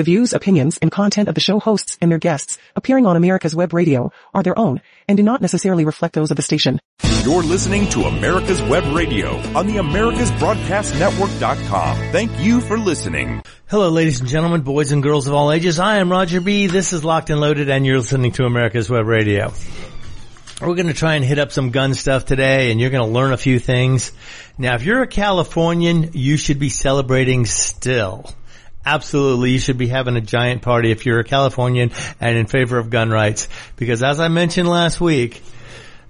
The 0.00 0.04
views, 0.04 0.32
opinions, 0.32 0.78
and 0.78 0.90
content 0.90 1.28
of 1.28 1.34
the 1.34 1.42
show 1.42 1.60
hosts 1.60 1.98
and 2.00 2.10
their 2.10 2.18
guests 2.18 2.56
appearing 2.74 3.04
on 3.04 3.16
America's 3.16 3.54
Web 3.54 3.74
Radio 3.74 4.10
are 4.32 4.42
their 4.42 4.58
own 4.58 4.80
and 5.06 5.18
do 5.18 5.22
not 5.22 5.42
necessarily 5.42 5.84
reflect 5.84 6.14
those 6.14 6.30
of 6.30 6.38
the 6.38 6.42
station. 6.42 6.80
You're 7.22 7.42
listening 7.42 7.86
to 7.90 8.04
America's 8.04 8.62
Web 8.62 8.96
Radio 8.96 9.36
on 9.54 9.66
the 9.66 9.74
AmericasBroadcastNetwork.com. 9.74 11.96
Thank 12.12 12.40
you 12.40 12.62
for 12.62 12.78
listening. 12.78 13.42
Hello, 13.66 13.90
ladies 13.90 14.20
and 14.20 14.28
gentlemen, 14.30 14.62
boys 14.62 14.90
and 14.90 15.02
girls 15.02 15.26
of 15.26 15.34
all 15.34 15.52
ages. 15.52 15.78
I 15.78 15.98
am 15.98 16.10
Roger 16.10 16.40
B. 16.40 16.66
This 16.66 16.94
is 16.94 17.04
Locked 17.04 17.28
and 17.28 17.38
Loaded, 17.38 17.68
and 17.68 17.84
you're 17.84 17.98
listening 17.98 18.32
to 18.32 18.46
America's 18.46 18.88
Web 18.88 19.04
Radio. 19.04 19.52
We're 20.62 20.76
going 20.76 20.86
to 20.86 20.94
try 20.94 21.16
and 21.16 21.24
hit 21.26 21.38
up 21.38 21.52
some 21.52 21.72
gun 21.72 21.92
stuff 21.92 22.24
today, 22.24 22.70
and 22.70 22.80
you're 22.80 22.88
going 22.88 23.06
to 23.06 23.12
learn 23.12 23.34
a 23.34 23.36
few 23.36 23.58
things. 23.58 24.12
Now, 24.56 24.76
if 24.76 24.82
you're 24.82 25.02
a 25.02 25.06
Californian, 25.06 26.12
you 26.14 26.38
should 26.38 26.58
be 26.58 26.70
celebrating 26.70 27.44
still. 27.44 28.34
Absolutely, 28.84 29.50
you 29.50 29.58
should 29.58 29.76
be 29.76 29.88
having 29.88 30.16
a 30.16 30.22
giant 30.22 30.62
party 30.62 30.90
if 30.90 31.04
you're 31.04 31.20
a 31.20 31.24
Californian 31.24 31.90
and 32.18 32.36
in 32.36 32.46
favor 32.46 32.78
of 32.78 32.88
gun 32.88 33.10
rights. 33.10 33.48
Because 33.76 34.02
as 34.02 34.20
I 34.20 34.28
mentioned 34.28 34.68
last 34.68 35.00
week, 35.00 35.42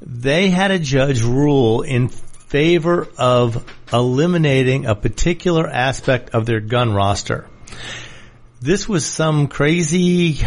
they 0.01 0.51
had 0.51 0.70
a 0.70 0.79
judge 0.79 1.23
rule 1.23 1.83
in 1.83 2.09
favor 2.09 3.09
of 3.19 3.65
eliminating 3.93 4.87
a 4.87 4.95
particular 4.95 5.69
aspect 5.69 6.30
of 6.30 6.46
their 6.46 6.60
gun 6.60 6.93
roster. 6.93 7.48
This 8.60 8.88
was 8.88 9.05
some 9.05 9.48
crazy 9.48 10.38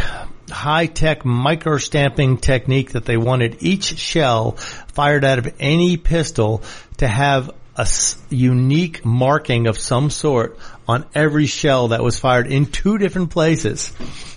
high-tech 0.50 1.24
micro-stamping 1.24 2.38
technique 2.38 2.92
that 2.92 3.04
they 3.04 3.16
wanted 3.16 3.62
each 3.62 3.98
shell 3.98 4.52
fired 4.52 5.24
out 5.24 5.38
of 5.38 5.54
any 5.58 5.96
pistol 5.96 6.62
to 6.98 7.08
have 7.08 7.50
a 7.76 7.88
unique 8.30 9.04
marking 9.04 9.66
of 9.66 9.78
some 9.78 10.10
sort 10.10 10.58
on 10.86 11.06
every 11.14 11.46
shell 11.46 11.88
that 11.88 12.02
was 12.02 12.18
fired 12.18 12.46
in 12.46 12.66
two 12.66 12.98
different 12.98 13.30
places. 13.30 13.92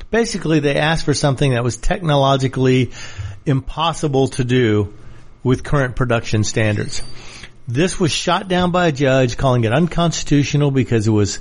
Basically, 0.10 0.60
they 0.60 0.76
asked 0.76 1.06
for 1.06 1.14
something 1.14 1.52
that 1.52 1.64
was 1.64 1.78
technologically 1.78 2.92
impossible 3.46 4.30
to 4.30 4.44
do 4.44 4.94
with 5.44 5.64
current 5.64 5.96
production 5.96 6.44
standards. 6.44 7.02
This 7.68 8.00
was 8.00 8.12
shot 8.12 8.48
down 8.48 8.72
by 8.72 8.88
a 8.88 8.92
judge 8.92 9.38
calling 9.38 9.66
it 9.66 9.74
unconstitutional 9.74 10.72
because 10.72 11.08
it 11.08 11.12
was 11.12 11.40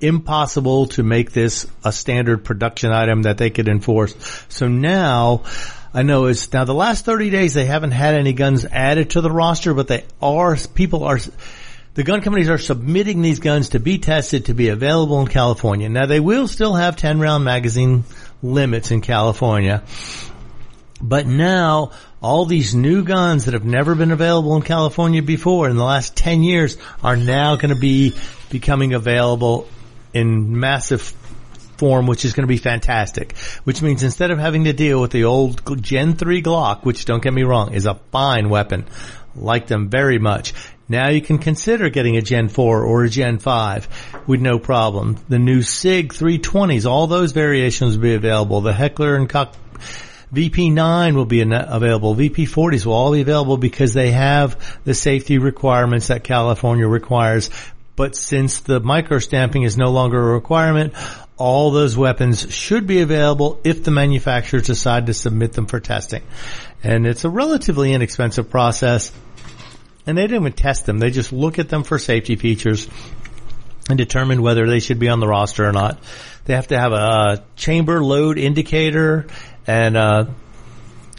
impossible 0.00 0.86
to 0.86 1.02
make 1.02 1.32
this 1.32 1.66
a 1.84 1.92
standard 1.92 2.44
production 2.44 2.92
item 2.92 3.22
that 3.22 3.38
they 3.38 3.50
could 3.50 3.68
enforce. 3.68 4.14
So 4.48 4.68
now, 4.68 5.42
I 5.92 6.02
know 6.02 6.26
it's 6.26 6.52
now 6.52 6.64
the 6.64 6.74
last 6.74 7.04
30 7.04 7.30
days 7.30 7.54
they 7.54 7.66
haven't 7.66 7.90
had 7.90 8.14
any 8.14 8.32
guns 8.32 8.64
added 8.64 9.10
to 9.10 9.20
the 9.20 9.30
roster, 9.30 9.74
but 9.74 9.88
they 9.88 10.04
are, 10.22 10.56
people 10.74 11.04
are, 11.04 11.18
the 11.98 12.04
gun 12.04 12.20
companies 12.20 12.48
are 12.48 12.58
submitting 12.58 13.22
these 13.22 13.40
guns 13.40 13.70
to 13.70 13.80
be 13.80 13.98
tested 13.98 14.44
to 14.44 14.54
be 14.54 14.68
available 14.68 15.20
in 15.20 15.26
California. 15.26 15.88
Now 15.88 16.06
they 16.06 16.20
will 16.20 16.46
still 16.46 16.74
have 16.74 16.94
10 16.94 17.18
round 17.18 17.42
magazine 17.42 18.04
limits 18.40 18.92
in 18.92 19.00
California. 19.00 19.82
But 21.02 21.26
now 21.26 21.90
all 22.22 22.44
these 22.44 22.72
new 22.72 23.02
guns 23.02 23.46
that 23.46 23.54
have 23.54 23.64
never 23.64 23.96
been 23.96 24.12
available 24.12 24.54
in 24.54 24.62
California 24.62 25.22
before 25.22 25.68
in 25.68 25.74
the 25.74 25.82
last 25.82 26.16
10 26.16 26.44
years 26.44 26.78
are 27.02 27.16
now 27.16 27.56
going 27.56 27.74
to 27.74 27.80
be 27.80 28.14
becoming 28.48 28.94
available 28.94 29.66
in 30.14 30.60
massive 30.60 31.02
form, 31.78 32.06
which 32.06 32.24
is 32.24 32.32
going 32.32 32.44
to 32.44 32.46
be 32.46 32.58
fantastic. 32.58 33.36
Which 33.64 33.82
means 33.82 34.04
instead 34.04 34.30
of 34.30 34.38
having 34.38 34.62
to 34.64 34.72
deal 34.72 35.00
with 35.00 35.10
the 35.10 35.24
old 35.24 35.82
Gen 35.82 36.14
3 36.14 36.42
Glock, 36.44 36.84
which 36.84 37.06
don't 37.06 37.24
get 37.24 37.34
me 37.34 37.42
wrong, 37.42 37.74
is 37.74 37.86
a 37.86 37.94
fine 38.12 38.50
weapon, 38.50 38.86
like 39.34 39.66
them 39.66 39.88
very 39.88 40.20
much. 40.20 40.54
Now 40.88 41.08
you 41.08 41.20
can 41.20 41.38
consider 41.38 41.90
getting 41.90 42.16
a 42.16 42.22
Gen 42.22 42.48
4 42.48 42.82
or 42.82 43.04
a 43.04 43.08
Gen 43.10 43.38
5 43.38 44.22
with 44.26 44.40
no 44.40 44.58
problem. 44.58 45.16
The 45.28 45.38
new 45.38 45.62
SIG 45.62 46.14
320s, 46.14 46.86
all 46.88 47.06
those 47.06 47.32
variations 47.32 47.96
will 47.96 48.02
be 48.02 48.14
available. 48.14 48.62
The 48.62 48.72
Heckler 48.72 49.14
and 49.16 49.28
Koch 49.28 49.52
VP9 50.32 51.14
will 51.14 51.26
be 51.26 51.40
available. 51.42 52.14
VP40s 52.14 52.86
will 52.86 52.94
all 52.94 53.12
be 53.12 53.20
available 53.20 53.56
because 53.56 53.94
they 53.94 54.10
have 54.12 54.80
the 54.84 54.94
safety 54.94 55.38
requirements 55.38 56.08
that 56.08 56.24
California 56.24 56.86
requires. 56.86 57.50
But 57.96 58.14
since 58.14 58.60
the 58.60 58.80
micro 58.80 59.18
stamping 59.18 59.64
is 59.64 59.76
no 59.76 59.90
longer 59.90 60.18
a 60.18 60.34
requirement, 60.34 60.94
all 61.36 61.70
those 61.70 61.96
weapons 61.96 62.52
should 62.52 62.86
be 62.86 63.00
available 63.00 63.60
if 63.64 63.84
the 63.84 63.90
manufacturers 63.90 64.66
decide 64.66 65.06
to 65.06 65.14
submit 65.14 65.52
them 65.52 65.66
for 65.66 65.80
testing. 65.80 66.22
And 66.82 67.06
it's 67.06 67.24
a 67.24 67.30
relatively 67.30 67.92
inexpensive 67.92 68.50
process. 68.50 69.12
And 70.08 70.16
they 70.16 70.26
don't 70.26 70.40
even 70.40 70.52
test 70.54 70.86
them. 70.86 70.98
They 70.98 71.10
just 71.10 71.34
look 71.34 71.58
at 71.58 71.68
them 71.68 71.84
for 71.84 71.98
safety 71.98 72.36
features 72.36 72.88
and 73.90 73.98
determine 73.98 74.40
whether 74.40 74.66
they 74.66 74.80
should 74.80 74.98
be 74.98 75.10
on 75.10 75.20
the 75.20 75.28
roster 75.28 75.68
or 75.68 75.72
not. 75.72 75.98
They 76.46 76.54
have 76.54 76.68
to 76.68 76.78
have 76.78 76.92
a 76.92 77.44
chamber 77.56 78.02
load 78.02 78.38
indicator 78.38 79.26
and, 79.66 79.98
uh, 79.98 80.24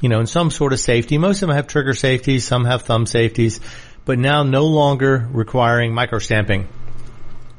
you 0.01 0.09
know, 0.09 0.17
and 0.17 0.27
some 0.27 0.49
sort 0.49 0.73
of 0.73 0.79
safety. 0.79 1.19
Most 1.19 1.43
of 1.43 1.49
them 1.49 1.55
have 1.55 1.67
trigger 1.67 1.93
safeties, 1.93 2.45
some 2.45 2.65
have 2.65 2.81
thumb 2.81 3.05
safeties, 3.05 3.59
but 4.05 4.17
now 4.17 4.41
no 4.41 4.65
longer 4.65 5.29
requiring 5.31 5.93
micro 5.93 6.17
stamping. 6.17 6.67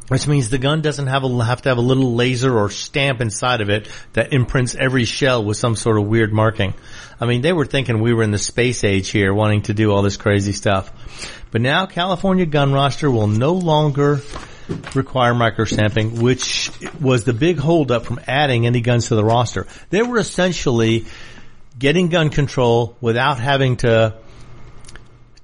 Which 0.08 0.26
means 0.26 0.50
the 0.50 0.58
gun 0.58 0.80
doesn't 0.82 1.06
have 1.06 1.22
a, 1.22 1.44
have 1.44 1.62
to 1.62 1.68
have 1.68 1.78
a 1.78 1.80
little 1.82 2.16
laser 2.16 2.58
or 2.58 2.70
stamp 2.70 3.20
inside 3.20 3.60
of 3.60 3.70
it 3.70 3.88
that 4.14 4.32
imprints 4.32 4.74
every 4.74 5.04
shell 5.04 5.44
with 5.44 5.56
some 5.56 5.76
sort 5.76 5.96
of 5.96 6.08
weird 6.08 6.32
marking. 6.32 6.74
I 7.20 7.26
mean, 7.26 7.42
they 7.42 7.52
were 7.52 7.66
thinking 7.66 8.00
we 8.00 8.14
were 8.14 8.22
in 8.22 8.30
the 8.30 8.38
space 8.38 8.82
age 8.82 9.10
here 9.10 9.34
wanting 9.34 9.62
to 9.62 9.74
do 9.74 9.92
all 9.92 10.00
this 10.00 10.16
crazy 10.16 10.52
stuff. 10.52 10.90
But 11.50 11.60
now 11.60 11.84
California 11.84 12.46
gun 12.46 12.72
roster 12.72 13.10
will 13.10 13.26
no 13.26 13.52
longer 13.52 14.20
require 14.94 15.34
microstamping, 15.34 16.20
which 16.20 16.70
was 17.00 17.24
the 17.24 17.34
big 17.34 17.58
holdup 17.58 18.06
from 18.06 18.20
adding 18.26 18.66
any 18.66 18.80
guns 18.80 19.08
to 19.08 19.16
the 19.16 19.24
roster. 19.24 19.66
They 19.90 20.02
were 20.02 20.18
essentially 20.18 21.04
getting 21.78 22.08
gun 22.08 22.30
control 22.30 22.96
without 23.00 23.38
having 23.38 23.76
to 23.78 24.16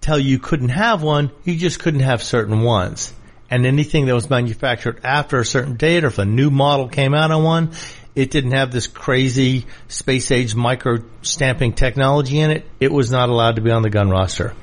tell 0.00 0.18
you 0.18 0.38
couldn't 0.38 0.68
have 0.68 1.02
one, 1.02 1.30
you 1.44 1.56
just 1.56 1.80
couldn't 1.80 2.00
have 2.00 2.22
certain 2.22 2.60
ones. 2.60 3.12
And 3.50 3.66
anything 3.66 4.06
that 4.06 4.14
was 4.14 4.30
manufactured 4.30 5.00
after 5.04 5.40
a 5.40 5.44
certain 5.44 5.76
date 5.76 6.04
or 6.04 6.08
if 6.08 6.18
a 6.18 6.24
new 6.24 6.50
model 6.50 6.88
came 6.88 7.14
out 7.14 7.30
on 7.30 7.42
one, 7.42 7.72
it 8.16 8.30
didn't 8.30 8.52
have 8.52 8.72
this 8.72 8.86
crazy 8.86 9.66
space 9.88 10.30
age 10.30 10.54
micro 10.54 10.98
stamping 11.20 11.74
technology 11.74 12.40
in 12.40 12.50
it. 12.50 12.64
It 12.80 12.90
was 12.90 13.10
not 13.10 13.28
allowed 13.28 13.56
to 13.56 13.62
be 13.62 13.70
on 13.70 13.82
the 13.82 13.90
gun 13.90 14.08
roster. 14.08 14.54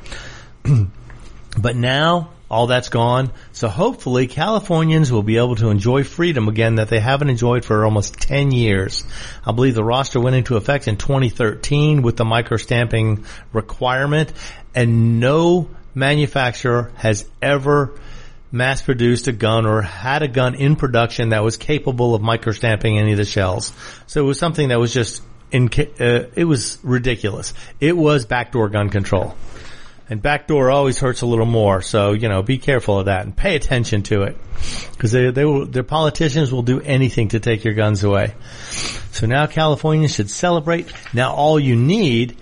but 1.61 1.75
now 1.75 2.31
all 2.49 2.67
that's 2.67 2.89
gone. 2.89 3.31
So 3.51 3.67
hopefully 3.67 4.25
Californians 4.27 5.11
will 5.11 5.23
be 5.23 5.37
able 5.37 5.55
to 5.55 5.69
enjoy 5.69 6.03
freedom 6.03 6.47
again 6.47 6.75
that 6.75 6.89
they 6.89 6.99
haven't 6.99 7.29
enjoyed 7.29 7.63
for 7.63 7.85
almost 7.85 8.15
10 8.15 8.51
years. 8.51 9.05
I 9.45 9.51
believe 9.51 9.75
the 9.75 9.83
roster 9.83 10.19
went 10.19 10.35
into 10.35 10.57
effect 10.57 10.87
in 10.87 10.97
2013 10.97 12.01
with 12.01 12.17
the 12.17 12.25
micro 12.25 12.57
stamping 12.57 13.25
requirement 13.53 14.33
and 14.73 15.19
no 15.19 15.69
manufacturer 15.93 16.91
has 16.95 17.29
ever 17.41 17.99
mass 18.53 18.81
produced 18.81 19.27
a 19.27 19.33
gun 19.33 19.65
or 19.65 19.81
had 19.81 20.21
a 20.21 20.27
gun 20.27 20.55
in 20.55 20.77
production 20.77 21.29
that 21.29 21.43
was 21.43 21.57
capable 21.57 22.15
of 22.15 22.21
micro 22.21 22.53
stamping 22.53 22.97
any 22.99 23.11
of 23.11 23.17
the 23.17 23.25
shells. 23.25 23.73
So 24.07 24.21
it 24.21 24.25
was 24.25 24.39
something 24.39 24.69
that 24.69 24.79
was 24.79 24.93
just 24.93 25.23
in, 25.51 25.67
uh, 25.67 26.29
it 26.35 26.45
was 26.45 26.77
ridiculous. 26.83 27.53
It 27.79 27.97
was 27.97 28.25
backdoor 28.25 28.69
gun 28.69 28.89
control. 28.89 29.35
And 30.09 30.21
backdoor 30.21 30.69
always 30.69 30.99
hurts 30.99 31.21
a 31.21 31.25
little 31.25 31.45
more, 31.45 31.81
so 31.81 32.11
you 32.11 32.27
know, 32.27 32.43
be 32.43 32.57
careful 32.57 32.99
of 32.99 33.05
that 33.05 33.25
and 33.25 33.35
pay 33.35 33.55
attention 33.55 34.03
to 34.03 34.23
it, 34.23 34.37
because 34.91 35.11
they 35.11 35.31
they 35.31 35.45
will, 35.45 35.65
their 35.65 35.83
politicians 35.83 36.51
will 36.51 36.61
do 36.61 36.81
anything 36.81 37.29
to 37.29 37.39
take 37.39 37.63
your 37.63 37.73
guns 37.73 38.03
away. 38.03 38.35
So 39.11 39.27
now 39.27 39.47
Californians 39.47 40.13
should 40.13 40.29
celebrate. 40.29 40.91
Now 41.13 41.33
all 41.33 41.57
you 41.57 41.77
need 41.77 42.37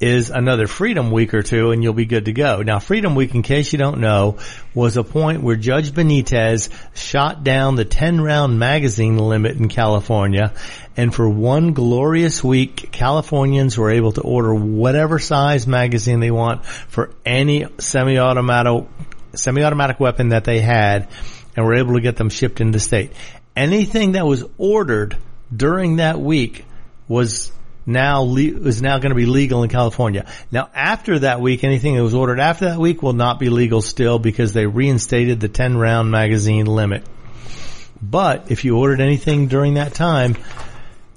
is 0.00 0.30
another 0.30 0.66
Freedom 0.66 1.10
Week 1.10 1.32
or 1.34 1.42
two 1.42 1.70
and 1.70 1.82
you'll 1.82 1.92
be 1.92 2.04
good 2.04 2.26
to 2.26 2.32
go. 2.32 2.62
Now 2.62 2.78
Freedom 2.78 3.14
Week, 3.14 3.34
in 3.34 3.42
case 3.42 3.72
you 3.72 3.78
don't 3.78 4.00
know, 4.00 4.38
was 4.74 4.96
a 4.96 5.04
point 5.04 5.42
where 5.42 5.56
Judge 5.56 5.92
Benitez 5.92 6.70
shot 6.94 7.44
down 7.44 7.76
the 7.76 7.84
10 7.84 8.20
round 8.20 8.58
magazine 8.58 9.18
limit 9.18 9.56
in 9.56 9.68
California 9.68 10.52
and 10.96 11.14
for 11.14 11.28
one 11.28 11.74
glorious 11.74 12.42
week, 12.42 12.90
Californians 12.90 13.76
were 13.76 13.90
able 13.90 14.12
to 14.12 14.22
order 14.22 14.54
whatever 14.54 15.18
size 15.18 15.66
magazine 15.66 16.20
they 16.20 16.30
want 16.30 16.64
for 16.64 17.10
any 17.24 17.66
semi-automatic, 17.78 18.88
semi-automatic 19.34 20.00
weapon 20.00 20.30
that 20.30 20.44
they 20.44 20.60
had 20.60 21.08
and 21.54 21.66
were 21.66 21.74
able 21.74 21.94
to 21.94 22.00
get 22.00 22.16
them 22.16 22.30
shipped 22.30 22.60
into 22.60 22.80
state. 22.80 23.12
Anything 23.54 24.12
that 24.12 24.26
was 24.26 24.44
ordered 24.56 25.16
during 25.54 25.96
that 25.96 26.20
week 26.20 26.64
was 27.08 27.52
now 27.86 28.22
le- 28.22 28.66
is 28.66 28.82
now 28.82 28.98
going 28.98 29.10
to 29.10 29.16
be 29.16 29.26
legal 29.26 29.62
in 29.62 29.68
California. 29.70 30.26
Now, 30.50 30.68
after 30.74 31.20
that 31.20 31.40
week, 31.40 31.62
anything 31.62 31.94
that 31.94 32.02
was 32.02 32.14
ordered 32.14 32.40
after 32.40 32.66
that 32.66 32.78
week 32.78 33.02
will 33.02 33.12
not 33.12 33.38
be 33.38 33.48
legal 33.48 33.80
still 33.80 34.18
because 34.18 34.52
they 34.52 34.66
reinstated 34.66 35.40
the 35.40 35.48
10 35.48 35.76
round 35.76 36.10
magazine 36.10 36.66
limit. 36.66 37.04
But 38.02 38.50
if 38.50 38.64
you 38.64 38.76
ordered 38.76 39.00
anything 39.00 39.46
during 39.46 39.74
that 39.74 39.94
time, 39.94 40.36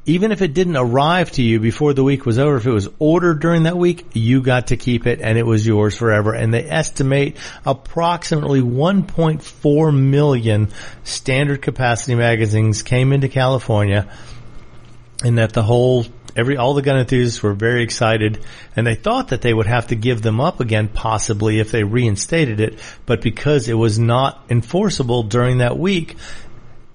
even 0.05 0.31
if 0.31 0.41
it 0.41 0.53
didn't 0.53 0.77
arrive 0.77 1.31
to 1.31 1.43
you 1.43 1.59
before 1.59 1.93
the 1.93 2.03
week 2.03 2.25
was 2.25 2.39
over, 2.39 2.57
if 2.57 2.65
it 2.65 2.71
was 2.71 2.89
ordered 2.99 3.39
during 3.41 3.63
that 3.63 3.77
week, 3.77 4.05
you 4.13 4.41
got 4.41 4.67
to 4.67 4.77
keep 4.77 5.05
it 5.05 5.21
and 5.21 5.37
it 5.37 5.45
was 5.45 5.65
yours 5.65 5.95
forever. 5.95 6.33
And 6.33 6.53
they 6.53 6.63
estimate 6.63 7.37
approximately 7.65 8.61
1.4 8.61 9.95
million 9.95 10.69
standard 11.03 11.61
capacity 11.61 12.15
magazines 12.15 12.81
came 12.81 13.11
into 13.11 13.27
California 13.27 14.09
and 15.23 15.37
that 15.37 15.53
the 15.53 15.63
whole 15.63 16.05
every 16.35 16.57
all 16.57 16.73
the 16.73 16.81
gun 16.81 16.97
enthusiasts 16.97 17.41
were 17.41 17.53
very 17.53 17.83
excited 17.83 18.43
and 18.75 18.85
they 18.85 18.95
thought 18.95 19.29
that 19.29 19.41
they 19.41 19.53
would 19.53 19.67
have 19.67 19.87
to 19.87 19.95
give 19.95 20.21
them 20.21 20.39
up 20.39 20.59
again 20.59 20.87
possibly 20.87 21.59
if 21.59 21.71
they 21.71 21.83
reinstated 21.83 22.59
it 22.59 22.79
but 23.05 23.21
because 23.21 23.67
it 23.67 23.73
was 23.73 23.97
not 23.99 24.43
enforceable 24.49 25.23
during 25.23 25.59
that 25.59 25.77
week 25.77 26.15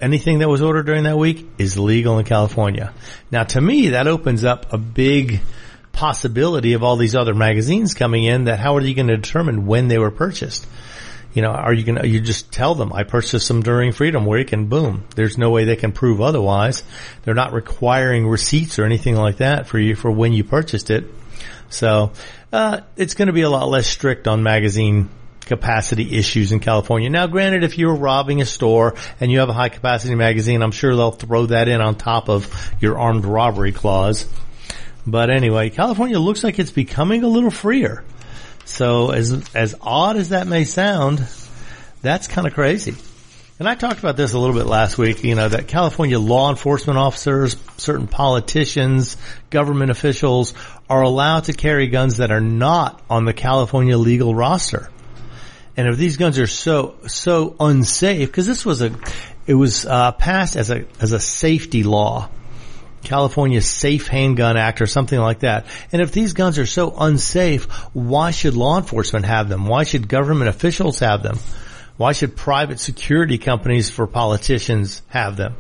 anything 0.01 0.41
that 0.41 0.49
was 0.49 0.63
ordered 0.63 0.87
during 0.87 1.05
that 1.05 1.17
week 1.17 1.49
is 1.57 1.79
legal 1.79 2.19
in 2.19 2.25
California. 2.27 2.93
Now 3.31 3.45
to 3.45 3.61
me, 3.61 3.89
that 3.91 4.07
opens 4.07 4.45
up 4.45 4.73
a 4.73 4.79
big 4.79 5.41
possibility 5.93 6.75
of 6.75 6.83
all 6.83 6.97
these 6.97 7.15
other 7.15 7.35
magazines 7.35 7.95
coming 7.95 8.25
in 8.25 8.45
that 8.45 8.59
how 8.59 8.77
are 8.77 8.81
you 8.81 8.95
going 8.95 9.09
to 9.09 9.17
determine 9.17 9.67
when 9.67 9.89
they 9.89 9.99
were 9.99 10.11
purchased? 10.11 10.67
You 11.35 11.43
know, 11.43 11.51
are 11.51 11.73
you 11.73 11.85
going 11.85 11.99
to, 11.99 12.07
you 12.07 12.21
just 12.21 12.53
tell 12.53 12.75
them 12.75 12.93
I 12.93 13.03
purchased 13.03 13.49
them 13.49 13.63
during 13.63 13.93
Freedom 13.93 14.25
Week 14.25 14.53
and 14.53 14.71
boom, 14.71 15.05
there's 15.17 15.37
no 15.37 15.51
way 15.51 15.65
they 15.65 15.77
can 15.77 15.93
prove 15.93 16.21
otherwise. 16.21 16.85
They're 17.25 17.35
not 17.35 17.53
requiring 17.53 18.27
receipts 18.27 18.79
or 18.79 18.85
anything 18.85 19.17
like 19.17 19.39
that 19.39 19.67
for 19.67 19.79
you 19.79 19.97
for 19.97 20.11
when 20.11 20.33
you 20.33 20.45
purchased 20.45 20.91
it. 20.91 21.05
So, 21.71 22.13
uh, 22.53 22.83
it's 22.97 23.15
going 23.15 23.27
to 23.27 23.33
be 23.33 23.43
a 23.43 23.51
lot 23.51 23.69
less 23.69 23.89
strict 23.89 24.29
on 24.29 24.45
magazine 24.45 25.09
capacity 25.41 26.17
issues 26.17 26.53
in 26.53 26.61
California. 26.61 27.11
Now, 27.11 27.27
granted, 27.27 27.65
if 27.65 27.79
you're 27.79 27.95
robbing 27.95 28.41
a 28.41 28.47
store 28.47 28.95
and 29.21 29.31
you 29.31 29.41
have 29.41 29.49
a 29.49 29.53
high 29.53 29.69
capacity 29.69 30.15
magazine, 30.15 30.63
I'm 30.63 30.71
sure 30.71 30.95
they'll 30.95 31.11
throw 31.11 31.47
that 31.47 31.69
in 31.69 31.81
on 31.81 31.97
top 31.97 32.29
of 32.29 32.73
your 32.81 32.99
armed 32.99 33.25
robbery 33.25 33.73
clause. 33.73 34.27
But 35.07 35.31
anyway, 35.31 35.71
California 35.71 36.19
looks 36.19 36.43
like 36.45 36.59
it's 36.59 36.71
becoming 36.71 37.25
a 37.25 37.29
little 37.29 37.51
freer. 37.51 38.05
So 38.65 39.11
as, 39.11 39.49
as 39.55 39.75
odd 39.81 40.17
as 40.17 40.31
that 40.31 40.47
may 40.47 40.65
sound, 40.65 41.27
that's 42.03 42.29
kind 42.29 42.47
of 42.47 42.55
crazy. 42.55 42.95
And 43.59 43.69
I 43.69 43.77
talked 43.77 44.01
about 44.01 44.17
this 44.17 44.33
a 44.33 44.39
little 44.39 44.57
bit 44.57 44.67
last 44.67 44.99
week, 44.99 45.23
you 45.23 45.37
know, 45.37 45.49
that 45.49 45.69
California 45.69 46.19
law 46.19 46.51
enforcement 46.51 46.99
officers, 46.99 47.57
certain 47.77 48.09
politicians, 48.09 49.17
government 49.51 49.93
officials 49.93 50.55
are 50.91 51.03
allowed 51.03 51.45
to 51.45 51.53
carry 51.53 51.87
guns 51.87 52.17
that 52.17 52.33
are 52.33 52.41
not 52.41 53.01
on 53.09 53.25
the 53.25 53.33
California 53.33 53.97
legal 53.97 54.35
roster. 54.35 54.91
And 55.77 55.89
if 55.89 55.97
these 55.97 56.17
guns 56.17 56.39
are 56.39 56.47
so 56.47 56.97
so 57.07 57.55
unsafe, 57.61 58.29
because 58.29 58.47
this 58.47 58.65
was 58.65 58.83
a, 58.83 58.97
it 59.47 59.55
was 59.55 59.87
uh, 59.87 60.13
passed 60.13 60.57
as 60.57 60.71
a 60.71 60.85
as 61.01 61.13
a 61.13 61.21
safety 61.21 61.85
law, 61.85 62.29
California 63.05 63.61
Safe 63.61 64.07
Handgun 64.07 64.57
Act 64.57 64.81
or 64.81 64.87
something 64.87 65.19
like 65.19 65.41
that. 65.41 65.67
And 65.93 66.03
if 66.03 66.13
these 66.13 66.33
guns 66.33 66.59
are 66.59 66.67
so 66.67 66.95
unsafe, 66.99 67.65
why 67.95 68.31
should 68.31 68.55
law 68.55 68.79
enforcement 68.79 69.27
have 69.27 69.49
them? 69.49 69.67
Why 69.67 69.85
should 69.85 70.09
government 70.09 70.49
officials 70.49 70.99
have 70.99 71.23
them? 71.23 71.39
Why 71.97 72.13
should 72.13 72.37
private 72.37 72.81
security 72.81 73.39
companies 73.39 73.91
for 73.91 74.07
politicians 74.07 75.03
have 75.09 75.37
them? 75.37 75.55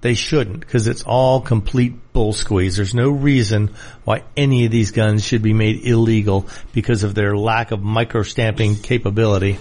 They 0.00 0.14
shouldn't 0.14 0.60
because 0.60 0.86
it's 0.86 1.02
all 1.02 1.40
complete 1.40 2.12
bull 2.12 2.32
squeeze. 2.32 2.76
There's 2.76 2.94
no 2.94 3.10
reason 3.10 3.74
why 4.04 4.22
any 4.36 4.64
of 4.64 4.70
these 4.70 4.92
guns 4.92 5.24
should 5.24 5.42
be 5.42 5.52
made 5.52 5.84
illegal 5.84 6.46
because 6.72 7.02
of 7.02 7.14
their 7.14 7.36
lack 7.36 7.72
of 7.72 7.82
micro 7.82 8.22
stamping 8.22 8.76
capability. 8.76 9.58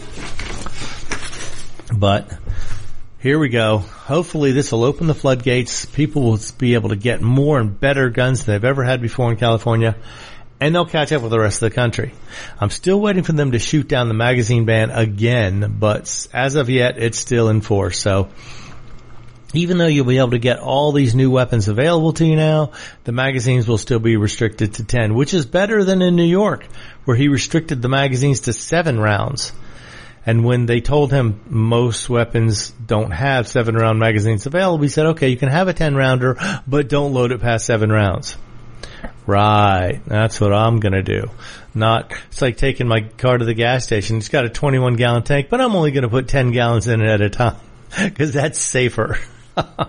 But 1.95 2.31
here 3.27 3.37
we 3.37 3.49
go. 3.49 3.79
Hopefully 3.79 4.53
this 4.53 4.71
will 4.71 4.85
open 4.85 5.07
the 5.07 5.13
floodgates. 5.13 5.85
People 5.85 6.21
will 6.21 6.39
be 6.57 6.75
able 6.75 6.89
to 6.89 6.95
get 6.95 7.21
more 7.21 7.59
and 7.59 7.77
better 7.77 8.09
guns 8.09 8.45
than 8.45 8.55
they've 8.55 8.63
ever 8.63 8.85
had 8.85 9.01
before 9.01 9.29
in 9.29 9.35
California 9.35 9.97
and 10.61 10.73
they'll 10.73 10.85
catch 10.85 11.11
up 11.11 11.21
with 11.21 11.31
the 11.31 11.39
rest 11.39 11.61
of 11.61 11.69
the 11.69 11.75
country. 11.75 12.13
I'm 12.57 12.69
still 12.69 13.01
waiting 13.01 13.23
for 13.23 13.33
them 13.33 13.51
to 13.51 13.59
shoot 13.59 13.89
down 13.89 14.07
the 14.07 14.13
magazine 14.13 14.63
ban 14.63 14.91
again, 14.91 15.75
but 15.77 16.27
as 16.33 16.55
of 16.55 16.69
yet, 16.69 16.97
it's 16.99 17.17
still 17.17 17.49
in 17.49 17.59
force. 17.59 17.99
So 17.99 18.29
even 19.53 19.77
though 19.77 19.87
you'll 19.87 20.05
be 20.05 20.19
able 20.19 20.31
to 20.31 20.39
get 20.39 20.59
all 20.59 20.93
these 20.93 21.13
new 21.13 21.29
weapons 21.29 21.67
available 21.67 22.13
to 22.13 22.25
you 22.25 22.37
now, 22.37 22.71
the 23.03 23.11
magazines 23.11 23.67
will 23.67 23.77
still 23.77 23.99
be 23.99 24.15
restricted 24.15 24.75
to 24.75 24.85
10, 24.85 25.15
which 25.15 25.33
is 25.33 25.45
better 25.45 25.83
than 25.83 26.01
in 26.01 26.15
New 26.15 26.23
York, 26.23 26.65
where 27.03 27.17
he 27.17 27.27
restricted 27.27 27.81
the 27.81 27.89
magazines 27.89 28.39
to 28.41 28.53
seven 28.53 28.97
rounds. 28.97 29.51
And 30.27 30.43
when 30.43 30.65
they 30.65 30.81
told 30.81 31.13
him 31.13 31.39
most 31.49 32.09
weapons 32.09 32.71
don't 32.71 33.11
have 33.11 33.47
seven 33.47 33.75
round 33.75 33.97
magazines 33.97 34.45
available, 34.45 34.83
he 34.83 34.89
said, 34.89 35.05
okay, 35.07 35.29
you 35.29 35.37
can 35.37 35.47
have 35.47 35.69
a 35.69 35.73
10 35.73 35.95
rounder, 35.95 36.37
but 36.67 36.89
don't 36.89 37.13
load 37.13 37.31
it 37.31 37.39
past 37.39 37.65
seven 37.65 37.89
rounds. 37.89 38.35
Right. 39.25 40.01
That's 40.05 40.41
what 40.41 40.53
I'm 40.53 40.81
gonna 40.81 41.01
do. 41.01 41.31
Not, 41.73 42.11
it's 42.27 42.41
like 42.41 42.57
taking 42.57 42.89
my 42.89 43.01
car 43.01 43.37
to 43.37 43.45
the 43.45 43.53
gas 43.53 43.85
station. 43.85 44.17
It's 44.17 44.27
got 44.27 44.43
a 44.43 44.49
21 44.49 44.97
gallon 44.97 45.23
tank, 45.23 45.47
but 45.49 45.61
I'm 45.61 45.75
only 45.75 45.91
gonna 45.91 46.09
put 46.09 46.27
10 46.27 46.51
gallons 46.51 46.89
in 46.89 47.01
it 47.01 47.09
at 47.09 47.21
a 47.21 47.29
time. 47.29 47.55
Cause 48.15 48.33
that's 48.33 48.59
safer. 48.59 49.17
I 49.57 49.87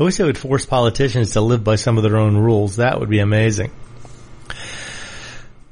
wish 0.00 0.16
they 0.16 0.24
would 0.24 0.36
force 0.36 0.66
politicians 0.66 1.34
to 1.34 1.40
live 1.40 1.62
by 1.62 1.76
some 1.76 1.96
of 1.96 2.02
their 2.02 2.16
own 2.16 2.36
rules. 2.36 2.76
That 2.76 2.98
would 2.98 3.08
be 3.08 3.20
amazing. 3.20 3.70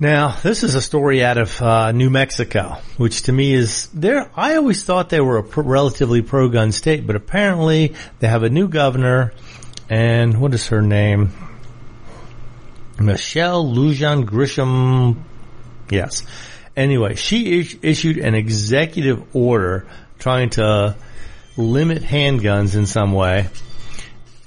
Now, 0.00 0.31
this 0.31 0.62
is 0.62 0.77
a 0.77 0.81
story 0.81 1.25
out 1.25 1.39
of 1.39 1.61
uh, 1.61 1.91
New 1.91 2.09
Mexico, 2.09 2.77
which 2.99 3.23
to 3.23 3.33
me 3.33 3.53
is 3.53 3.89
there. 3.89 4.31
I 4.37 4.55
always 4.55 4.85
thought 4.85 5.11
they 5.11 5.21
were 5.21 5.39
a 5.39 5.43
relatively 5.61 6.23
pro-gun 6.23 6.71
state, 6.71 7.05
but 7.05 7.17
apparently 7.17 7.97
they 8.21 8.29
have 8.29 8.45
a 8.45 8.49
new 8.49 8.69
governor, 8.69 9.33
and 9.91 10.41
what 10.41 10.55
is 10.55 10.69
her 10.69 10.83
name? 10.83 11.33
Michelle 13.00 13.65
Lujan 13.65 14.25
Grisham. 14.25 15.17
Yes. 15.91 16.23
Anyway, 16.77 17.17
she 17.17 17.59
is- 17.59 17.77
issued 17.83 18.19
an 18.19 18.37
executive 18.37 19.35
order 19.35 19.85
trying 20.21 20.50
to 20.50 20.95
limit 21.56 22.05
handguns 22.05 22.77
in 22.77 22.87
some 22.87 23.12
way. 23.12 23.49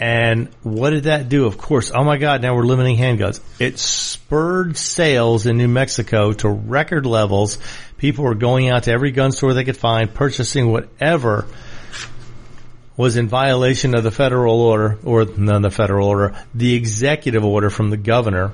And 0.01 0.49
what 0.63 0.89
did 0.89 1.03
that 1.03 1.29
do? 1.29 1.45
Of 1.45 1.59
course, 1.59 1.91
oh 1.93 2.03
my 2.03 2.17
God, 2.17 2.41
now 2.41 2.55
we're 2.55 2.65
limiting 2.65 2.97
handguns. 2.97 3.39
It 3.59 3.77
spurred 3.77 4.75
sales 4.75 5.45
in 5.45 5.57
New 5.57 5.67
Mexico 5.67 6.33
to 6.33 6.49
record 6.49 7.05
levels. 7.05 7.59
People 7.99 8.23
were 8.23 8.33
going 8.33 8.67
out 8.67 8.83
to 8.83 8.91
every 8.91 9.11
gun 9.11 9.31
store 9.31 9.53
they 9.53 9.63
could 9.63 9.77
find, 9.77 10.11
purchasing 10.11 10.71
whatever 10.71 11.45
was 12.97 13.15
in 13.15 13.27
violation 13.27 13.93
of 13.93 14.03
the 14.03 14.09
federal 14.09 14.59
order, 14.59 14.97
or 15.03 15.23
not 15.25 15.61
the 15.61 15.69
federal 15.69 16.07
order, 16.07 16.35
the 16.55 16.73
executive 16.73 17.45
order 17.45 17.69
from 17.69 17.91
the 17.91 17.97
governor. 17.97 18.51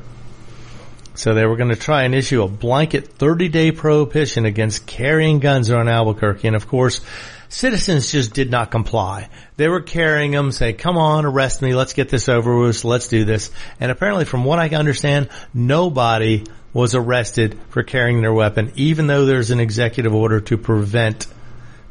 So 1.15 1.33
they 1.33 1.45
were 1.45 1.55
going 1.55 1.69
to 1.69 1.77
try 1.77 2.03
and 2.03 2.13
issue 2.13 2.43
a 2.43 2.49
blanket 2.49 3.07
30 3.07 3.47
day 3.47 3.71
prohibition 3.71 4.45
against 4.45 4.85
carrying 4.85 5.39
guns 5.39 5.71
around 5.71 5.87
Albuquerque. 5.87 6.45
And 6.45 6.57
of 6.57 6.67
course, 6.67 6.99
citizens 7.49 8.11
just 8.11 8.33
did 8.33 8.51
not 8.51 8.71
comply. 8.71 9.29
They 9.55 9.67
were 9.67 9.81
carrying 9.81 10.31
them, 10.31 10.51
say, 10.51 10.73
come 10.73 10.97
on, 10.97 11.25
arrest 11.25 11.61
me, 11.61 11.75
let's 11.75 11.93
get 11.93 12.09
this 12.09 12.29
over 12.29 12.57
with, 12.59 12.83
let's 12.83 13.07
do 13.07 13.25
this. 13.25 13.51
And 13.79 13.91
apparently 13.91 14.25
from 14.25 14.43
what 14.43 14.59
I 14.59 14.69
understand, 14.69 15.29
nobody 15.53 16.43
was 16.73 16.95
arrested 16.95 17.59
for 17.69 17.83
carrying 17.83 18.21
their 18.21 18.33
weapon, 18.33 18.71
even 18.75 19.07
though 19.07 19.25
there's 19.25 19.51
an 19.51 19.59
executive 19.59 20.13
order 20.13 20.41
to 20.41 20.57
prevent 20.57 21.27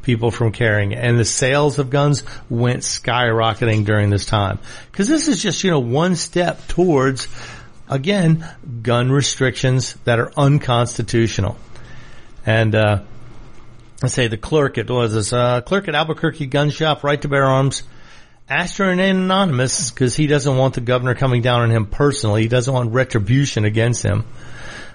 people 0.01 0.31
from 0.31 0.53
carrying. 0.53 0.93
And 0.93 1.19
the 1.19 1.25
sales 1.25 1.79
of 1.79 1.89
guns 1.89 2.23
went 2.49 2.83
skyrocketing 2.83 3.85
during 3.85 4.09
this 4.09 4.25
time. 4.25 4.59
Cause 4.93 5.09
this 5.09 5.27
is 5.27 5.41
just, 5.41 5.63
you 5.63 5.71
know, 5.71 5.79
one 5.79 6.15
step 6.15 6.65
towards, 6.67 7.27
again, 7.89 8.47
gun 8.81 9.11
restrictions 9.11 9.95
that 10.05 10.19
are 10.19 10.31
unconstitutional. 10.37 11.57
And, 12.45 12.73
uh, 12.73 13.01
let's 14.01 14.13
say 14.13 14.27
the 14.27 14.37
clerk 14.37 14.77
at 14.77 14.89
was 14.89 15.13
this 15.13 15.33
uh, 15.33 15.61
clerk 15.61 15.87
at 15.87 15.95
Albuquerque 15.95 16.47
gun 16.47 16.69
shop, 16.69 17.03
right 17.03 17.21
to 17.21 17.27
bear 17.27 17.45
arms, 17.45 17.83
asked 18.49 18.77
her 18.77 18.89
an 18.89 18.99
anonymous 18.99 19.91
because 19.91 20.15
he 20.15 20.27
doesn't 20.27 20.57
want 20.57 20.75
the 20.75 20.81
governor 20.81 21.15
coming 21.15 21.41
down 21.41 21.61
on 21.61 21.71
him 21.71 21.85
personally. 21.85 22.43
He 22.43 22.47
doesn't 22.47 22.73
want 22.73 22.93
retribution 22.93 23.65
against 23.65 24.03
him. 24.03 24.25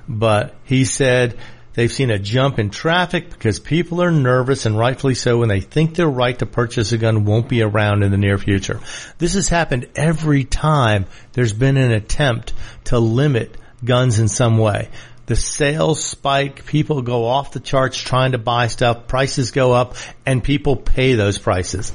But 0.08 0.54
he 0.64 0.84
said 0.84 1.38
they've 1.74 1.92
seen 1.92 2.10
a 2.10 2.18
jump 2.18 2.58
in 2.58 2.70
traffic 2.70 3.30
because 3.30 3.60
people 3.60 4.02
are 4.02 4.10
nervous 4.10 4.66
and 4.66 4.78
rightfully 4.78 5.14
so 5.14 5.38
when 5.38 5.48
they 5.48 5.60
think 5.60 5.94
their 5.94 6.08
right 6.08 6.38
to 6.38 6.46
purchase 6.46 6.92
a 6.92 6.98
gun 6.98 7.24
won't 7.24 7.48
be 7.48 7.62
around 7.62 8.02
in 8.02 8.10
the 8.10 8.16
near 8.16 8.38
future. 8.38 8.80
This 9.18 9.34
has 9.34 9.48
happened 9.48 9.88
every 9.96 10.44
time 10.44 11.06
there's 11.32 11.52
been 11.52 11.76
an 11.76 11.92
attempt 11.92 12.52
to 12.84 12.98
limit 12.98 13.56
guns 13.84 14.18
in 14.18 14.28
some 14.28 14.58
way 14.58 14.88
the 15.26 15.36
sales 15.36 16.02
spike, 16.04 16.66
people 16.66 17.02
go 17.02 17.24
off 17.24 17.52
the 17.52 17.60
charts 17.60 17.96
trying 17.96 18.32
to 18.32 18.38
buy 18.38 18.66
stuff, 18.66 19.06
prices 19.06 19.50
go 19.50 19.72
up, 19.72 19.94
and 20.26 20.42
people 20.42 20.76
pay 20.76 21.14
those 21.14 21.38
prices. 21.38 21.90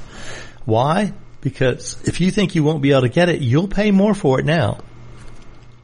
Why? 0.64 1.12
Because 1.40 1.96
if 2.06 2.20
you 2.20 2.30
think 2.30 2.54
you 2.54 2.64
won't 2.64 2.82
be 2.82 2.92
able 2.92 3.02
to 3.02 3.08
get 3.08 3.28
it, 3.28 3.40
you'll 3.40 3.68
pay 3.68 3.90
more 3.90 4.14
for 4.14 4.40
it 4.40 4.46
now. 4.46 4.78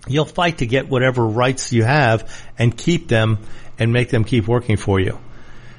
You'll 0.07 0.25
fight 0.25 0.59
to 0.59 0.67
get 0.67 0.89
whatever 0.89 1.27
rights 1.27 1.73
you 1.73 1.85
have 1.85 2.31
and 2.59 2.77
keep 2.77 3.09
them 3.09 3.39
and 3.79 3.93
make 3.93 4.11
them 4.11 4.25
keep 4.25 4.47
working 4.47 4.77
for 4.77 5.01
you. 5.01 5.19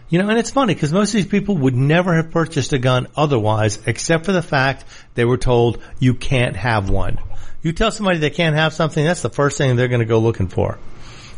You 0.08 0.22
know, 0.22 0.30
and 0.30 0.38
it's 0.38 0.52
funny 0.52 0.74
because 0.74 0.94
most 0.94 1.10
of 1.10 1.16
these 1.16 1.28
people 1.28 1.58
would 1.58 1.76
never 1.76 2.16
have 2.16 2.32
purchased 2.32 2.74
a 2.74 2.78
gun 2.78 3.08
otherwise, 3.16 3.80
except 3.88 4.26
for 4.26 4.32
the 4.32 4.42
fact 4.42 4.86
they 5.16 5.26
were 5.26 5.38
told 5.38 5.82
you 6.00 6.14
can't 6.14 6.56
have 6.56 6.90
one. 6.90 7.18
You 7.64 7.74
tell 7.74 7.92
somebody 7.92 8.20
they 8.20 8.30
can't 8.30 8.56
have 8.56 8.74
something, 8.74 9.04
that's 9.04 9.24
the 9.24 9.30
first 9.30 9.58
thing 9.58 9.76
they're 9.76 9.88
going 9.88 10.00
to 10.00 10.06
go 10.06 10.20
looking 10.20 10.48
for. 10.48 10.78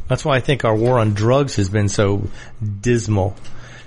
That's 0.07 0.23
why 0.23 0.37
I 0.37 0.39
think 0.39 0.65
our 0.65 0.75
war 0.75 0.99
on 0.99 1.13
drugs 1.13 1.57
has 1.57 1.69
been 1.69 1.89
so 1.89 2.29
dismal. 2.81 3.35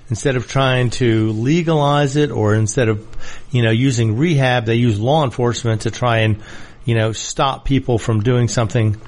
Instead 0.09 0.37
of 0.37 0.49
trying 0.49 0.91
to 0.91 1.31
legalize 1.31 2.17
it 2.17 2.31
or 2.31 2.55
instead 2.55 2.89
of, 2.89 3.07
you 3.51 3.63
know, 3.63 3.71
using 3.71 4.17
rehab, 4.17 4.65
they 4.65 4.75
use 4.75 4.99
law 4.99 5.25
enforcement 5.25 5.83
to 5.83 5.91
try 5.91 6.19
and, 6.19 6.43
you 6.85 6.97
know, 6.97 7.13
stop 7.13 7.65
people 7.65 7.99
from 7.99 8.21
doing 8.21 8.49
something 8.49 9.01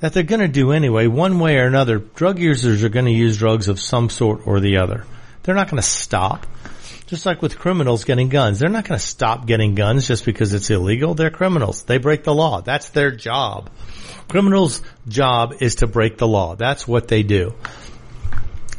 that 0.00 0.12
they're 0.12 0.24
going 0.24 0.40
to 0.40 0.48
do 0.48 0.72
anyway, 0.72 1.06
one 1.06 1.38
way 1.38 1.56
or 1.56 1.66
another. 1.66 1.98
Drug 1.98 2.38
users 2.38 2.84
are 2.84 2.90
going 2.90 3.06
to 3.06 3.12
use 3.12 3.38
drugs 3.38 3.68
of 3.68 3.80
some 3.80 4.10
sort 4.10 4.46
or 4.46 4.60
the 4.60 4.76
other. 4.78 5.06
They're 5.42 5.54
not 5.54 5.70
going 5.70 5.80
to 5.80 5.88
stop. 5.88 6.46
Just 7.06 7.24
like 7.24 7.40
with 7.40 7.58
criminals 7.58 8.04
getting 8.04 8.28
guns. 8.28 8.58
They're 8.58 8.68
not 8.68 8.84
going 8.84 8.98
to 8.98 9.06
stop 9.06 9.46
getting 9.46 9.74
guns 9.74 10.08
just 10.08 10.24
because 10.24 10.54
it's 10.54 10.70
illegal. 10.70 11.14
They're 11.14 11.30
criminals. 11.30 11.82
They 11.84 11.98
break 11.98 12.24
the 12.24 12.34
law. 12.34 12.60
That's 12.62 12.88
their 12.90 13.10
job. 13.10 13.70
Criminals' 14.28 14.82
job 15.08 15.54
is 15.60 15.76
to 15.76 15.86
break 15.86 16.18
the 16.18 16.28
law. 16.28 16.56
That's 16.56 16.86
what 16.88 17.08
they 17.08 17.22
do. 17.22 17.54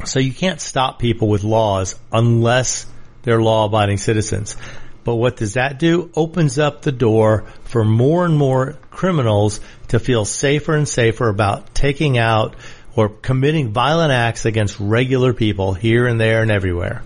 So 0.04 0.18
you 0.18 0.32
can't 0.32 0.60
stop 0.60 0.98
people 0.98 1.28
with 1.28 1.44
laws 1.44 1.96
unless 2.12 2.86
they're 3.22 3.40
law 3.40 3.66
abiding 3.66 3.98
citizens. 3.98 4.56
But 5.04 5.16
what 5.16 5.36
does 5.36 5.54
that 5.54 5.78
do? 5.78 6.10
Opens 6.14 6.58
up 6.58 6.82
the 6.82 6.92
door 6.92 7.44
for 7.64 7.84
more 7.84 8.24
and 8.24 8.36
more 8.36 8.78
criminals 8.90 9.60
to 9.88 9.98
feel 9.98 10.24
safer 10.24 10.74
and 10.74 10.88
safer 10.88 11.28
about 11.28 11.74
taking 11.74 12.18
out 12.18 12.56
or 12.96 13.08
committing 13.08 13.72
violent 13.72 14.12
acts 14.12 14.44
against 14.46 14.80
regular 14.80 15.34
people 15.34 15.74
here 15.74 16.06
and 16.06 16.20
there 16.20 16.42
and 16.42 16.50
everywhere. 16.50 17.02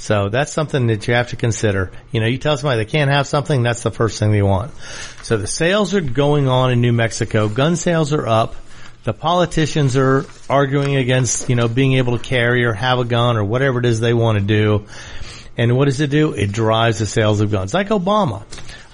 So 0.00 0.30
that's 0.30 0.52
something 0.52 0.86
that 0.86 1.06
you 1.06 1.14
have 1.14 1.28
to 1.28 1.36
consider. 1.36 1.92
You 2.10 2.20
know, 2.20 2.26
you 2.26 2.38
tell 2.38 2.56
somebody 2.56 2.84
they 2.84 2.90
can't 2.90 3.10
have 3.10 3.26
something, 3.26 3.62
that's 3.62 3.82
the 3.82 3.90
first 3.90 4.18
thing 4.18 4.32
they 4.32 4.42
want. 4.42 4.72
So 5.22 5.36
the 5.36 5.46
sales 5.46 5.94
are 5.94 6.00
going 6.00 6.48
on 6.48 6.72
in 6.72 6.80
New 6.80 6.92
Mexico. 6.92 7.48
Gun 7.48 7.76
sales 7.76 8.12
are 8.12 8.26
up. 8.26 8.56
The 9.04 9.12
politicians 9.12 9.96
are 9.96 10.24
arguing 10.48 10.96
against, 10.96 11.48
you 11.48 11.54
know, 11.54 11.68
being 11.68 11.94
able 11.94 12.16
to 12.16 12.24
carry 12.24 12.64
or 12.64 12.72
have 12.72 12.98
a 12.98 13.04
gun 13.04 13.36
or 13.36 13.44
whatever 13.44 13.78
it 13.78 13.84
is 13.84 14.00
they 14.00 14.14
want 14.14 14.38
to 14.38 14.44
do. 14.44 14.86
And 15.56 15.76
what 15.76 15.84
does 15.84 16.00
it 16.00 16.10
do? 16.10 16.32
It 16.32 16.50
drives 16.50 16.98
the 16.98 17.06
sales 17.06 17.40
of 17.42 17.50
guns. 17.50 17.74
Like 17.74 17.88
Obama. 17.88 18.42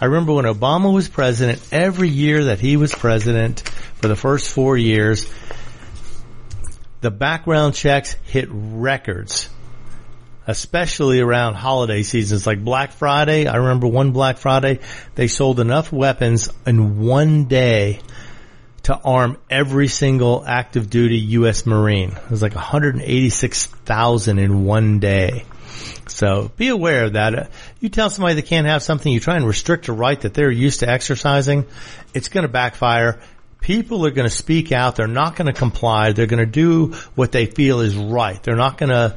I 0.00 0.06
remember 0.06 0.34
when 0.34 0.44
Obama 0.44 0.92
was 0.92 1.08
president, 1.08 1.60
every 1.72 2.08
year 2.08 2.44
that 2.44 2.60
he 2.60 2.76
was 2.76 2.92
president 2.92 3.60
for 3.60 4.08
the 4.08 4.16
first 4.16 4.52
four 4.52 4.76
years, 4.76 5.26
the 7.00 7.10
background 7.10 7.74
checks 7.74 8.16
hit 8.24 8.48
records, 8.50 9.48
especially 10.46 11.20
around 11.20 11.54
holiday 11.54 12.02
seasons 12.02 12.46
like 12.46 12.64
Black 12.64 12.92
Friday. 12.92 13.46
I 13.46 13.56
remember 13.56 13.86
one 13.86 14.12
Black 14.12 14.38
Friday, 14.38 14.80
they 15.14 15.28
sold 15.28 15.60
enough 15.60 15.92
weapons 15.92 16.50
in 16.66 17.00
one 17.00 17.46
day 17.46 18.00
to 18.84 18.96
arm 18.96 19.36
every 19.50 19.88
single 19.88 20.44
active 20.46 20.88
duty 20.88 21.18
U.S. 21.18 21.66
Marine. 21.66 22.10
It 22.10 22.30
was 22.30 22.42
like 22.42 22.54
186,000 22.54 24.38
in 24.38 24.64
one 24.64 25.00
day. 25.00 25.44
So 26.06 26.52
be 26.56 26.68
aware 26.68 27.04
of 27.04 27.14
that. 27.14 27.50
You 27.80 27.88
tell 27.88 28.10
somebody 28.10 28.34
they 28.34 28.42
can't 28.42 28.66
have 28.66 28.84
something, 28.84 29.12
you 29.12 29.18
try 29.18 29.36
and 29.36 29.46
restrict 29.46 29.88
a 29.88 29.92
right 29.92 30.20
that 30.20 30.34
they're 30.34 30.50
used 30.50 30.80
to 30.80 30.88
exercising, 30.88 31.66
it's 32.14 32.28
going 32.28 32.46
to 32.46 32.48
backfire. 32.52 33.20
People 33.60 34.06
are 34.06 34.12
going 34.12 34.28
to 34.28 34.34
speak 34.34 34.70
out. 34.70 34.94
They're 34.94 35.08
not 35.08 35.34
going 35.34 35.52
to 35.52 35.58
comply. 35.58 36.12
They're 36.12 36.26
going 36.26 36.38
to 36.38 36.46
do 36.46 36.92
what 37.16 37.32
they 37.32 37.46
feel 37.46 37.80
is 37.80 37.96
right. 37.96 38.40
They're 38.40 38.54
not 38.54 38.78
going 38.78 38.90
to, 38.90 39.16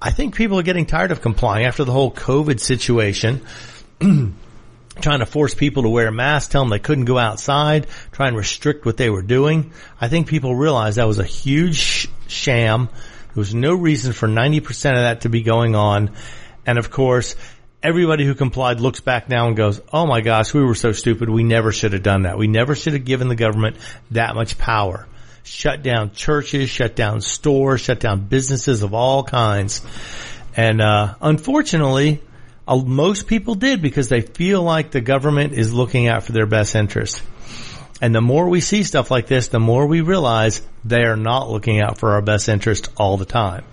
I 0.00 0.10
think 0.10 0.34
people 0.34 0.58
are 0.58 0.62
getting 0.62 0.86
tired 0.86 1.10
of 1.10 1.22
complying 1.22 1.64
after 1.66 1.84
the 1.84 1.92
whole 1.92 2.10
COVID 2.10 2.60
situation. 2.60 3.46
trying 5.00 5.20
to 5.20 5.26
force 5.26 5.54
people 5.54 5.82
to 5.82 5.88
wear 5.88 6.10
masks, 6.10 6.50
tell 6.50 6.62
them 6.62 6.70
they 6.70 6.78
couldn't 6.78 7.04
go 7.04 7.18
outside, 7.18 7.86
try 8.12 8.28
and 8.28 8.36
restrict 8.36 8.86
what 8.86 8.96
they 8.96 9.10
were 9.10 9.22
doing. 9.22 9.72
I 10.00 10.08
think 10.08 10.28
people 10.28 10.54
realized 10.54 10.96
that 10.96 11.06
was 11.06 11.18
a 11.18 11.24
huge 11.24 12.08
sham. 12.28 12.88
There 12.88 13.40
was 13.40 13.54
no 13.54 13.74
reason 13.74 14.12
for 14.12 14.26
90% 14.26 14.70
of 14.92 14.96
that 14.96 15.22
to 15.22 15.28
be 15.28 15.42
going 15.42 15.74
on. 15.74 16.12
And 16.64 16.78
of 16.78 16.90
course, 16.90 17.36
everybody 17.82 18.24
who 18.24 18.34
complied 18.34 18.80
looks 18.80 19.00
back 19.00 19.28
now 19.28 19.48
and 19.48 19.56
goes, 19.56 19.80
oh 19.92 20.06
my 20.06 20.20
gosh, 20.20 20.54
we 20.54 20.62
were 20.62 20.74
so 20.74 20.92
stupid. 20.92 21.28
We 21.28 21.44
never 21.44 21.72
should 21.72 21.92
have 21.92 22.02
done 22.02 22.22
that. 22.22 22.38
We 22.38 22.48
never 22.48 22.74
should 22.74 22.94
have 22.94 23.04
given 23.04 23.28
the 23.28 23.36
government 23.36 23.76
that 24.12 24.34
much 24.34 24.58
power. 24.58 25.06
Shut 25.46 25.84
down 25.84 26.10
churches, 26.10 26.70
shut 26.70 26.96
down 26.96 27.20
stores, 27.20 27.80
shut 27.80 28.00
down 28.00 28.26
businesses 28.26 28.82
of 28.82 28.94
all 28.94 29.22
kinds. 29.22 29.80
And, 30.56 30.80
uh, 30.80 31.14
unfortunately, 31.20 32.20
uh, 32.66 32.78
most 32.78 33.28
people 33.28 33.54
did 33.54 33.80
because 33.80 34.08
they 34.08 34.22
feel 34.22 34.60
like 34.60 34.90
the 34.90 35.00
government 35.00 35.52
is 35.52 35.72
looking 35.72 36.08
out 36.08 36.24
for 36.24 36.32
their 36.32 36.46
best 36.46 36.74
interest. 36.74 37.22
And 38.00 38.12
the 38.12 38.20
more 38.20 38.48
we 38.48 38.60
see 38.60 38.82
stuff 38.82 39.08
like 39.08 39.28
this, 39.28 39.46
the 39.46 39.60
more 39.60 39.86
we 39.86 40.00
realize 40.00 40.62
they 40.84 41.04
are 41.04 41.16
not 41.16 41.48
looking 41.48 41.80
out 41.80 41.98
for 41.98 42.14
our 42.14 42.22
best 42.22 42.48
interest 42.48 42.88
all 42.96 43.16
the 43.16 43.24
time. 43.24 43.64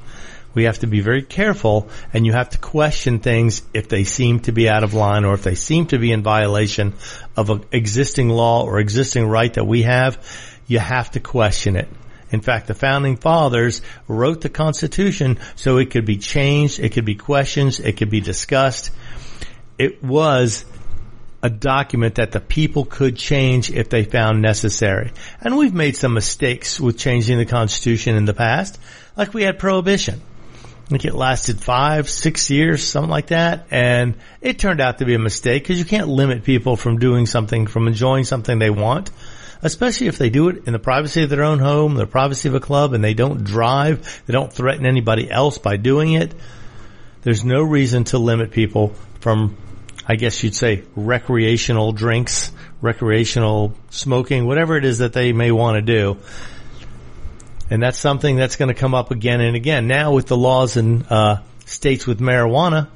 We 0.54 0.66
have 0.66 0.78
to 0.80 0.88
be 0.88 1.02
very 1.02 1.24
careful 1.24 1.90
and 2.14 2.24
you 2.24 2.34
have 2.34 2.52
to 2.52 2.60
question 2.60 3.18
things 3.18 3.64
if 3.74 3.90
they 3.90 4.04
seem 4.04 4.42
to 4.42 4.52
be 4.52 4.70
out 4.70 4.84
of 4.84 4.94
line 4.94 5.26
or 5.26 5.34
if 5.34 5.42
they 5.42 5.56
seem 5.56 5.88
to 5.88 5.98
be 5.98 6.12
in 6.12 6.22
violation 6.22 6.94
of 7.36 7.50
an 7.50 7.66
existing 7.72 8.30
law 8.30 8.64
or 8.64 8.80
existing 8.80 9.26
right 9.26 9.52
that 9.56 9.66
we 9.66 9.82
have. 9.82 10.20
You 10.68 10.80
have 10.80 11.12
to 11.12 11.20
question 11.20 11.76
it. 11.76 11.90
In 12.32 12.42
fact, 12.42 12.68
the 12.68 12.74
founding 12.74 13.18
fathers 13.18 13.82
wrote 14.08 14.42
the 14.42 14.50
Constitution 14.50 15.40
so 15.56 15.78
it 15.78 15.92
could 15.92 16.06
be 16.06 16.18
changed, 16.18 16.80
it 16.80 16.94
could 16.94 17.06
be 17.06 17.16
questioned, 17.16 17.80
it 17.84 17.98
could 17.98 18.10
be 18.10 18.22
discussed. 18.22 18.90
It 19.78 20.04
was 20.04 20.66
a 21.44 21.50
document 21.50 22.16
that 22.16 22.32
the 22.32 22.40
people 22.40 22.86
could 22.86 23.18
change 23.18 23.70
if 23.70 23.90
they 23.90 24.06
found 24.06 24.42
necessary. 24.42 25.12
And 25.42 25.58
we've 25.58 25.74
made 25.74 25.96
some 25.96 26.14
mistakes 26.14 26.80
with 26.80 26.98
changing 26.98 27.38
the 27.38 27.46
Constitution 27.46 28.16
in 28.16 28.26
the 28.26 28.34
past, 28.34 28.80
like 29.18 29.34
we 29.34 29.44
had 29.44 29.60
prohibition. 29.60 30.22
I 30.86 30.88
think 30.88 31.06
it 31.06 31.14
lasted 31.14 31.60
five, 31.60 32.10
six 32.10 32.50
years, 32.50 32.84
something 32.84 33.10
like 33.10 33.28
that. 33.28 33.68
And 33.72 34.16
it 34.42 34.58
turned 34.58 34.82
out 34.82 35.00
to 35.00 35.06
be 35.06 35.16
a 35.16 35.20
mistake 35.20 35.64
because 35.64 35.80
you 35.80 35.86
can't 35.86 36.08
limit 36.08 36.44
people 36.44 36.78
from 36.78 36.98
doing 36.98 37.26
something, 37.26 37.68
from 37.68 37.88
enjoying 37.88 38.24
something 38.24 38.58
they 38.58 38.70
want, 38.70 39.12
especially 39.64 40.08
if 40.08 40.18
they 40.18 40.30
do 40.30 40.50
it 40.50 40.68
in 40.68 40.74
the 40.74 40.80
privacy 40.80 41.24
of 41.24 41.30
their 41.30 41.44
own 41.44 41.60
home, 41.60 41.96
the 41.96 42.06
privacy 42.06 42.50
of 42.50 42.56
a 42.56 42.60
club, 42.60 42.94
and 42.94 43.04
they 43.04 43.14
don't 43.14 43.44
drive, 43.44 44.22
they 44.26 44.34
don't 44.34 44.54
threaten 44.54 44.86
anybody 44.86 45.30
else 45.32 45.58
by 45.58 45.78
doing 45.78 46.14
it. 46.14 46.34
There's 47.24 47.44
no 47.44 47.64
reason 47.64 48.04
to 48.06 48.20
limit 48.20 48.52
people 48.52 48.94
from 49.20 49.58
I 50.06 50.16
guess 50.16 50.44
you'd 50.44 50.56
say 50.56 50.84
recreational 50.96 51.94
drinks, 51.94 52.52
recreational 52.82 53.74
smoking, 53.90 54.46
whatever 54.46 54.76
it 54.76 54.84
is 54.84 54.98
that 54.98 55.14
they 55.14 55.32
may 55.32 55.52
want 55.52 55.76
to 55.76 55.82
do. 55.82 56.18
And 57.70 57.82
that's 57.82 57.98
something 57.98 58.36
that's 58.36 58.58
going 58.58 58.68
to 58.68 58.74
come 58.74 58.94
up 58.94 59.12
again 59.12 59.40
and 59.40 59.56
again. 59.56 59.88
Now 59.88 60.12
with 60.12 60.28
the 60.28 60.36
laws 60.36 60.76
in 60.76 61.04
uh, 61.04 61.42
states 61.66 62.06
with 62.06 62.20
marijuana, 62.20 62.90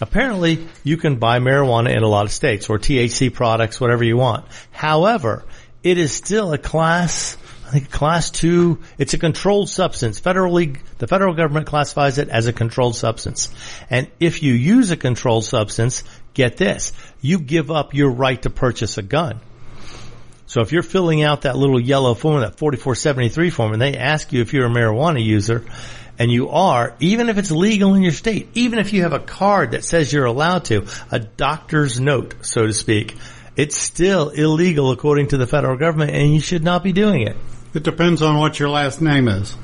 apparently 0.00 0.66
you 0.82 0.96
can 0.96 1.16
buy 1.16 1.38
marijuana 1.38 1.94
in 1.96 2.02
a 2.02 2.08
lot 2.08 2.26
of 2.26 2.32
states 2.32 2.68
or 2.68 2.78
THC 2.78 3.32
products, 3.32 3.80
whatever 3.80 4.02
you 4.02 4.16
want. 4.16 4.44
However, 4.72 5.44
it 5.82 5.98
is 5.98 6.12
still 6.12 6.52
a 6.52 6.58
class 6.58 7.36
I 7.70 7.74
think 7.74 7.90
class 7.92 8.32
two, 8.32 8.80
it's 8.98 9.14
a 9.14 9.18
controlled 9.18 9.68
substance. 9.68 10.20
Federally, 10.20 10.76
the 10.98 11.06
federal 11.06 11.34
government 11.34 11.68
classifies 11.68 12.18
it 12.18 12.28
as 12.28 12.48
a 12.48 12.52
controlled 12.52 12.96
substance. 12.96 13.48
And 13.88 14.10
if 14.18 14.42
you 14.42 14.54
use 14.54 14.90
a 14.90 14.96
controlled 14.96 15.44
substance, 15.44 16.02
get 16.34 16.56
this, 16.56 16.92
you 17.20 17.38
give 17.38 17.70
up 17.70 17.94
your 17.94 18.10
right 18.10 18.42
to 18.42 18.50
purchase 18.50 18.98
a 18.98 19.02
gun. 19.02 19.38
So 20.48 20.62
if 20.62 20.72
you're 20.72 20.82
filling 20.82 21.22
out 21.22 21.42
that 21.42 21.56
little 21.56 21.78
yellow 21.78 22.14
form, 22.14 22.40
that 22.40 22.58
4473 22.58 23.50
form, 23.50 23.72
and 23.72 23.80
they 23.80 23.96
ask 23.96 24.32
you 24.32 24.40
if 24.40 24.52
you're 24.52 24.66
a 24.66 24.68
marijuana 24.68 25.24
user, 25.24 25.64
and 26.18 26.28
you 26.28 26.48
are, 26.48 26.96
even 26.98 27.28
if 27.28 27.38
it's 27.38 27.52
legal 27.52 27.94
in 27.94 28.02
your 28.02 28.10
state, 28.10 28.48
even 28.54 28.80
if 28.80 28.92
you 28.92 29.02
have 29.02 29.12
a 29.12 29.20
card 29.20 29.70
that 29.70 29.84
says 29.84 30.12
you're 30.12 30.24
allowed 30.24 30.64
to, 30.64 30.88
a 31.12 31.20
doctor's 31.20 32.00
note, 32.00 32.34
so 32.44 32.66
to 32.66 32.72
speak, 32.72 33.14
it's 33.60 33.76
still 33.76 34.30
illegal 34.30 34.90
according 34.90 35.28
to 35.28 35.36
the 35.36 35.46
federal 35.46 35.76
government 35.76 36.12
and 36.12 36.32
you 36.32 36.40
should 36.40 36.64
not 36.64 36.82
be 36.82 36.94
doing 36.94 37.20
it. 37.20 37.36
It 37.74 37.82
depends 37.82 38.22
on 38.22 38.38
what 38.38 38.58
your 38.58 38.70
last 38.70 39.02
name 39.02 39.28
is. 39.28 39.54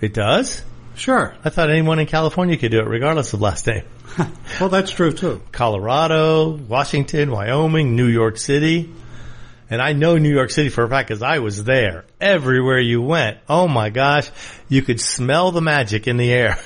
It 0.00 0.14
does? 0.14 0.62
Sure. 0.94 1.34
I 1.44 1.50
thought 1.50 1.68
anyone 1.68 1.98
in 1.98 2.06
California 2.06 2.56
could 2.56 2.70
do 2.70 2.78
it 2.78 2.86
regardless 2.86 3.32
of 3.32 3.40
last 3.40 3.66
name. 3.66 3.82
well, 4.60 4.68
that's 4.68 4.92
true 4.92 5.12
too. 5.12 5.42
Colorado, 5.50 6.50
Washington, 6.50 7.32
Wyoming, 7.32 7.96
New 7.96 8.06
York 8.06 8.36
City. 8.36 8.94
And 9.68 9.82
I 9.82 9.92
know 9.92 10.16
New 10.16 10.32
York 10.32 10.50
City 10.50 10.68
for 10.68 10.84
a 10.84 10.88
fact 10.88 11.08
because 11.08 11.22
I 11.22 11.40
was 11.40 11.64
there. 11.64 12.04
Everywhere 12.20 12.78
you 12.78 13.02
went, 13.02 13.38
oh 13.48 13.66
my 13.66 13.90
gosh, 13.90 14.30
you 14.68 14.82
could 14.82 15.00
smell 15.00 15.50
the 15.50 15.60
magic 15.60 16.06
in 16.06 16.18
the 16.18 16.32
air. 16.32 16.56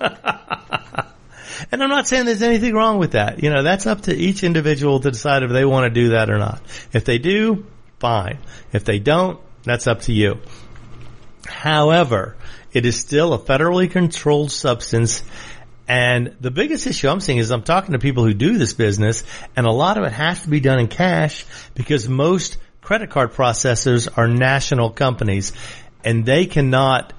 and 1.70 1.82
I'm 1.82 1.90
not 1.90 2.06
saying 2.06 2.26
there's 2.26 2.42
anything 2.42 2.74
wrong 2.74 2.98
with 2.98 3.12
that. 3.12 3.42
You 3.42 3.50
know, 3.50 3.62
that's 3.62 3.86
up 3.86 4.02
to 4.02 4.14
each 4.14 4.42
individual 4.44 5.00
to 5.00 5.10
decide 5.10 5.42
if 5.42 5.50
they 5.50 5.64
want 5.64 5.84
to 5.84 5.90
do 5.90 6.10
that 6.10 6.30
or 6.30 6.38
not. 6.38 6.60
If 6.92 7.04
they 7.04 7.18
do, 7.18 7.66
fine. 7.98 8.38
If 8.72 8.84
they 8.84 8.98
don't, 8.98 9.40
that's 9.62 9.86
up 9.86 10.02
to 10.02 10.12
you. 10.12 10.40
However, 11.46 12.36
It 12.74 12.84
is 12.84 12.98
still 12.98 13.32
a 13.32 13.38
federally 13.38 13.88
controlled 13.88 14.50
substance. 14.50 15.22
And 15.86 16.36
the 16.40 16.50
biggest 16.50 16.86
issue 16.88 17.08
I'm 17.08 17.20
seeing 17.20 17.38
is 17.38 17.52
I'm 17.52 17.62
talking 17.62 17.92
to 17.92 18.00
people 18.00 18.24
who 18.24 18.34
do 18.34 18.58
this 18.58 18.72
business 18.72 19.22
and 19.54 19.64
a 19.64 19.70
lot 19.70 19.96
of 19.96 20.04
it 20.04 20.12
has 20.12 20.42
to 20.42 20.48
be 20.48 20.58
done 20.58 20.80
in 20.80 20.88
cash 20.88 21.46
because 21.74 22.08
most 22.08 22.56
credit 22.80 23.10
card 23.10 23.32
processors 23.32 24.08
are 24.18 24.26
national 24.26 24.90
companies 24.90 25.52
and 26.02 26.26
they 26.26 26.46
cannot 26.46 27.12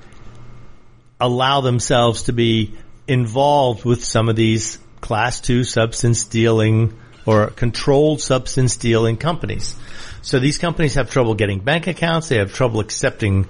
allow 1.22 1.62
themselves 1.62 2.24
to 2.24 2.34
be 2.34 2.74
involved 3.08 3.86
with 3.86 4.04
some 4.04 4.30
of 4.30 4.36
these 4.36 4.80
class 5.02 5.40
two 5.40 5.64
substance 5.64 6.26
dealing 6.26 6.98
or 7.26 7.48
controlled 7.48 8.22
substance 8.22 8.78
dealing 8.78 9.18
companies. 9.18 9.76
So 10.22 10.40
these 10.40 10.58
companies 10.58 10.96
have 10.96 11.12
trouble 11.12 11.36
getting 11.36 11.60
bank 11.60 11.88
accounts. 11.88 12.30
They 12.30 12.38
have 12.38 12.54
trouble 12.54 12.80
accepting 12.80 13.48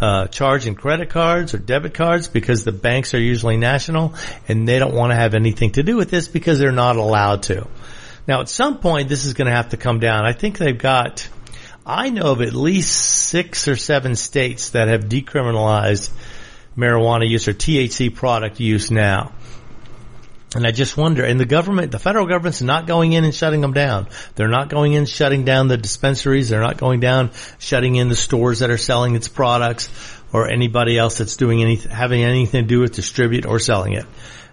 uh, 0.00 0.26
charging 0.26 0.74
credit 0.74 1.10
cards 1.10 1.54
or 1.54 1.58
debit 1.58 1.94
cards 1.94 2.28
because 2.28 2.64
the 2.64 2.72
banks 2.72 3.14
are 3.14 3.20
usually 3.20 3.56
national 3.56 4.14
and 4.46 4.68
they 4.68 4.78
don't 4.78 4.94
want 4.94 5.10
to 5.10 5.16
have 5.16 5.34
anything 5.34 5.72
to 5.72 5.82
do 5.82 5.96
with 5.96 6.10
this 6.10 6.28
because 6.28 6.58
they're 6.58 6.72
not 6.72 6.96
allowed 6.96 7.44
to. 7.44 7.66
Now 8.28 8.40
at 8.40 8.48
some 8.48 8.78
point 8.78 9.08
this 9.08 9.24
is 9.24 9.34
going 9.34 9.46
to 9.46 9.54
have 9.54 9.70
to 9.70 9.76
come 9.76 10.00
down. 10.00 10.26
I 10.26 10.32
think 10.32 10.58
they've 10.58 10.76
got, 10.76 11.28
I 11.86 12.10
know 12.10 12.32
of 12.32 12.42
at 12.42 12.52
least 12.52 12.92
six 12.92 13.68
or 13.68 13.76
seven 13.76 14.16
states 14.16 14.70
that 14.70 14.88
have 14.88 15.04
decriminalized 15.04 16.10
marijuana 16.76 17.28
use 17.28 17.48
or 17.48 17.54
THC 17.54 18.14
product 18.14 18.60
use 18.60 18.90
now. 18.90 19.32
And 20.54 20.66
I 20.66 20.70
just 20.70 20.96
wonder, 20.96 21.24
and 21.24 21.38
the 21.38 21.44
government, 21.44 21.90
the 21.92 21.98
federal 21.98 22.26
government's 22.26 22.62
not 22.62 22.86
going 22.86 23.12
in 23.12 23.24
and 23.24 23.34
shutting 23.34 23.60
them 23.60 23.72
down. 23.72 24.08
They're 24.36 24.48
not 24.48 24.68
going 24.68 24.92
in 24.92 25.04
shutting 25.04 25.44
down 25.44 25.68
the 25.68 25.76
dispensaries. 25.76 26.48
They're 26.48 26.60
not 26.60 26.78
going 26.78 27.00
down 27.00 27.32
shutting 27.58 27.96
in 27.96 28.08
the 28.08 28.14
stores 28.14 28.60
that 28.60 28.70
are 28.70 28.78
selling 28.78 29.16
its 29.16 29.28
products 29.28 29.90
or 30.32 30.48
anybody 30.48 30.96
else 30.96 31.18
that's 31.18 31.36
doing 31.36 31.62
anything, 31.62 31.90
having 31.90 32.22
anything 32.22 32.62
to 32.62 32.68
do 32.68 32.80
with 32.80 32.94
distribute 32.94 33.44
or 33.44 33.58
selling 33.58 33.94
it. 33.94 34.06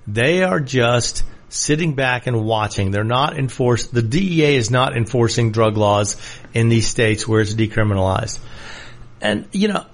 They 0.08 0.44
are 0.44 0.60
just 0.60 1.24
sitting 1.50 1.94
back 1.94 2.28
and 2.28 2.44
watching. 2.44 2.92
They're 2.92 3.04
not 3.04 3.38
enforced. 3.38 3.94
The 3.94 4.02
DEA 4.02 4.56
is 4.56 4.72
not 4.72 4.98
enforcing 4.98 5.52
drug 5.52 5.78
laws 5.78 6.18
in 6.54 6.68
these 6.70 6.88
states 6.88 7.28
where 7.28 7.40
it's 7.40 7.54
decriminalized. 7.54 8.40
And, 9.22 9.48
you 9.52 9.70
know, 9.70 9.86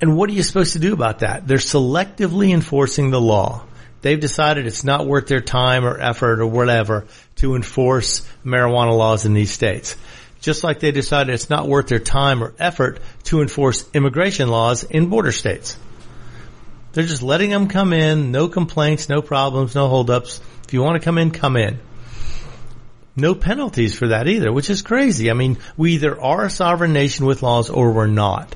and 0.00 0.16
what 0.16 0.28
are 0.30 0.32
you 0.32 0.42
supposed 0.42 0.74
to 0.74 0.78
do 0.78 0.92
about 0.92 1.20
that? 1.20 1.46
They're 1.46 1.58
selectively 1.58 2.52
enforcing 2.52 3.10
the 3.10 3.20
law. 3.20 3.64
They've 4.02 4.20
decided 4.20 4.66
it's 4.66 4.84
not 4.84 5.06
worth 5.06 5.28
their 5.28 5.40
time 5.40 5.84
or 5.84 5.98
effort 5.98 6.40
or 6.40 6.46
whatever 6.46 7.06
to 7.36 7.54
enforce 7.54 8.20
marijuana 8.44 8.96
laws 8.96 9.24
in 9.24 9.32
these 9.32 9.50
states. 9.50 9.96
Just 10.40 10.62
like 10.62 10.80
they 10.80 10.92
decided 10.92 11.32
it's 11.32 11.48
not 11.48 11.68
worth 11.68 11.86
their 11.86 11.98
time 12.00 12.42
or 12.44 12.52
effort 12.58 13.00
to 13.24 13.40
enforce 13.40 13.88
immigration 13.94 14.48
laws 14.48 14.84
in 14.84 15.08
border 15.08 15.32
states. 15.32 15.76
They're 16.92 17.04
just 17.04 17.22
letting 17.22 17.48
them 17.48 17.68
come 17.68 17.94
in, 17.94 18.30
no 18.30 18.48
complaints, 18.48 19.08
no 19.08 19.22
problems, 19.22 19.74
no 19.74 19.88
holdups. 19.88 20.40
If 20.64 20.74
you 20.74 20.82
want 20.82 21.00
to 21.00 21.04
come 21.04 21.16
in, 21.16 21.30
come 21.30 21.56
in. 21.56 21.78
No 23.16 23.34
penalties 23.34 23.96
for 23.96 24.08
that 24.08 24.28
either, 24.28 24.52
which 24.52 24.68
is 24.68 24.82
crazy. 24.82 25.30
I 25.30 25.34
mean, 25.34 25.58
we 25.76 25.94
either 25.94 26.20
are 26.20 26.44
a 26.44 26.50
sovereign 26.50 26.92
nation 26.92 27.24
with 27.26 27.42
laws 27.42 27.70
or 27.70 27.92
we're 27.92 28.06
not. 28.06 28.54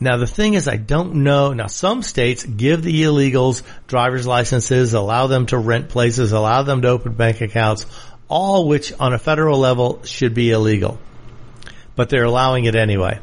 Now 0.00 0.16
the 0.16 0.26
thing 0.26 0.54
is, 0.54 0.66
I 0.66 0.76
don't 0.76 1.16
know. 1.16 1.52
Now 1.52 1.66
some 1.66 2.02
states 2.02 2.44
give 2.44 2.82
the 2.82 3.02
illegals 3.02 3.62
driver's 3.86 4.26
licenses, 4.26 4.94
allow 4.94 5.26
them 5.26 5.46
to 5.46 5.58
rent 5.58 5.90
places, 5.90 6.32
allow 6.32 6.62
them 6.62 6.82
to 6.82 6.88
open 6.88 7.12
bank 7.12 7.42
accounts, 7.42 7.84
all 8.28 8.66
which 8.66 8.92
on 8.98 9.12
a 9.12 9.18
federal 9.18 9.58
level 9.58 10.02
should 10.04 10.32
be 10.32 10.50
illegal. 10.50 10.98
But 11.96 12.08
they're 12.08 12.24
allowing 12.24 12.64
it 12.64 12.74
anyway. 12.74 13.20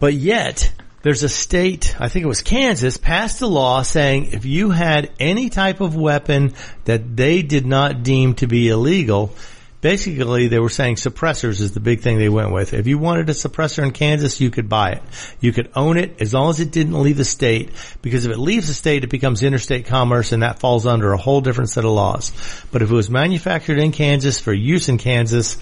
But 0.00 0.14
yet, 0.14 0.72
there's 1.02 1.22
a 1.22 1.28
state, 1.28 1.94
I 2.00 2.08
think 2.08 2.24
it 2.24 2.28
was 2.28 2.42
Kansas, 2.42 2.96
passed 2.96 3.40
a 3.40 3.46
law 3.46 3.82
saying 3.82 4.32
if 4.32 4.44
you 4.44 4.70
had 4.70 5.12
any 5.20 5.50
type 5.50 5.80
of 5.80 5.94
weapon 5.94 6.54
that 6.84 7.16
they 7.16 7.42
did 7.42 7.66
not 7.66 8.02
deem 8.02 8.34
to 8.34 8.48
be 8.48 8.68
illegal, 8.68 9.32
basically 9.80 10.48
they 10.48 10.58
were 10.58 10.68
saying 10.68 10.96
suppressors 10.96 11.60
is 11.60 11.72
the 11.72 11.80
big 11.80 12.00
thing 12.00 12.18
they 12.18 12.28
went 12.28 12.52
with. 12.52 12.74
If 12.74 12.86
you 12.86 12.98
wanted 12.98 13.28
a 13.30 13.32
suppressor 13.32 13.84
in 13.84 13.92
Kansas, 13.92 14.40
you 14.40 14.50
could 14.50 14.68
buy 14.68 14.92
it. 14.92 15.02
You 15.40 15.52
could 15.52 15.70
own 15.74 15.96
it 15.96 16.20
as 16.20 16.34
long 16.34 16.50
as 16.50 16.60
it 16.60 16.72
didn't 16.72 17.00
leave 17.00 17.16
the 17.16 17.24
state 17.24 17.70
because 18.02 18.26
if 18.26 18.32
it 18.32 18.38
leaves 18.38 18.68
the 18.68 18.74
state, 18.74 19.04
it 19.04 19.10
becomes 19.10 19.42
interstate 19.42 19.86
commerce 19.86 20.32
and 20.32 20.42
that 20.42 20.60
falls 20.60 20.86
under 20.86 21.12
a 21.12 21.18
whole 21.18 21.40
different 21.40 21.70
set 21.70 21.84
of 21.84 21.90
laws. 21.90 22.32
But 22.72 22.82
if 22.82 22.90
it 22.90 22.94
was 22.94 23.10
manufactured 23.10 23.78
in 23.78 23.92
Kansas 23.92 24.40
for 24.40 24.52
use 24.52 24.88
in 24.88 24.98
Kansas, 24.98 25.56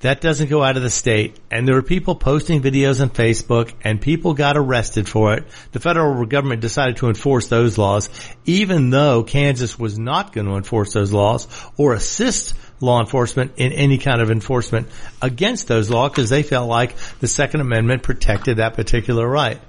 that 0.00 0.22
doesn't 0.22 0.48
go 0.48 0.62
out 0.62 0.78
of 0.78 0.82
the 0.82 0.90
state. 0.90 1.38
And 1.50 1.68
there 1.68 1.74
were 1.74 1.82
people 1.82 2.14
posting 2.14 2.62
videos 2.62 3.02
on 3.02 3.10
Facebook 3.10 3.74
and 3.82 4.00
people 4.00 4.32
got 4.32 4.56
arrested 4.56 5.08
for 5.08 5.34
it. 5.34 5.44
The 5.72 5.80
federal 5.80 6.24
government 6.24 6.62
decided 6.62 6.96
to 6.98 7.08
enforce 7.08 7.48
those 7.48 7.76
laws, 7.76 8.08
even 8.46 8.88
though 8.88 9.22
Kansas 9.22 9.78
was 9.78 9.98
not 9.98 10.32
going 10.32 10.46
to 10.46 10.54
enforce 10.54 10.94
those 10.94 11.12
laws 11.12 11.46
or 11.76 11.92
assist 11.92 12.54
law 12.80 13.00
enforcement 13.00 13.52
in 13.56 13.72
any 13.72 13.98
kind 13.98 14.20
of 14.20 14.30
enforcement 14.30 14.88
against 15.20 15.68
those 15.68 15.90
laws 15.90 16.10
because 16.10 16.30
they 16.30 16.42
felt 16.42 16.68
like 16.68 16.96
the 17.20 17.28
Second 17.28 17.60
Amendment 17.60 18.02
protected 18.02 18.56
that 18.56 18.74
particular 18.74 19.26
right. 19.26 19.60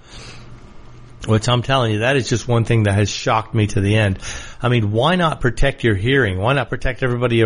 Which 1.28 1.48
I'm 1.48 1.62
telling 1.62 1.94
you, 1.94 2.00
that 2.00 2.16
is 2.16 2.28
just 2.28 2.48
one 2.48 2.66
thing 2.66 2.84
that 2.84 2.94
has 2.94 3.10
shocked 3.10 3.54
me 3.54 3.68
to 3.68 3.82
the 3.82 3.96
end. 3.96 4.20
I 4.62 4.70
mean, 4.70 4.92
why 4.92 5.16
not 5.16 5.40
protect 5.40 5.84
your 5.84 5.96
hearing? 5.96 6.40
Why 6.40 6.54
not 6.54 6.70
protect 6.70 7.04
everybody 7.04 7.44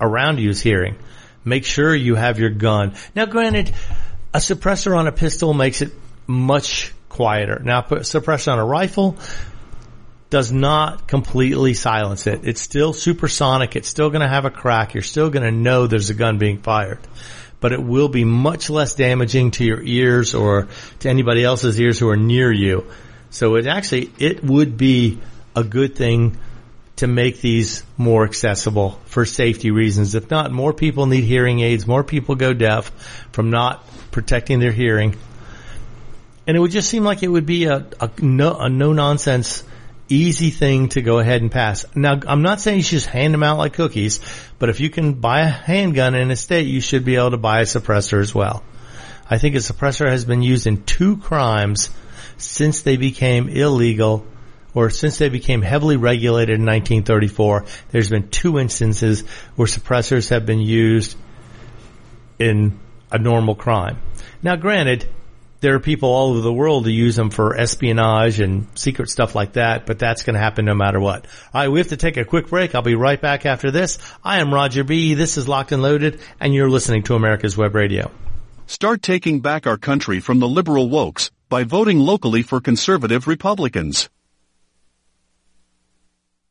around 0.00 0.38
you's 0.38 0.60
hearing? 0.60 0.96
Make 1.44 1.64
sure 1.64 1.94
you 1.94 2.14
have 2.14 2.38
your 2.38 2.50
gun. 2.50 2.94
Now 3.14 3.26
granted, 3.26 3.74
a 4.32 4.38
suppressor 4.38 4.96
on 4.96 5.06
a 5.06 5.12
pistol 5.12 5.52
makes 5.52 5.82
it 5.82 5.92
much 6.26 6.92
quieter. 7.08 7.60
Now, 7.62 7.82
put 7.82 8.02
suppressor 8.02 8.52
on 8.52 8.58
a 8.58 8.64
rifle, 8.64 9.18
does 10.30 10.52
not 10.52 11.08
completely 11.08 11.74
silence 11.74 12.26
it. 12.28 12.40
It's 12.44 12.60
still 12.60 12.92
supersonic. 12.92 13.74
It's 13.74 13.88
still 13.88 14.10
going 14.10 14.22
to 14.22 14.28
have 14.28 14.44
a 14.44 14.50
crack. 14.50 14.94
You're 14.94 15.02
still 15.02 15.28
going 15.28 15.42
to 15.42 15.50
know 15.50 15.86
there's 15.88 16.10
a 16.10 16.14
gun 16.14 16.38
being 16.38 16.58
fired, 16.58 17.00
but 17.58 17.72
it 17.72 17.82
will 17.82 18.08
be 18.08 18.24
much 18.24 18.70
less 18.70 18.94
damaging 18.94 19.50
to 19.52 19.64
your 19.64 19.82
ears 19.82 20.34
or 20.34 20.68
to 21.00 21.08
anybody 21.08 21.44
else's 21.44 21.78
ears 21.80 21.98
who 21.98 22.08
are 22.08 22.16
near 22.16 22.50
you. 22.50 22.86
So 23.30 23.56
it 23.56 23.66
actually, 23.66 24.12
it 24.18 24.42
would 24.42 24.76
be 24.76 25.18
a 25.56 25.64
good 25.64 25.96
thing 25.96 26.38
to 26.96 27.08
make 27.08 27.40
these 27.40 27.82
more 27.96 28.24
accessible 28.24 29.00
for 29.06 29.24
safety 29.24 29.70
reasons. 29.70 30.14
If 30.14 30.30
not, 30.30 30.52
more 30.52 30.72
people 30.72 31.06
need 31.06 31.24
hearing 31.24 31.60
aids. 31.60 31.86
More 31.86 32.04
people 32.04 32.36
go 32.36 32.52
deaf 32.52 32.90
from 33.32 33.50
not 33.50 33.84
protecting 34.12 34.60
their 34.60 34.72
hearing. 34.72 35.16
And 36.46 36.56
it 36.56 36.60
would 36.60 36.70
just 36.70 36.88
seem 36.88 37.02
like 37.02 37.22
it 37.22 37.28
would 37.28 37.46
be 37.46 37.64
a, 37.64 37.86
a 38.00 38.10
no, 38.20 38.54
a 38.54 38.68
no 38.68 38.92
nonsense 38.92 39.64
easy 40.10 40.50
thing 40.50 40.88
to 40.90 41.02
go 41.02 41.18
ahead 41.18 41.40
and 41.40 41.50
pass. 41.50 41.86
Now, 41.94 42.20
I'm 42.26 42.42
not 42.42 42.60
saying 42.60 42.78
you 42.78 42.82
should 42.82 42.96
just 42.96 43.06
hand 43.06 43.32
them 43.32 43.42
out 43.42 43.58
like 43.58 43.72
cookies, 43.74 44.20
but 44.58 44.68
if 44.68 44.80
you 44.80 44.90
can 44.90 45.14
buy 45.14 45.40
a 45.40 45.48
handgun 45.48 46.14
in 46.14 46.30
a 46.30 46.36
state, 46.36 46.66
you 46.66 46.80
should 46.80 47.04
be 47.04 47.16
able 47.16 47.30
to 47.30 47.36
buy 47.36 47.60
a 47.60 47.64
suppressor 47.64 48.20
as 48.20 48.34
well. 48.34 48.62
I 49.28 49.38
think 49.38 49.54
a 49.54 49.58
suppressor 49.58 50.08
has 50.08 50.24
been 50.24 50.42
used 50.42 50.66
in 50.66 50.84
two 50.84 51.16
crimes 51.16 51.90
since 52.36 52.82
they 52.82 52.96
became 52.96 53.48
illegal 53.48 54.26
or 54.74 54.90
since 54.90 55.18
they 55.18 55.28
became 55.28 55.62
heavily 55.62 55.96
regulated 55.96 56.56
in 56.56 56.66
1934. 56.66 57.64
There's 57.90 58.10
been 58.10 58.28
two 58.28 58.58
instances 58.58 59.22
where 59.56 59.66
suppressors 59.66 60.30
have 60.30 60.46
been 60.46 60.60
used 60.60 61.16
in 62.38 62.78
a 63.10 63.18
normal 63.18 63.54
crime. 63.54 63.98
Now 64.42 64.56
granted, 64.56 65.08
there 65.60 65.74
are 65.74 65.80
people 65.80 66.08
all 66.08 66.30
over 66.30 66.40
the 66.40 66.52
world 66.52 66.84
who 66.84 66.90
use 66.90 67.16
them 67.16 67.30
for 67.30 67.56
espionage 67.56 68.40
and 68.40 68.66
secret 68.74 69.10
stuff 69.10 69.34
like 69.34 69.54
that, 69.54 69.86
but 69.86 69.98
that's 69.98 70.22
going 70.22 70.34
to 70.34 70.40
happen 70.40 70.64
no 70.64 70.74
matter 70.74 70.98
what. 70.98 71.26
All 71.52 71.60
right, 71.60 71.68
we 71.68 71.78
have 71.80 71.88
to 71.88 71.96
take 71.96 72.16
a 72.16 72.24
quick 72.24 72.48
break. 72.48 72.74
I'll 72.74 72.82
be 72.82 72.94
right 72.94 73.20
back 73.20 73.44
after 73.44 73.70
this. 73.70 73.98
I 74.24 74.40
am 74.40 74.52
Roger 74.52 74.84
B. 74.84 75.14
This 75.14 75.36
is 75.36 75.48
Locked 75.48 75.72
and 75.72 75.82
Loaded, 75.82 76.20
and 76.40 76.54
you're 76.54 76.70
listening 76.70 77.02
to 77.04 77.14
America's 77.14 77.56
Web 77.56 77.74
Radio. 77.74 78.10
Start 78.66 79.02
taking 79.02 79.40
back 79.40 79.66
our 79.66 79.76
country 79.76 80.20
from 80.20 80.38
the 80.38 80.48
liberal 80.48 80.88
wokes 80.88 81.30
by 81.48 81.64
voting 81.64 81.98
locally 81.98 82.42
for 82.42 82.60
conservative 82.60 83.26
Republicans. 83.26 84.08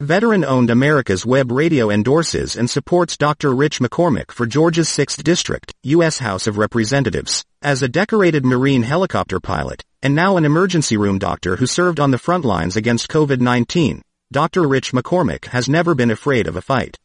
Veteran-owned 0.01 0.69
America's 0.69 1.25
Web 1.25 1.51
Radio 1.51 1.89
endorses 1.89 2.55
and 2.55 2.69
supports 2.69 3.17
Dr. 3.17 3.53
Rich 3.53 3.79
McCormick 3.79 4.31
for 4.31 4.45
Georgia's 4.45 4.87
6th 4.87 5.23
District, 5.23 5.73
U.S. 5.83 6.19
House 6.19 6.47
of 6.47 6.57
Representatives. 6.57 7.43
As 7.61 7.83
a 7.83 7.89
decorated 7.89 8.45
Marine 8.45 8.83
helicopter 8.83 9.41
pilot, 9.41 9.83
and 10.01 10.15
now 10.15 10.37
an 10.37 10.45
emergency 10.45 10.95
room 10.95 11.19
doctor 11.19 11.57
who 11.57 11.65
served 11.65 11.99
on 11.99 12.11
the 12.11 12.17
front 12.17 12.45
lines 12.45 12.77
against 12.77 13.09
COVID-19, 13.09 13.99
Dr. 14.31 14.65
Rich 14.65 14.93
McCormick 14.93 15.43
has 15.47 15.67
never 15.67 15.93
been 15.93 16.09
afraid 16.09 16.47
of 16.47 16.55
a 16.55 16.61
fight. 16.61 16.97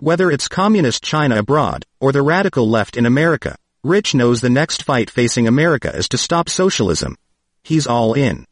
Whether 0.00 0.32
it's 0.32 0.48
communist 0.48 1.04
China 1.04 1.36
abroad, 1.36 1.84
or 2.00 2.10
the 2.10 2.22
radical 2.22 2.68
left 2.68 2.96
in 2.96 3.06
America, 3.06 3.54
Rich 3.84 4.16
knows 4.16 4.40
the 4.40 4.50
next 4.50 4.82
fight 4.82 5.10
facing 5.10 5.46
America 5.46 5.94
is 5.94 6.08
to 6.08 6.18
stop 6.18 6.48
socialism. 6.48 7.14
He's 7.62 7.86
all 7.86 8.14
in. 8.14 8.46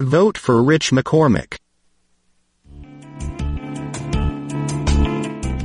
Vote 0.00 0.36
for 0.36 0.60
Rich 0.60 0.90
McCormick. 0.90 1.58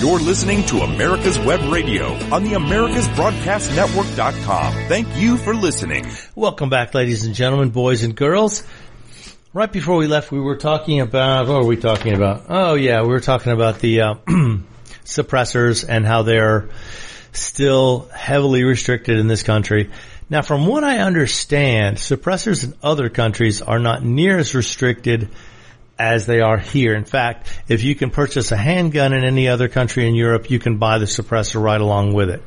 You're 0.00 0.20
listening 0.20 0.64
to 0.66 0.80
America's 0.80 1.38
Web 1.38 1.72
Radio 1.72 2.12
on 2.30 2.44
the 2.44 2.50
AmericasBroadcastNetwork.com. 2.50 4.72
Thank 4.88 5.16
you 5.16 5.38
for 5.38 5.54
listening. 5.54 6.04
Welcome 6.34 6.68
back, 6.68 6.92
ladies 6.92 7.24
and 7.24 7.34
gentlemen, 7.34 7.70
boys 7.70 8.04
and 8.04 8.14
girls. 8.14 8.62
Right 9.54 9.72
before 9.72 9.96
we 9.96 10.06
left, 10.06 10.30
we 10.30 10.38
were 10.38 10.58
talking 10.58 11.00
about, 11.00 11.48
what 11.48 11.62
were 11.62 11.66
we 11.66 11.78
talking 11.78 12.12
about? 12.12 12.44
Oh 12.50 12.74
yeah, 12.74 13.00
we 13.00 13.08
were 13.08 13.20
talking 13.20 13.52
about 13.52 13.78
the 13.78 14.02
uh, 14.02 14.14
suppressors 15.06 15.82
and 15.88 16.04
how 16.04 16.24
they're 16.24 16.68
still 17.32 18.06
heavily 18.14 18.64
restricted 18.64 19.18
in 19.18 19.28
this 19.28 19.42
country. 19.42 19.90
Now, 20.28 20.42
from 20.42 20.66
what 20.66 20.84
I 20.84 20.98
understand, 20.98 21.96
suppressors 21.96 22.64
in 22.64 22.74
other 22.82 23.08
countries 23.08 23.62
are 23.62 23.78
not 23.78 24.04
near 24.04 24.36
as 24.36 24.54
restricted 24.54 25.30
as 25.98 26.26
they 26.26 26.40
are 26.40 26.58
here. 26.58 26.94
In 26.94 27.04
fact, 27.04 27.48
if 27.68 27.82
you 27.82 27.94
can 27.94 28.10
purchase 28.10 28.52
a 28.52 28.56
handgun 28.56 29.12
in 29.12 29.24
any 29.24 29.48
other 29.48 29.68
country 29.68 30.06
in 30.06 30.14
Europe, 30.14 30.50
you 30.50 30.58
can 30.58 30.78
buy 30.78 30.98
the 30.98 31.06
suppressor 31.06 31.62
right 31.62 31.80
along 31.80 32.12
with 32.12 32.30
it. 32.30 32.42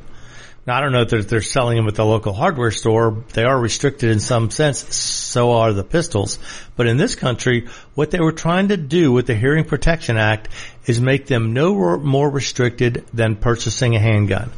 Now, 0.66 0.76
I 0.76 0.82
don't 0.82 0.92
know 0.92 1.02
if 1.02 1.28
they're, 1.28 1.40
selling 1.40 1.78
them 1.78 1.88
at 1.88 1.94
the 1.94 2.04
local 2.04 2.34
hardware 2.34 2.70
store. 2.70 3.24
They 3.32 3.44
are 3.44 3.58
restricted 3.58 4.10
in 4.10 4.20
some 4.20 4.50
sense. 4.50 4.94
So 4.94 5.52
are 5.52 5.72
the 5.72 5.82
pistols. 5.82 6.38
But 6.76 6.86
in 6.86 6.98
this 6.98 7.14
country, 7.14 7.68
what 7.94 8.10
they 8.10 8.20
were 8.20 8.32
trying 8.32 8.68
to 8.68 8.76
do 8.76 9.10
with 9.10 9.26
the 9.26 9.34
Hearing 9.34 9.64
Protection 9.64 10.16
Act 10.18 10.48
is 10.86 11.00
make 11.00 11.26
them 11.26 11.54
no 11.54 11.98
more 11.98 12.28
restricted 12.28 13.06
than 13.12 13.36
purchasing 13.36 13.96
a 13.96 13.98
handgun. 13.98 14.50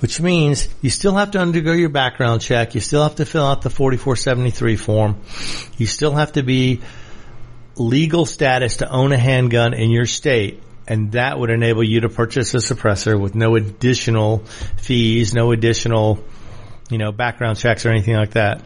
Which 0.00 0.20
means 0.20 0.68
you 0.80 0.90
still 0.90 1.14
have 1.14 1.32
to 1.32 1.38
undergo 1.38 1.72
your 1.72 1.90
background 1.90 2.40
check. 2.40 2.74
You 2.74 2.80
still 2.80 3.02
have 3.02 3.16
to 3.16 3.24
fill 3.26 3.46
out 3.46 3.62
the 3.62 3.70
4473 3.70 4.76
form. 4.76 5.20
You 5.76 5.86
still 5.86 6.12
have 6.12 6.32
to 6.32 6.42
be 6.42 6.80
legal 7.76 8.26
status 8.26 8.78
to 8.78 8.90
own 8.90 9.12
a 9.12 9.18
handgun 9.18 9.74
in 9.74 9.90
your 9.90 10.06
state 10.06 10.62
and 10.88 11.12
that 11.12 11.38
would 11.38 11.50
enable 11.50 11.82
you 11.82 12.00
to 12.00 12.08
purchase 12.08 12.54
a 12.54 12.58
suppressor 12.58 13.18
with 13.18 13.34
no 13.34 13.56
additional 13.56 14.38
fees, 14.76 15.34
no 15.34 15.50
additional, 15.50 16.22
you 16.90 16.98
know, 16.98 17.10
background 17.10 17.58
checks 17.58 17.84
or 17.84 17.90
anything 17.90 18.14
like 18.14 18.32
that. 18.32 18.62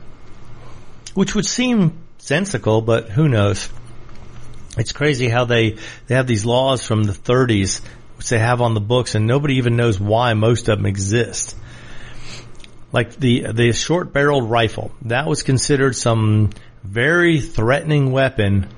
Which 1.15 1.35
would 1.35 1.47
seem 1.47 1.99
sensical, 2.19 2.83
but 2.83 3.09
who 3.09 3.29
knows? 3.29 3.69
It's 4.77 4.93
crazy 4.93 5.29
how 5.29 5.47
they, 5.47 5.79
they 6.07 6.15
have 6.15 6.27
these 6.27 6.45
laws 6.45 6.85
from 6.85 7.05
the 7.05 7.13
30s, 7.13 7.81
which 8.19 8.29
they 8.29 8.39
have 8.39 8.61
on 8.61 8.75
the 8.75 8.81
books, 8.81 9.15
and 9.15 9.27
nobody 9.27 9.55
even 9.55 9.77
knows 9.77 9.99
why 9.99 10.35
most 10.35 10.69
of 10.69 10.79
them 10.79 10.87
exist. 10.87 11.57
Like 12.93 13.17
the, 13.17 13.47
the 13.53 13.73
short 13.73 14.13
barreled 14.13 14.51
rifle, 14.51 14.93
that 15.03 15.27
was 15.27 15.43
considered 15.43 15.97
some 15.97 16.51
very 16.85 17.41
threatening 17.41 18.13
weapon 18.13 18.69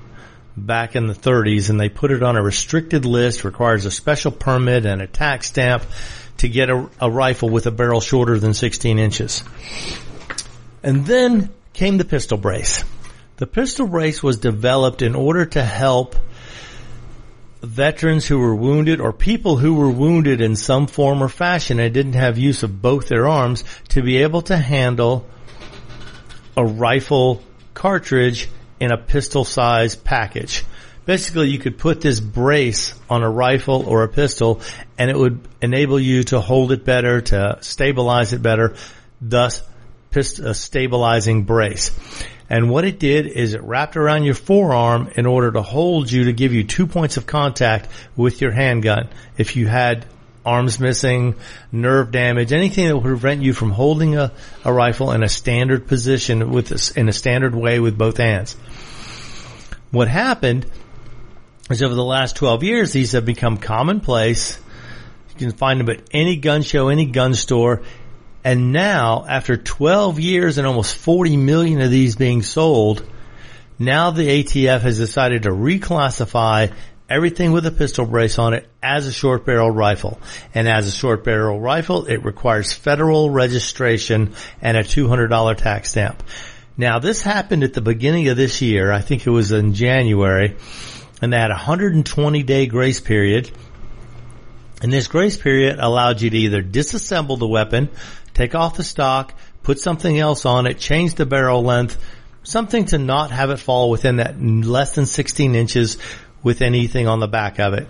back 0.55 0.95
in 0.95 1.07
the 1.07 1.13
30s 1.13 1.69
and 1.69 1.79
they 1.79 1.89
put 1.89 2.11
it 2.11 2.23
on 2.23 2.35
a 2.35 2.41
restricted 2.41 3.05
list, 3.05 3.43
requires 3.43 3.85
a 3.85 3.91
special 3.91 4.31
permit 4.31 4.85
and 4.85 5.01
a 5.01 5.07
tax 5.07 5.47
stamp 5.47 5.83
to 6.37 6.47
get 6.47 6.69
a, 6.69 6.89
a 6.99 7.09
rifle 7.09 7.49
with 7.49 7.65
a 7.65 7.71
barrel 7.71 8.01
shorter 8.01 8.39
than 8.39 8.53
16 8.53 8.99
inches. 8.99 9.43
And 10.83 11.05
then 11.05 11.49
came 11.73 11.97
the 11.97 12.05
pistol 12.05 12.37
brace. 12.37 12.83
The 13.37 13.47
pistol 13.47 13.87
brace 13.87 14.21
was 14.21 14.37
developed 14.37 15.01
in 15.01 15.15
order 15.15 15.45
to 15.45 15.63
help 15.63 16.15
veterans 17.61 18.27
who 18.27 18.37
were 18.37 18.53
wounded 18.53 18.99
or 18.99 19.13
people 19.13 19.55
who 19.57 19.73
were 19.73 19.89
wounded 19.89 20.41
in 20.41 20.55
some 20.55 20.85
form 20.85 21.23
or 21.23 21.29
fashion 21.29 21.79
and 21.79 21.93
didn't 21.93 22.13
have 22.13 22.37
use 22.37 22.61
of 22.61 22.81
both 22.81 23.07
their 23.07 23.27
arms 23.27 23.63
to 23.87 24.01
be 24.01 24.17
able 24.17 24.41
to 24.41 24.57
handle 24.57 25.25
a 26.57 26.65
rifle 26.65 27.41
cartridge 27.73 28.49
in 28.79 28.91
a 28.91 28.97
pistol 28.97 29.43
size 29.43 29.95
package. 29.95 30.63
Basically, 31.05 31.49
you 31.49 31.59
could 31.59 31.77
put 31.77 31.99
this 31.99 32.19
brace 32.21 32.93
on 33.09 33.23
a 33.23 33.29
rifle 33.29 33.83
or 33.87 34.03
a 34.03 34.07
pistol 34.07 34.61
and 34.97 35.09
it 35.09 35.17
would 35.17 35.41
enable 35.61 35.99
you 35.99 36.23
to 36.23 36.39
hold 36.39 36.71
it 36.71 36.85
better, 36.85 37.21
to 37.21 37.57
stabilize 37.61 38.31
it 38.31 38.41
better, 38.41 38.75
thus 39.21 39.61
pist- 40.11 40.39
a 40.39 40.53
stabilizing 40.53 41.43
brace. 41.43 41.91
And 42.49 42.69
what 42.69 42.85
it 42.85 42.99
did 42.99 43.27
is 43.27 43.53
it 43.53 43.63
wrapped 43.63 43.97
around 43.97 44.23
your 44.23 44.35
forearm 44.35 45.09
in 45.15 45.25
order 45.25 45.51
to 45.51 45.61
hold 45.61 46.11
you 46.11 46.25
to 46.25 46.33
give 46.33 46.53
you 46.53 46.63
two 46.63 46.87
points 46.87 47.17
of 47.17 47.25
contact 47.25 47.89
with 48.15 48.41
your 48.41 48.51
handgun. 48.51 49.09
If 49.37 49.55
you 49.55 49.67
had 49.67 50.05
arms 50.45 50.79
missing, 50.79 51.35
nerve 51.71 52.11
damage, 52.11 52.51
anything 52.51 52.87
that 52.87 52.95
would 52.95 53.03
prevent 53.03 53.41
you 53.41 53.53
from 53.53 53.71
holding 53.71 54.17
a, 54.17 54.31
a 54.63 54.73
rifle 54.73 55.11
in 55.11 55.23
a 55.23 55.29
standard 55.29 55.87
position 55.87 56.51
with 56.51 56.67
this, 56.67 56.91
in 56.91 57.09
a 57.09 57.13
standard 57.13 57.55
way 57.55 57.79
with 57.79 57.97
both 57.97 58.17
hands. 58.17 58.55
What 59.91 60.07
happened 60.07 60.65
is 61.69 61.81
over 61.81 61.93
the 61.93 62.03
last 62.03 62.35
12 62.35 62.63
years, 62.63 62.91
these 62.91 63.13
have 63.13 63.25
become 63.25 63.57
commonplace. 63.57 64.59
You 65.29 65.35
can 65.47 65.51
find 65.51 65.79
them 65.79 65.89
at 65.89 66.01
any 66.11 66.35
gun 66.35 66.61
show, 66.61 66.89
any 66.89 67.05
gun 67.05 67.33
store. 67.33 67.81
And 68.43 68.73
now, 68.73 69.25
after 69.27 69.55
12 69.55 70.19
years 70.19 70.57
and 70.57 70.67
almost 70.67 70.97
40 70.97 71.37
million 71.37 71.81
of 71.81 71.89
these 71.89 72.15
being 72.15 72.41
sold, 72.41 73.07
now 73.79 74.11
the 74.11 74.43
ATF 74.43 74.81
has 74.81 74.97
decided 74.97 75.43
to 75.43 75.49
reclassify 75.49 76.73
everything 77.09 77.51
with 77.51 77.65
a 77.65 77.71
pistol 77.71 78.05
brace 78.05 78.39
on 78.39 78.53
it 78.53 78.67
as 78.81 79.07
a 79.07 79.11
short 79.11 79.45
barrel 79.45 79.69
rifle. 79.69 80.19
And 80.53 80.67
as 80.67 80.87
a 80.87 80.91
short 80.91 81.23
barrel 81.23 81.59
rifle, 81.59 82.05
it 82.05 82.23
requires 82.23 82.73
federal 82.73 83.29
registration 83.29 84.33
and 84.61 84.77
a 84.77 84.83
$200 84.83 85.57
tax 85.57 85.91
stamp. 85.91 86.23
Now 86.75 86.99
this 86.99 87.21
happened 87.21 87.63
at 87.63 87.73
the 87.73 87.81
beginning 87.81 88.27
of 88.29 88.37
this 88.37 88.61
year. 88.61 88.91
I 88.91 89.01
think 89.01 89.27
it 89.27 89.29
was 89.29 89.51
in 89.51 89.73
January 89.73 90.55
and 91.21 91.31
they 91.31 91.37
had 91.37 91.51
a 91.51 91.55
120 91.55 92.43
day 92.43 92.65
grace 92.65 92.99
period. 92.99 93.51
And 94.81 94.91
this 94.91 95.07
grace 95.07 95.37
period 95.37 95.79
allowed 95.79 96.21
you 96.21 96.29
to 96.29 96.37
either 96.37 96.61
disassemble 96.61 97.39
the 97.39 97.47
weapon, 97.47 97.89
take 98.33 98.55
off 98.55 98.75
the 98.75 98.83
stock, 98.83 99.33
put 99.61 99.79
something 99.79 100.19
else 100.19 100.45
on 100.45 100.67
it, 100.67 100.77
change 100.79 101.15
the 101.15 101.25
barrel 101.25 101.63
length, 101.63 101.97
something 102.43 102.85
to 102.85 102.97
not 102.97 103.31
have 103.31 103.49
it 103.49 103.59
fall 103.59 103.89
within 103.89 104.17
that 104.17 104.41
less 104.41 104.95
than 104.95 105.05
16 105.05 105.55
inches 105.55 105.97
with 106.43 106.61
anything 106.61 107.07
on 107.07 107.19
the 107.19 107.27
back 107.27 107.59
of 107.59 107.73
it. 107.73 107.87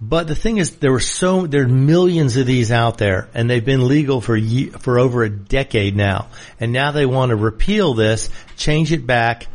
But 0.00 0.26
the 0.26 0.34
thing 0.34 0.58
is, 0.58 0.72
there 0.78 0.90
were 0.90 0.98
so 0.98 1.46
there 1.46 1.62
are 1.62 1.68
millions 1.68 2.36
of 2.36 2.44
these 2.44 2.72
out 2.72 2.98
there, 2.98 3.28
and 3.34 3.48
they've 3.48 3.64
been 3.64 3.86
legal 3.86 4.20
for 4.20 4.36
for 4.80 4.98
over 4.98 5.22
a 5.22 5.30
decade 5.30 5.94
now. 5.94 6.28
And 6.58 6.72
now 6.72 6.90
they 6.90 7.06
want 7.06 7.30
to 7.30 7.36
repeal 7.36 7.94
this, 7.94 8.28
change 8.56 8.90
it 8.90 9.06
back, 9.06 9.46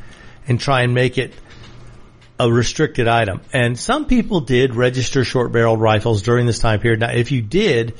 and 0.48 0.58
try 0.58 0.84
and 0.84 0.94
make 0.94 1.18
it 1.18 1.34
a 2.40 2.50
restricted 2.50 3.10
item. 3.10 3.42
And 3.52 3.78
some 3.78 4.06
people 4.06 4.40
did 4.40 4.74
register 4.74 5.26
short 5.26 5.52
barreled 5.52 5.82
rifles 5.82 6.22
during 6.22 6.46
this 6.46 6.60
time 6.60 6.80
period. 6.80 7.02
Now, 7.02 7.12
if 7.12 7.34
you 7.34 7.42
did, 7.42 7.96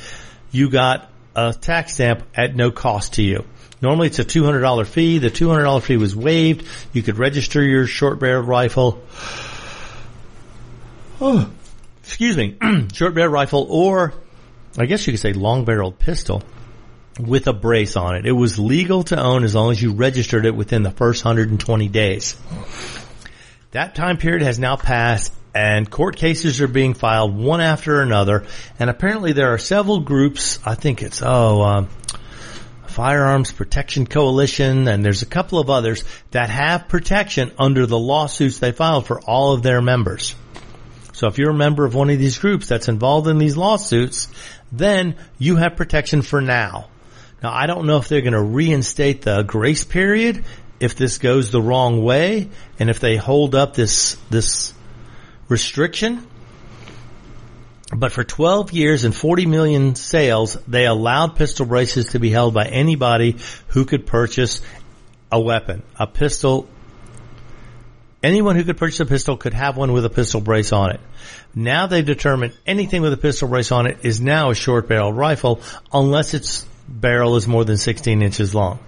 you 0.50 0.70
got 0.70 1.10
a 1.36 1.54
tax 1.54 1.96
stamp 1.96 2.24
at 2.34 2.56
no 2.56 2.72
cost 2.72 3.16
to 3.16 3.24
you. 3.24 3.44
Normally 3.82 4.08
it's 4.08 4.20
a 4.20 4.26
$200 4.26 4.88
fee. 4.88 5.20
The 5.20 5.30
$200 5.30 5.82
fee 5.82 5.98
was 5.98 6.16
waived. 6.16 6.66
You 6.94 7.04
could 7.04 7.18
register 7.18 7.62
your 7.62 7.86
short 7.88 8.20
barreled 8.20 8.48
rifle 8.48 9.04
oh, 11.22 11.50
excuse 12.02 12.38
me, 12.38 12.58
short 12.94 13.16
barrel 13.16 13.32
rifle 13.32 13.68
or 13.70 14.14
I 14.78 14.86
guess 14.86 15.06
you 15.08 15.14
could 15.14 15.20
say 15.20 15.34
long 15.34 15.66
barreled 15.66 15.98
pistol 15.98 16.44
with 17.20 17.48
a 17.48 17.54
brace 17.54 17.96
on 17.96 18.16
it. 18.16 18.26
It 18.26 18.32
was 18.32 18.60
legal 18.60 19.04
to 19.06 19.20
own 19.20 19.44
as 19.44 19.56
long 19.56 19.72
as 19.72 19.82
you 19.82 19.94
registered 19.94 20.46
it 20.46 20.56
within 20.56 20.84
the 20.84 20.92
first 20.92 21.26
120 21.26 21.88
days. 21.88 22.36
That 23.72 23.96
time 23.96 24.18
period 24.18 24.44
has 24.44 24.60
now 24.60 24.76
passed 24.76 25.34
and 25.56 25.90
court 25.90 26.16
cases 26.16 26.62
are 26.62 26.68
being 26.68 26.94
filed 26.94 27.36
one 27.36 27.62
after 27.62 28.02
another. 28.02 28.46
And 28.78 28.92
apparently 28.92 29.34
there 29.34 29.54
are 29.54 29.58
several 29.58 30.02
groups. 30.02 30.60
I 30.64 30.76
think 30.76 31.02
it's, 31.02 31.24
oh, 31.24 31.64
um, 31.64 31.90
Firearms 32.86 33.52
Protection 33.52 34.06
Coalition, 34.06 34.88
and 34.88 35.04
there's 35.04 35.24
a 35.24 35.28
couple 35.28 35.58
of 35.60 35.72
others 35.72 36.04
that 36.32 36.50
have 36.50 36.88
protection 36.88 37.52
under 37.58 37.88
the 37.88 37.98
lawsuits 37.98 38.60
they 38.60 38.72
filed 38.72 39.08
for 39.08 39.20
all 39.22 39.54
of 39.54 39.64
their 39.64 39.82
members. 39.82 40.36
So 41.18 41.26
if 41.26 41.40
you're 41.40 41.50
a 41.50 41.56
member 41.56 41.84
of 41.84 41.96
one 41.96 42.12
of 42.12 42.20
these 42.20 42.38
groups 42.38 42.68
that's 42.68 42.90
involved 42.90 43.28
in 43.28 43.40
these 43.40 43.58
lawsuits, 43.58 44.28
then 44.72 45.16
you 45.40 45.56
have 45.56 45.76
protection 45.76 46.22
for 46.22 46.42
now. 46.42 46.90
Now 47.42 47.52
I 47.52 47.66
don't 47.66 47.88
know 47.88 47.98
if 47.98 48.08
they're 48.08 48.22
going 48.22 48.34
to 48.34 48.42
reinstate 48.44 49.24
the 49.24 49.42
grace 49.42 49.84
period 49.84 50.46
if 50.80 50.96
this 50.96 51.18
goes 51.18 51.50
the 51.50 51.60
wrong 51.60 52.04
way 52.04 52.50
and 52.78 52.92
if 52.92 53.00
they 53.00 53.16
hold 53.18 53.56
up 53.56 53.74
this, 53.74 54.16
this 54.30 54.76
restriction. 55.50 56.28
But 57.92 58.12
for 58.12 58.24
12 58.24 58.72
years 58.74 59.04
and 59.04 59.16
40 59.16 59.48
million 59.48 59.96
sales, 59.96 60.56
they 60.68 60.86
allowed 60.86 61.36
pistol 61.36 61.66
braces 61.66 62.10
to 62.10 62.20
be 62.20 62.30
held 62.30 62.54
by 62.54 62.66
anybody 62.66 63.38
who 63.70 63.86
could 63.86 64.06
purchase 64.06 64.62
a 65.32 65.42
weapon, 65.42 65.82
a 65.96 66.06
pistol 66.06 66.70
Anyone 68.28 68.58
who 68.58 68.66
could 68.66 68.76
purchase 68.76 69.00
a 69.00 69.06
pistol 69.06 69.38
could 69.38 69.54
have 69.54 69.78
one 69.78 69.94
with 69.94 70.04
a 70.04 70.10
pistol 70.10 70.42
brace 70.42 70.74
on 70.74 70.92
it. 70.92 71.00
Now 71.56 71.88
they've 71.88 72.06
determined 72.06 72.52
anything 72.66 73.02
with 73.02 73.14
a 73.14 73.18
pistol 73.18 73.48
brace 73.48 73.72
on 73.72 73.88
it 73.88 74.00
is 74.04 74.20
now 74.20 74.50
a 74.50 74.54
short 74.54 74.90
barrel 74.90 75.14
rifle 75.14 75.62
unless 75.94 76.34
its 76.34 76.66
barrel 76.90 77.38
is 77.38 77.48
more 77.48 77.64
than 77.64 77.78
16 77.78 78.22
inches 78.22 78.54
long. 78.54 78.80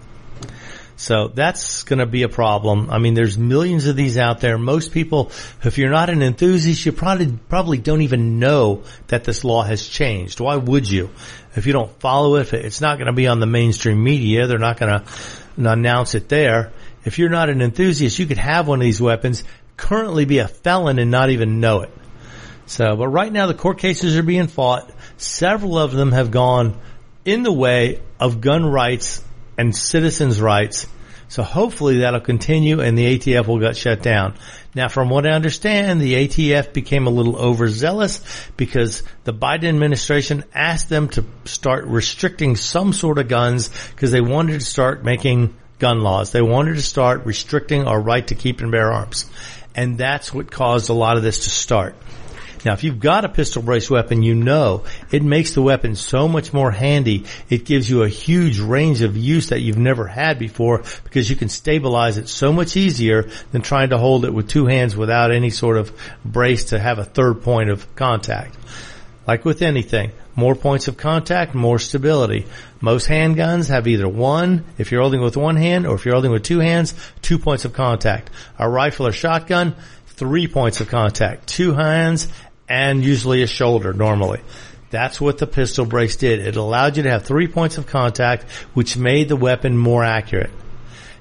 So 0.97 1.30
that's 1.30 1.84
going 1.84 1.99
to 1.99 2.06
be 2.06 2.23
a 2.23 2.28
problem. 2.28 2.89
I 2.89 2.97
mean, 2.97 3.13
there's 3.13 3.38
millions 3.38 3.88
of 3.88 3.95
these 3.95 4.17
out 4.17 4.41
there. 4.41 4.58
Most 4.58 4.91
people, 4.91 5.32
if 5.63 5.78
you're 5.78 5.89
not 5.89 6.10
an 6.10 6.21
enthusiast, 6.21 6.86
you 6.86 6.91
probably, 6.91 7.32
probably 7.47 7.78
don't 7.78 8.02
even 8.02 8.39
know 8.39 8.84
that 9.08 9.23
this 9.23 9.45
law 9.45 9.63
has 9.63 9.88
changed. 9.88 10.41
Why 10.41 10.58
would 10.58 10.91
you? 10.91 11.12
If 11.56 11.65
you 11.65 11.71
don't 11.71 11.97
follow 12.02 12.36
it, 12.36 12.52
it's 12.52 12.82
not 12.82 12.97
going 12.97 13.08
to 13.08 13.13
be 13.13 13.28
on 13.28 13.39
the 13.39 13.45
mainstream 13.45 14.04
media. 14.04 14.47
They're 14.47 14.60
not 14.60 14.78
going 14.78 14.99
to 14.99 15.06
announce 15.71 16.13
it 16.15 16.28
there. 16.28 16.73
If 17.05 17.17
you're 17.17 17.29
not 17.29 17.49
an 17.49 17.62
enthusiast, 17.62 18.19
you 18.19 18.25
could 18.25 18.38
have 18.38 18.67
one 18.67 18.79
of 18.79 18.83
these 18.83 19.01
weapons, 19.01 19.43
currently 19.77 20.25
be 20.25 20.39
a 20.39 20.47
felon 20.47 20.99
and 20.99 21.12
not 21.12 21.29
even 21.29 21.59
know 21.59 21.81
it. 21.81 21.91
So, 22.65 22.95
but 22.95 23.07
right 23.07 23.31
now 23.31 23.47
the 23.47 23.53
court 23.53 23.79
cases 23.79 24.17
are 24.17 24.23
being 24.23 24.47
fought. 24.47 24.91
Several 25.17 25.77
of 25.77 25.91
them 25.91 26.12
have 26.12 26.29
gone 26.29 26.79
in 27.25 27.43
the 27.43 27.51
way 27.51 28.01
of 28.19 28.41
gun 28.41 28.65
rights 28.65 29.23
and 29.57 29.75
citizens' 29.75 30.39
rights. 30.39 30.85
So 31.29 31.43
hopefully 31.43 31.99
that'll 31.99 32.21
continue 32.21 32.81
and 32.81 32.97
the 32.97 33.17
ATF 33.17 33.47
will 33.47 33.59
get 33.59 33.77
shut 33.77 34.01
down. 34.01 34.35
Now 34.73 34.88
from 34.88 35.09
what 35.09 35.27
I 35.27 35.31
understand, 35.31 36.01
the 36.01 36.27
ATF 36.27 36.73
became 36.73 37.05
a 37.05 37.12
little 37.12 37.35
overzealous 37.35 38.21
because 38.57 39.03
the 39.25 39.33
Biden 39.33 39.69
administration 39.69 40.43
asked 40.53 40.89
them 40.89 41.07
to 41.09 41.25
start 41.45 41.85
restricting 41.85 42.55
some 42.55 42.93
sort 42.93 43.19
of 43.19 43.27
guns 43.27 43.69
because 43.91 44.12
they 44.12 44.21
wanted 44.21 44.59
to 44.59 44.65
start 44.65 45.03
making 45.03 45.55
gun 45.80 46.02
laws. 46.02 46.32
They 46.32 46.42
wanted 46.42 46.76
to 46.76 46.82
start 46.82 47.26
restricting 47.26 47.88
our 47.88 48.00
right 48.00 48.26
to 48.28 48.36
keep 48.36 48.62
and 48.62 48.72
bear 48.72 48.92
arms. 48.92 49.26
And 49.76 49.98
that's 49.98 50.34
what 50.34 50.52
caused 50.52 50.89
a 50.89 50.94
lot 50.94 51.18
of 51.18 51.24
this 51.24 51.46
to 51.46 51.50
start. 51.50 51.96
Now, 52.65 52.74
if 52.74 52.84
you've 52.84 53.00
got 53.00 53.24
a 53.24 53.30
pistol 53.30 53.62
brace 53.62 53.89
weapon, 53.89 54.22
you 54.22 54.36
know 54.36 54.84
it 55.12 55.24
makes 55.24 55.54
the 55.54 55.62
weapon 55.62 55.96
so 55.96 56.28
much 56.28 56.52
more 56.52 56.72
handy. 56.72 57.26
It 57.50 57.65
gives 57.65 57.89
you 57.89 58.04
a 58.04 58.10
huge 58.10 58.60
range 58.60 59.02
of 59.02 59.15
use 59.15 59.50
that 59.50 59.62
you've 59.62 59.78
never 59.78 60.08
had 60.08 60.39
before 60.39 60.84
because 61.04 61.30
you 61.30 61.36
can 61.36 61.50
stabilize 61.50 62.18
it 62.18 62.28
so 62.28 62.52
much 62.52 62.76
easier 62.76 63.30
than 63.52 63.62
trying 63.62 63.92
to 63.92 63.98
hold 63.98 64.26
it 64.26 64.34
with 64.34 64.50
two 64.50 64.65
hands 64.65 64.96
without 64.96 65.32
any 65.32 65.50
sort 65.50 65.78
of 65.78 65.98
brace 66.26 66.65
to 66.65 66.80
have 66.80 67.00
a 67.00 67.06
third 67.06 67.42
point 67.44 67.70
of 67.70 67.96
contact. 67.96 68.58
Like 69.26 69.46
with 69.46 69.62
anything, 69.62 70.12
more 70.36 70.56
points 70.56 70.88
of 70.88 70.98
contact, 70.98 71.54
more 71.54 71.80
stability. 71.80 72.46
Most 72.82 73.08
handguns 73.08 73.70
have 73.70 73.88
either 73.88 74.08
one, 74.08 74.63
if 74.78 74.92
you're 74.92 75.02
holding 75.02 75.22
with 75.22 75.38
one 75.38 75.56
hand, 75.56 75.86
or 75.86 75.96
if 75.96 76.06
you're 76.06 76.15
holding 76.15 76.32
with 76.32 76.44
two 76.44 76.60
hands, 76.60 76.94
two 77.22 77.38
points 77.38 77.65
of 77.65 77.74
contact. 77.74 78.30
A 78.58 78.70
rifle 78.70 79.08
or 79.08 79.12
shotgun, 79.12 79.76
three 80.08 80.48
points 80.48 80.82
of 80.82 80.88
contact, 80.88 81.48
two 81.48 81.74
hands, 81.74 82.28
and 82.68 83.04
usually 83.04 83.42
a 83.42 83.48
shoulder 83.48 83.94
normally. 83.94 84.39
That's 84.92 85.22
what 85.22 85.38
the 85.38 85.48
pistol 85.48 85.86
brace 85.86 86.15
did. 86.15 86.39
It 86.39 86.56
allowed 86.56 86.98
you 86.98 87.04
to 87.04 87.12
have 87.12 87.26
three 87.26 87.48
points 87.48 87.78
of 87.78 87.88
contact, 87.88 88.44
which 88.74 88.98
made 88.98 89.30
the 89.30 89.36
weapon 89.36 89.78
more 89.78 90.04
accurate. 90.04 90.52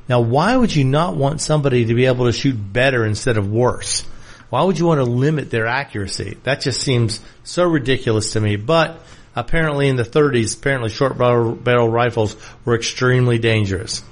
Now, 0.09 0.21
why 0.21 0.57
would 0.57 0.75
you 0.75 0.85
not 0.85 1.17
want 1.17 1.43
somebody 1.43 1.85
to 1.87 1.95
be 1.95 2.07
able 2.07 2.27
to 2.27 2.33
shoot 2.33 2.55
better 2.55 3.05
instead 3.05 3.37
of 3.37 3.51
worse? 3.51 4.07
Why 4.51 4.63
would 4.63 4.79
you 4.79 4.87
want 4.87 4.99
to 4.99 5.05
limit 5.05 5.51
their 5.51 5.67
accuracy? 5.67 6.39
That 6.45 6.61
just 6.61 6.81
seems 6.81 7.21
so 7.45 7.65
ridiculous 7.65 8.33
to 8.33 8.41
me. 8.41 8.57
But 8.57 9.03
apparently 9.37 9.89
in 9.89 9.97
the 9.97 10.05
30s, 10.05 10.57
apparently 10.57 10.91
short 10.91 11.19
barrel, 11.19 11.55
barrel 11.55 11.89
rifles 11.89 12.37
were 12.65 12.75
extremely 12.75 13.39
dangerous. 13.39 14.03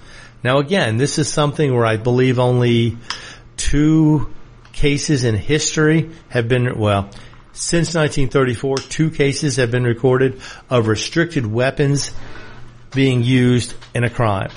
Now 0.44 0.58
again, 0.58 0.98
this 0.98 1.18
is 1.18 1.32
something 1.32 1.74
where 1.74 1.86
I 1.86 1.96
believe 1.96 2.38
only 2.38 2.98
two 3.56 4.32
cases 4.72 5.24
in 5.24 5.34
history 5.34 6.10
have 6.28 6.48
been, 6.48 6.78
well, 6.78 7.10
since 7.52 7.94
1934, 7.94 8.76
two 8.76 9.10
cases 9.10 9.56
have 9.56 9.70
been 9.70 9.84
recorded 9.84 10.42
of 10.68 10.88
restricted 10.88 11.46
weapons 11.46 12.12
being 12.94 13.22
used 13.22 13.74
in 13.94 14.04
a 14.04 14.10
crime. 14.10 14.50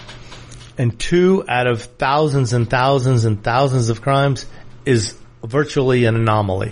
And 0.77 0.99
two 0.99 1.45
out 1.47 1.67
of 1.67 1.81
thousands 1.81 2.51
and 2.51 2.69
thousands 2.69 3.23
and 3.23 3.41
thousands 3.41 3.89
of 3.89 4.01
crimes 4.01 4.45
is 4.85 5.15
virtually 5.43 6.05
an 6.05 6.15
anomaly. 6.15 6.71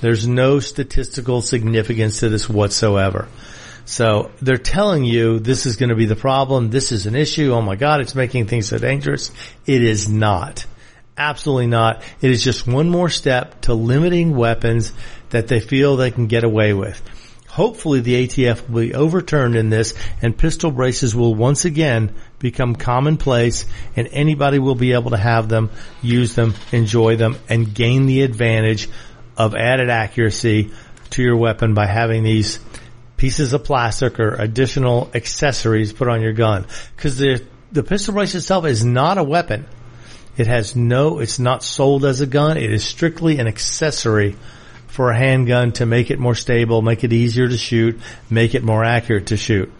There's 0.00 0.26
no 0.26 0.60
statistical 0.60 1.40
significance 1.42 2.20
to 2.20 2.28
this 2.28 2.48
whatsoever. 2.48 3.28
So 3.86 4.32
they're 4.42 4.58
telling 4.58 5.04
you 5.04 5.38
this 5.38 5.64
is 5.64 5.76
going 5.76 5.90
to 5.90 5.94
be 5.94 6.06
the 6.06 6.16
problem. 6.16 6.70
This 6.70 6.92
is 6.92 7.06
an 7.06 7.14
issue. 7.14 7.52
Oh 7.52 7.62
my 7.62 7.76
God, 7.76 8.00
it's 8.00 8.14
making 8.14 8.46
things 8.46 8.68
so 8.68 8.78
dangerous. 8.78 9.30
It 9.64 9.82
is 9.82 10.08
not. 10.08 10.66
Absolutely 11.16 11.68
not. 11.68 12.02
It 12.20 12.30
is 12.30 12.42
just 12.42 12.66
one 12.66 12.90
more 12.90 13.08
step 13.08 13.62
to 13.62 13.74
limiting 13.74 14.36
weapons 14.36 14.92
that 15.30 15.48
they 15.48 15.60
feel 15.60 15.96
they 15.96 16.10
can 16.10 16.26
get 16.26 16.44
away 16.44 16.74
with. 16.74 17.00
Hopefully 17.48 18.00
the 18.00 18.26
ATF 18.26 18.68
will 18.68 18.82
be 18.82 18.94
overturned 18.94 19.56
in 19.56 19.70
this 19.70 19.94
and 20.20 20.36
pistol 20.36 20.70
braces 20.70 21.14
will 21.14 21.34
once 21.34 21.64
again 21.64 22.14
become 22.38 22.74
commonplace 22.74 23.64
and 23.94 24.08
anybody 24.10 24.58
will 24.58 24.74
be 24.74 24.92
able 24.92 25.10
to 25.10 25.16
have 25.16 25.48
them, 25.48 25.70
use 26.02 26.34
them, 26.34 26.54
enjoy 26.72 27.16
them, 27.16 27.36
and 27.48 27.74
gain 27.74 28.06
the 28.06 28.22
advantage 28.22 28.88
of 29.36 29.54
added 29.54 29.90
accuracy 29.90 30.70
to 31.10 31.22
your 31.22 31.36
weapon 31.36 31.74
by 31.74 31.86
having 31.86 32.22
these 32.22 32.58
pieces 33.16 33.52
of 33.52 33.64
plastic 33.64 34.20
or 34.20 34.34
additional 34.34 35.10
accessories 35.14 35.92
put 35.92 36.08
on 36.08 36.20
your 36.20 36.32
gun. 36.32 36.66
Cause 36.96 37.16
the, 37.16 37.42
the 37.72 37.82
pistol 37.82 38.14
brace 38.14 38.34
itself 38.34 38.66
is 38.66 38.84
not 38.84 39.18
a 39.18 39.24
weapon. 39.24 39.66
It 40.36 40.46
has 40.46 40.76
no, 40.76 41.20
it's 41.20 41.38
not 41.38 41.62
sold 41.62 42.04
as 42.04 42.20
a 42.20 42.26
gun. 42.26 42.58
It 42.58 42.70
is 42.70 42.84
strictly 42.84 43.38
an 43.38 43.46
accessory 43.46 44.36
for 44.86 45.10
a 45.10 45.16
handgun 45.16 45.72
to 45.72 45.86
make 45.86 46.10
it 46.10 46.18
more 46.18 46.34
stable, 46.34 46.82
make 46.82 47.04
it 47.04 47.12
easier 47.12 47.48
to 47.48 47.56
shoot, 47.56 47.98
make 48.28 48.54
it 48.54 48.62
more 48.62 48.84
accurate 48.84 49.26
to 49.28 49.36
shoot. 49.36 49.72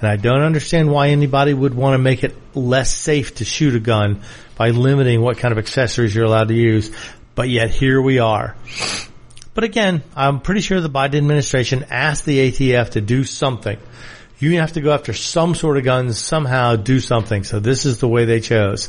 And 0.00 0.08
I 0.08 0.16
don't 0.16 0.42
understand 0.42 0.90
why 0.90 1.08
anybody 1.08 1.52
would 1.52 1.74
want 1.74 1.94
to 1.94 1.98
make 1.98 2.22
it 2.22 2.34
less 2.54 2.94
safe 2.94 3.34
to 3.36 3.44
shoot 3.44 3.74
a 3.74 3.80
gun 3.80 4.22
by 4.56 4.70
limiting 4.70 5.20
what 5.20 5.38
kind 5.38 5.52
of 5.52 5.58
accessories 5.58 6.14
you're 6.14 6.24
allowed 6.24 6.48
to 6.48 6.54
use. 6.54 6.90
But 7.34 7.48
yet 7.48 7.70
here 7.70 8.00
we 8.00 8.18
are. 8.18 8.56
But 9.54 9.64
again, 9.64 10.04
I'm 10.14 10.40
pretty 10.40 10.60
sure 10.60 10.80
the 10.80 10.88
Biden 10.88 11.16
administration 11.16 11.86
asked 11.90 12.24
the 12.24 12.50
ATF 12.50 12.90
to 12.90 13.00
do 13.00 13.24
something. 13.24 13.78
You 14.38 14.60
have 14.60 14.74
to 14.74 14.80
go 14.80 14.92
after 14.92 15.12
some 15.12 15.56
sort 15.56 15.78
of 15.78 15.84
guns, 15.84 16.16
somehow 16.16 16.76
do 16.76 17.00
something. 17.00 17.42
So 17.42 17.58
this 17.58 17.84
is 17.84 17.98
the 17.98 18.06
way 18.06 18.24
they 18.24 18.38
chose. 18.38 18.88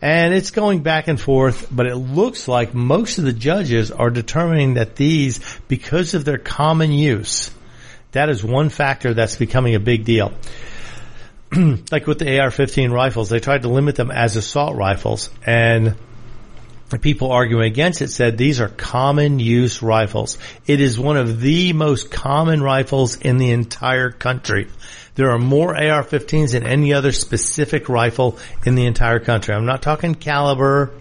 And 0.00 0.32
it's 0.32 0.50
going 0.50 0.82
back 0.82 1.08
and 1.08 1.20
forth, 1.20 1.68
but 1.70 1.86
it 1.86 1.96
looks 1.96 2.48
like 2.48 2.72
most 2.72 3.18
of 3.18 3.24
the 3.24 3.32
judges 3.32 3.90
are 3.90 4.10
determining 4.10 4.74
that 4.74 4.96
these, 4.96 5.40
because 5.66 6.14
of 6.14 6.24
their 6.24 6.38
common 6.38 6.92
use, 6.92 7.50
that 8.12 8.28
is 8.28 8.42
one 8.42 8.68
factor 8.68 9.14
that's 9.14 9.36
becoming 9.36 9.74
a 9.74 9.80
big 9.80 10.04
deal. 10.04 10.32
like 11.90 12.06
with 12.06 12.18
the 12.18 12.38
AR-15 12.40 12.92
rifles, 12.92 13.28
they 13.28 13.40
tried 13.40 13.62
to 13.62 13.68
limit 13.68 13.96
them 13.96 14.10
as 14.10 14.36
assault 14.36 14.76
rifles 14.76 15.30
and 15.44 15.96
the 16.88 16.98
people 16.98 17.32
arguing 17.32 17.66
against 17.66 18.00
it 18.00 18.08
said 18.08 18.38
these 18.38 18.60
are 18.60 18.68
common 18.68 19.38
use 19.38 19.82
rifles. 19.82 20.38
It 20.66 20.80
is 20.80 20.98
one 20.98 21.18
of 21.18 21.40
the 21.40 21.74
most 21.74 22.10
common 22.10 22.62
rifles 22.62 23.16
in 23.16 23.36
the 23.36 23.50
entire 23.50 24.10
country. 24.10 24.68
There 25.14 25.30
are 25.30 25.38
more 25.38 25.76
AR-15s 25.76 26.52
than 26.52 26.64
any 26.64 26.94
other 26.94 27.12
specific 27.12 27.88
rifle 27.88 28.38
in 28.64 28.74
the 28.74 28.86
entire 28.86 29.18
country. 29.18 29.54
I'm 29.54 29.66
not 29.66 29.82
talking 29.82 30.14
caliber 30.14 30.92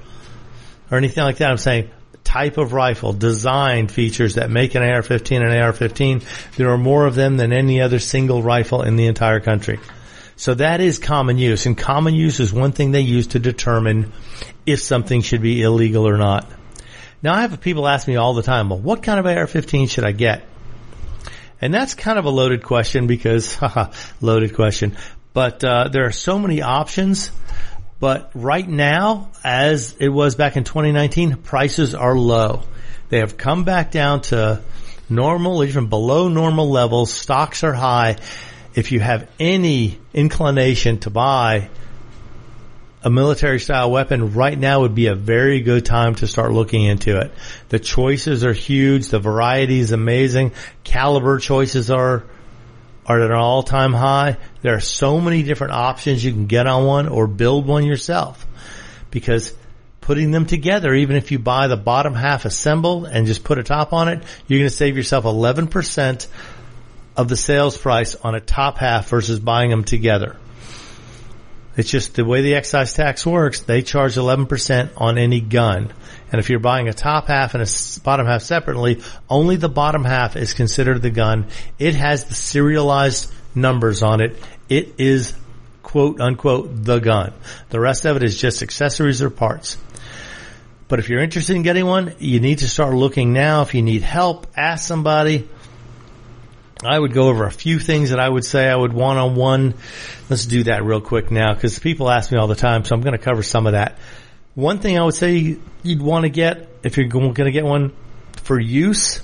or 0.91 0.97
anything 0.97 1.23
like 1.23 1.37
that. 1.37 1.51
I'm 1.51 1.57
saying 1.57 1.89
type 2.27 2.57
of 2.57 2.73
rifle, 2.73 3.13
design 3.13 3.87
features 3.87 4.35
that 4.35 4.51
make 4.51 4.75
an 4.75 4.83
AR-15 4.83 5.37
an 5.37 5.61
AR-15. 5.61 6.55
There 6.57 6.69
are 6.71 6.77
more 6.77 7.05
of 7.05 7.15
them 7.15 7.37
than 7.37 7.53
any 7.53 7.79
other 7.79 7.99
single 7.99 8.43
rifle 8.43 8.81
in 8.81 8.97
the 8.97 9.07
entire 9.07 9.39
country. 9.39 9.79
So 10.35 10.53
that 10.55 10.81
is 10.81 10.99
common 10.99 11.37
use 11.37 11.65
and 11.65 11.77
common 11.77 12.13
use 12.13 12.41
is 12.41 12.51
one 12.51 12.73
thing 12.73 12.91
they 12.91 13.01
use 13.01 13.27
to 13.27 13.39
determine 13.39 14.11
if 14.65 14.81
something 14.81 15.21
should 15.21 15.41
be 15.41 15.61
illegal 15.63 16.05
or 16.05 16.17
not. 16.17 16.51
Now 17.23 17.33
I 17.33 17.41
have 17.41 17.61
people 17.61 17.87
ask 17.87 18.07
me 18.07 18.17
all 18.17 18.33
the 18.33 18.43
time, 18.43 18.69
well, 18.69 18.79
what 18.79 19.01
kind 19.03 19.19
of 19.19 19.25
AR-15 19.25 19.89
should 19.89 20.03
I 20.03 20.11
get? 20.11 20.43
And 21.61 21.73
that's 21.73 21.93
kind 21.93 22.19
of 22.19 22.25
a 22.25 22.29
loaded 22.29 22.61
question 22.61 23.07
because, 23.07 23.55
haha, 23.61 23.93
loaded 24.19 24.53
question. 24.53 24.97
But 25.33 25.63
uh, 25.63 25.87
there 25.87 26.05
are 26.05 26.11
so 26.11 26.37
many 26.37 26.61
options. 26.61 27.31
But 27.99 28.31
right 28.35 28.67
now, 28.67 29.29
as 29.43 29.95
it 29.99 30.09
was 30.09 30.35
back 30.35 30.55
in 30.55 30.63
2019, 30.63 31.37
prices 31.37 31.95
are 31.95 32.15
low. 32.15 32.63
They 33.09 33.19
have 33.19 33.37
come 33.37 33.63
back 33.63 33.91
down 33.91 34.21
to 34.23 34.61
normal, 35.09 35.63
even 35.63 35.87
below 35.87 36.27
normal 36.27 36.69
levels. 36.69 37.11
Stocks 37.11 37.63
are 37.63 37.73
high. 37.73 38.17
If 38.75 38.91
you 38.91 38.99
have 38.99 39.27
any 39.39 39.99
inclination 40.13 40.99
to 40.99 41.09
buy 41.09 41.69
a 43.03 43.09
military 43.09 43.59
style 43.59 43.89
weapon 43.89 44.33
right 44.33 44.57
now 44.57 44.81
would 44.81 44.95
be 44.95 45.07
a 45.07 45.15
very 45.15 45.61
good 45.61 45.85
time 45.85 46.15
to 46.15 46.27
start 46.27 46.51
looking 46.51 46.83
into 46.83 47.17
it. 47.17 47.31
The 47.69 47.79
choices 47.79 48.43
are 48.43 48.53
huge. 48.53 49.07
The 49.07 49.19
variety 49.19 49.79
is 49.79 49.91
amazing. 49.91 50.51
Caliber 50.83 51.39
choices 51.39 51.89
are, 51.89 52.25
are 53.07 53.21
at 53.21 53.31
an 53.31 53.37
all 53.37 53.63
time 53.63 53.93
high. 53.93 54.37
There 54.61 54.75
are 54.75 54.81
so 54.81 55.19
many 55.19 55.43
different 55.43 55.73
options 55.73 56.23
you 56.23 56.31
can 56.31 56.47
get 56.47 56.67
on 56.67 56.85
one 56.85 57.07
or 57.07 57.27
build 57.27 57.65
one 57.65 57.85
yourself 57.85 58.45
because 59.11 59.53
putting 60.01 60.31
them 60.31 60.45
together, 60.45 60.93
even 60.93 61.15
if 61.15 61.31
you 61.31 61.39
buy 61.39 61.67
the 61.67 61.77
bottom 61.77 62.13
half 62.13 62.45
assembled 62.45 63.05
and 63.05 63.27
just 63.27 63.43
put 63.43 63.57
a 63.57 63.63
top 63.63 63.93
on 63.93 64.07
it, 64.07 64.23
you're 64.47 64.59
going 64.59 64.69
to 64.69 64.75
save 64.75 64.97
yourself 64.97 65.25
11% 65.25 66.27
of 67.15 67.27
the 67.27 67.37
sales 67.37 67.77
price 67.77 68.15
on 68.15 68.35
a 68.35 68.39
top 68.39 68.77
half 68.77 69.09
versus 69.09 69.39
buying 69.39 69.69
them 69.69 69.83
together. 69.83 70.37
It's 71.75 71.89
just 71.89 72.15
the 72.15 72.25
way 72.25 72.41
the 72.41 72.55
excise 72.55 72.93
tax 72.93 73.25
works. 73.25 73.61
They 73.61 73.83
charge 73.83 74.15
11% 74.15 74.91
on 74.97 75.17
any 75.17 75.41
gun. 75.41 75.93
And 76.31 76.39
if 76.39 76.49
you're 76.49 76.59
buying 76.59 76.89
a 76.89 76.93
top 76.93 77.27
half 77.27 77.53
and 77.53 77.63
a 77.63 77.99
bottom 78.01 78.27
half 78.27 78.41
separately, 78.41 79.01
only 79.29 79.55
the 79.55 79.69
bottom 79.69 80.03
half 80.03 80.35
is 80.35 80.53
considered 80.53 81.01
the 81.01 81.09
gun. 81.09 81.47
It 81.79 81.95
has 81.95 82.25
the 82.25 82.35
serialized 82.35 83.31
numbers 83.55 84.03
on 84.03 84.21
it. 84.21 84.37
It 84.67 84.95
is 84.97 85.33
quote 85.83 86.19
unquote 86.19 86.83
the 86.83 86.99
gun. 86.99 87.33
The 87.69 87.79
rest 87.79 88.05
of 88.05 88.17
it 88.17 88.23
is 88.23 88.37
just 88.37 88.61
accessories 88.61 89.21
or 89.21 89.29
parts. 89.29 89.77
But 90.89 90.99
if 90.99 91.09
you're 91.09 91.21
interested 91.21 91.55
in 91.55 91.63
getting 91.63 91.85
one, 91.85 92.13
you 92.19 92.39
need 92.39 92.59
to 92.59 92.69
start 92.69 92.93
looking 92.93 93.33
now. 93.33 93.61
If 93.61 93.73
you 93.73 93.81
need 93.81 94.01
help, 94.01 94.47
ask 94.55 94.87
somebody. 94.87 95.47
I 96.85 96.97
would 96.97 97.13
go 97.13 97.29
over 97.29 97.45
a 97.45 97.51
few 97.51 97.79
things 97.79 98.11
that 98.11 98.19
I 98.19 98.29
would 98.29 98.45
say 98.45 98.69
I 98.69 98.75
would 98.75 98.93
want 98.93 99.17
on 99.17 99.35
one. 99.35 99.73
Let's 100.29 100.45
do 100.45 100.63
that 100.63 100.83
real 100.83 101.01
quick 101.01 101.31
now 101.31 101.53
because 101.53 101.79
people 101.79 102.09
ask 102.09 102.31
me 102.31 102.37
all 102.37 102.47
the 102.47 102.55
time, 102.55 102.85
so 102.85 102.95
I'm 102.95 103.01
going 103.01 103.17
to 103.17 103.23
cover 103.23 103.41
some 103.41 103.65
of 103.65 103.73
that. 103.73 103.97
One 104.57 104.79
thing 104.79 104.97
I 104.97 105.03
would 105.03 105.13
say 105.13 105.59
you'd 105.83 106.01
want 106.01 106.23
to 106.23 106.29
get 106.29 106.67
if 106.81 106.97
you're 106.97 107.05
going 107.05 107.35
to 107.35 107.51
get 107.51 107.63
one 107.63 107.93
for 108.37 108.59
use, 108.59 109.21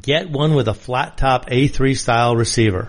get 0.00 0.30
one 0.30 0.54
with 0.54 0.66
a 0.66 0.72
flat 0.72 1.18
top 1.18 1.50
A3 1.50 1.94
style 1.94 2.34
receiver. 2.34 2.88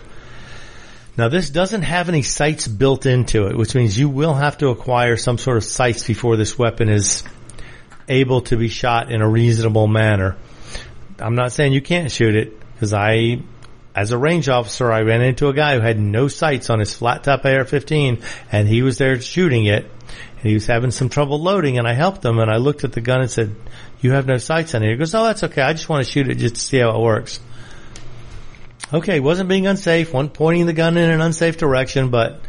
Now 1.17 1.27
this 1.27 1.49
doesn't 1.49 1.81
have 1.81 2.07
any 2.07 2.21
sights 2.21 2.69
built 2.69 3.05
into 3.05 3.47
it, 3.47 3.57
which 3.57 3.75
means 3.75 3.99
you 3.99 4.07
will 4.07 4.33
have 4.33 4.59
to 4.59 4.69
acquire 4.69 5.17
some 5.17 5.37
sort 5.37 5.57
of 5.57 5.65
sights 5.65 6.07
before 6.07 6.37
this 6.37 6.57
weapon 6.57 6.87
is 6.87 7.25
able 8.07 8.39
to 8.43 8.55
be 8.55 8.69
shot 8.69 9.11
in 9.11 9.21
a 9.21 9.27
reasonable 9.27 9.87
manner. 9.89 10.37
I'm 11.19 11.35
not 11.35 11.51
saying 11.51 11.73
you 11.73 11.81
can't 11.81 12.09
shoot 12.09 12.33
it 12.33 12.57
because 12.75 12.93
I, 12.93 13.41
as 13.95 14.11
a 14.11 14.17
range 14.17 14.49
officer, 14.49 14.91
I 14.91 15.01
ran 15.01 15.21
into 15.21 15.47
a 15.47 15.53
guy 15.53 15.75
who 15.75 15.81
had 15.81 15.99
no 15.99 16.27
sights 16.27 16.69
on 16.69 16.79
his 16.79 16.93
flat 16.93 17.23
top 17.23 17.45
AR-15 17.45 18.23
and 18.51 18.67
he 18.67 18.81
was 18.81 18.97
there 18.97 19.19
shooting 19.19 19.65
it 19.65 19.83
and 19.83 20.43
he 20.43 20.53
was 20.53 20.67
having 20.67 20.91
some 20.91 21.09
trouble 21.09 21.41
loading 21.41 21.77
and 21.77 21.87
I 21.87 21.93
helped 21.93 22.23
him 22.23 22.39
and 22.39 22.51
I 22.51 22.57
looked 22.57 22.83
at 22.83 22.93
the 22.93 23.01
gun 23.01 23.21
and 23.21 23.31
said, 23.31 23.55
you 24.01 24.11
have 24.11 24.27
no 24.27 24.37
sights 24.37 24.75
on 24.75 24.83
it. 24.83 24.91
He 24.91 24.95
goes, 24.95 25.13
oh, 25.13 25.25
that's 25.25 25.43
okay. 25.43 25.61
I 25.61 25.73
just 25.73 25.89
want 25.89 26.05
to 26.05 26.11
shoot 26.11 26.29
it 26.29 26.35
just 26.35 26.55
to 26.55 26.61
see 26.61 26.77
how 26.77 26.95
it 26.95 27.01
works. 27.01 27.39
Okay, 28.91 29.19
wasn't 29.19 29.49
being 29.49 29.67
unsafe, 29.67 30.13
wasn't 30.13 30.33
pointing 30.33 30.65
the 30.65 30.73
gun 30.73 30.97
in 30.97 31.11
an 31.11 31.21
unsafe 31.21 31.57
direction, 31.57 32.09
but 32.09 32.41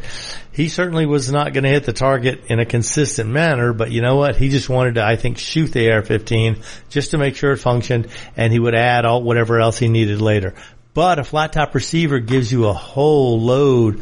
he 0.51 0.69
certainly 0.69 1.05
was 1.05 1.31
not 1.31 1.53
going 1.53 1.65
to 1.65 1.69
hit 1.69 1.83
the 1.83 1.93
target 1.93 2.45
in 2.47 2.59
a 2.59 2.65
consistent 2.65 3.29
manner. 3.29 3.73
But 3.73 3.91
you 3.91 4.01
know 4.01 4.15
what? 4.15 4.37
He 4.37 4.49
just 4.49 4.67
wanted 4.67 4.95
to, 4.95 5.05
I 5.05 5.17
think, 5.17 5.37
shoot 5.37 5.71
the 5.71 5.91
AR-15 5.91 6.65
just 6.89 7.11
to 7.11 7.19
make 7.19 7.35
sure 7.35 7.51
it 7.51 7.57
functioned, 7.57 8.07
and 8.35 8.51
he 8.51 8.57
would 8.57 8.73
add 8.73 9.05
all 9.05 9.21
whatever 9.21 9.59
else 9.59 9.77
he 9.77 9.87
needed 9.87 10.19
later. 10.19 10.55
But 10.93 11.19
a 11.19 11.23
flat 11.23 11.53
top 11.53 11.73
receiver 11.73 12.19
gives 12.19 12.51
you 12.51 12.67
a 12.67 12.73
whole 12.73 13.39
load 13.39 14.01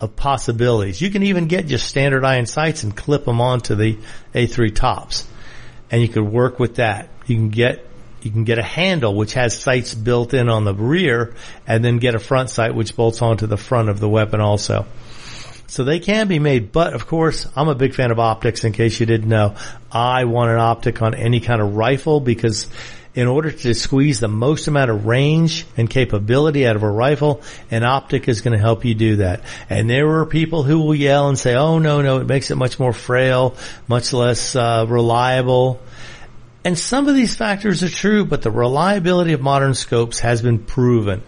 of 0.00 0.16
possibilities. 0.16 1.00
You 1.00 1.10
can 1.10 1.22
even 1.24 1.46
get 1.46 1.66
just 1.66 1.86
standard 1.86 2.24
iron 2.24 2.46
sights 2.46 2.82
and 2.82 2.96
clip 2.96 3.26
them 3.26 3.40
onto 3.40 3.74
the 3.74 3.98
A3 4.34 4.74
tops, 4.74 5.26
and 5.90 6.00
you 6.00 6.08
could 6.08 6.24
work 6.24 6.58
with 6.58 6.76
that. 6.76 7.08
You 7.26 7.36
can 7.36 7.50
get 7.50 7.86
you 8.22 8.30
can 8.30 8.44
get 8.44 8.58
a 8.58 8.62
handle 8.62 9.14
which 9.14 9.34
has 9.34 9.58
sights 9.58 9.94
built 9.94 10.34
in 10.34 10.50
on 10.50 10.64
the 10.64 10.74
rear 10.74 11.34
and 11.66 11.82
then 11.82 11.96
get 11.96 12.14
a 12.14 12.18
front 12.18 12.50
sight 12.50 12.74
which 12.74 12.94
bolts 12.94 13.22
onto 13.22 13.46
the 13.46 13.56
front 13.56 13.88
of 13.88 13.98
the 13.98 14.08
weapon 14.08 14.40
also. 14.40 14.84
So 15.68 15.84
they 15.84 16.00
can 16.00 16.26
be 16.26 16.38
made, 16.38 16.72
but 16.72 16.94
of 16.94 17.06
course, 17.06 17.46
I'm 17.54 17.68
a 17.68 17.74
big 17.74 17.94
fan 17.94 18.10
of 18.10 18.18
optics 18.18 18.64
in 18.64 18.72
case 18.72 18.98
you 18.98 19.06
didn't 19.06 19.28
know. 19.28 19.54
I 19.90 20.24
want 20.24 20.50
an 20.50 20.58
optic 20.58 21.00
on 21.00 21.14
any 21.14 21.40
kind 21.40 21.62
of 21.62 21.76
rifle 21.76 22.20
because 22.20 22.68
in 23.14 23.26
order 23.26 23.50
to 23.50 23.74
squeeze 23.74 24.20
the 24.20 24.28
most 24.28 24.68
amount 24.68 24.90
of 24.90 25.06
range 25.06 25.66
and 25.76 25.90
capability 25.90 26.66
out 26.66 26.76
of 26.76 26.82
a 26.82 26.90
rifle, 26.90 27.42
an 27.70 27.82
optic 27.82 28.28
is 28.28 28.40
going 28.40 28.52
to 28.52 28.58
help 28.58 28.84
you 28.84 28.94
do 28.94 29.16
that. 29.16 29.42
And 29.68 29.90
there 29.90 30.08
are 30.08 30.26
people 30.26 30.62
who 30.62 30.80
will 30.80 30.94
yell 30.94 31.28
and 31.28 31.38
say, 31.38 31.54
oh 31.54 31.78
no, 31.78 32.02
no, 32.02 32.18
it 32.18 32.26
makes 32.26 32.50
it 32.50 32.56
much 32.56 32.78
more 32.78 32.92
frail, 32.92 33.56
much 33.88 34.12
less 34.12 34.54
uh, 34.54 34.86
reliable. 34.88 35.80
And 36.64 36.78
some 36.78 37.08
of 37.08 37.14
these 37.14 37.34
factors 37.34 37.82
are 37.82 37.88
true, 37.88 38.24
but 38.24 38.42
the 38.42 38.50
reliability 38.50 39.32
of 39.32 39.40
modern 39.40 39.74
scopes 39.74 40.20
has 40.20 40.40
been 40.42 40.58
proven. 40.58 41.22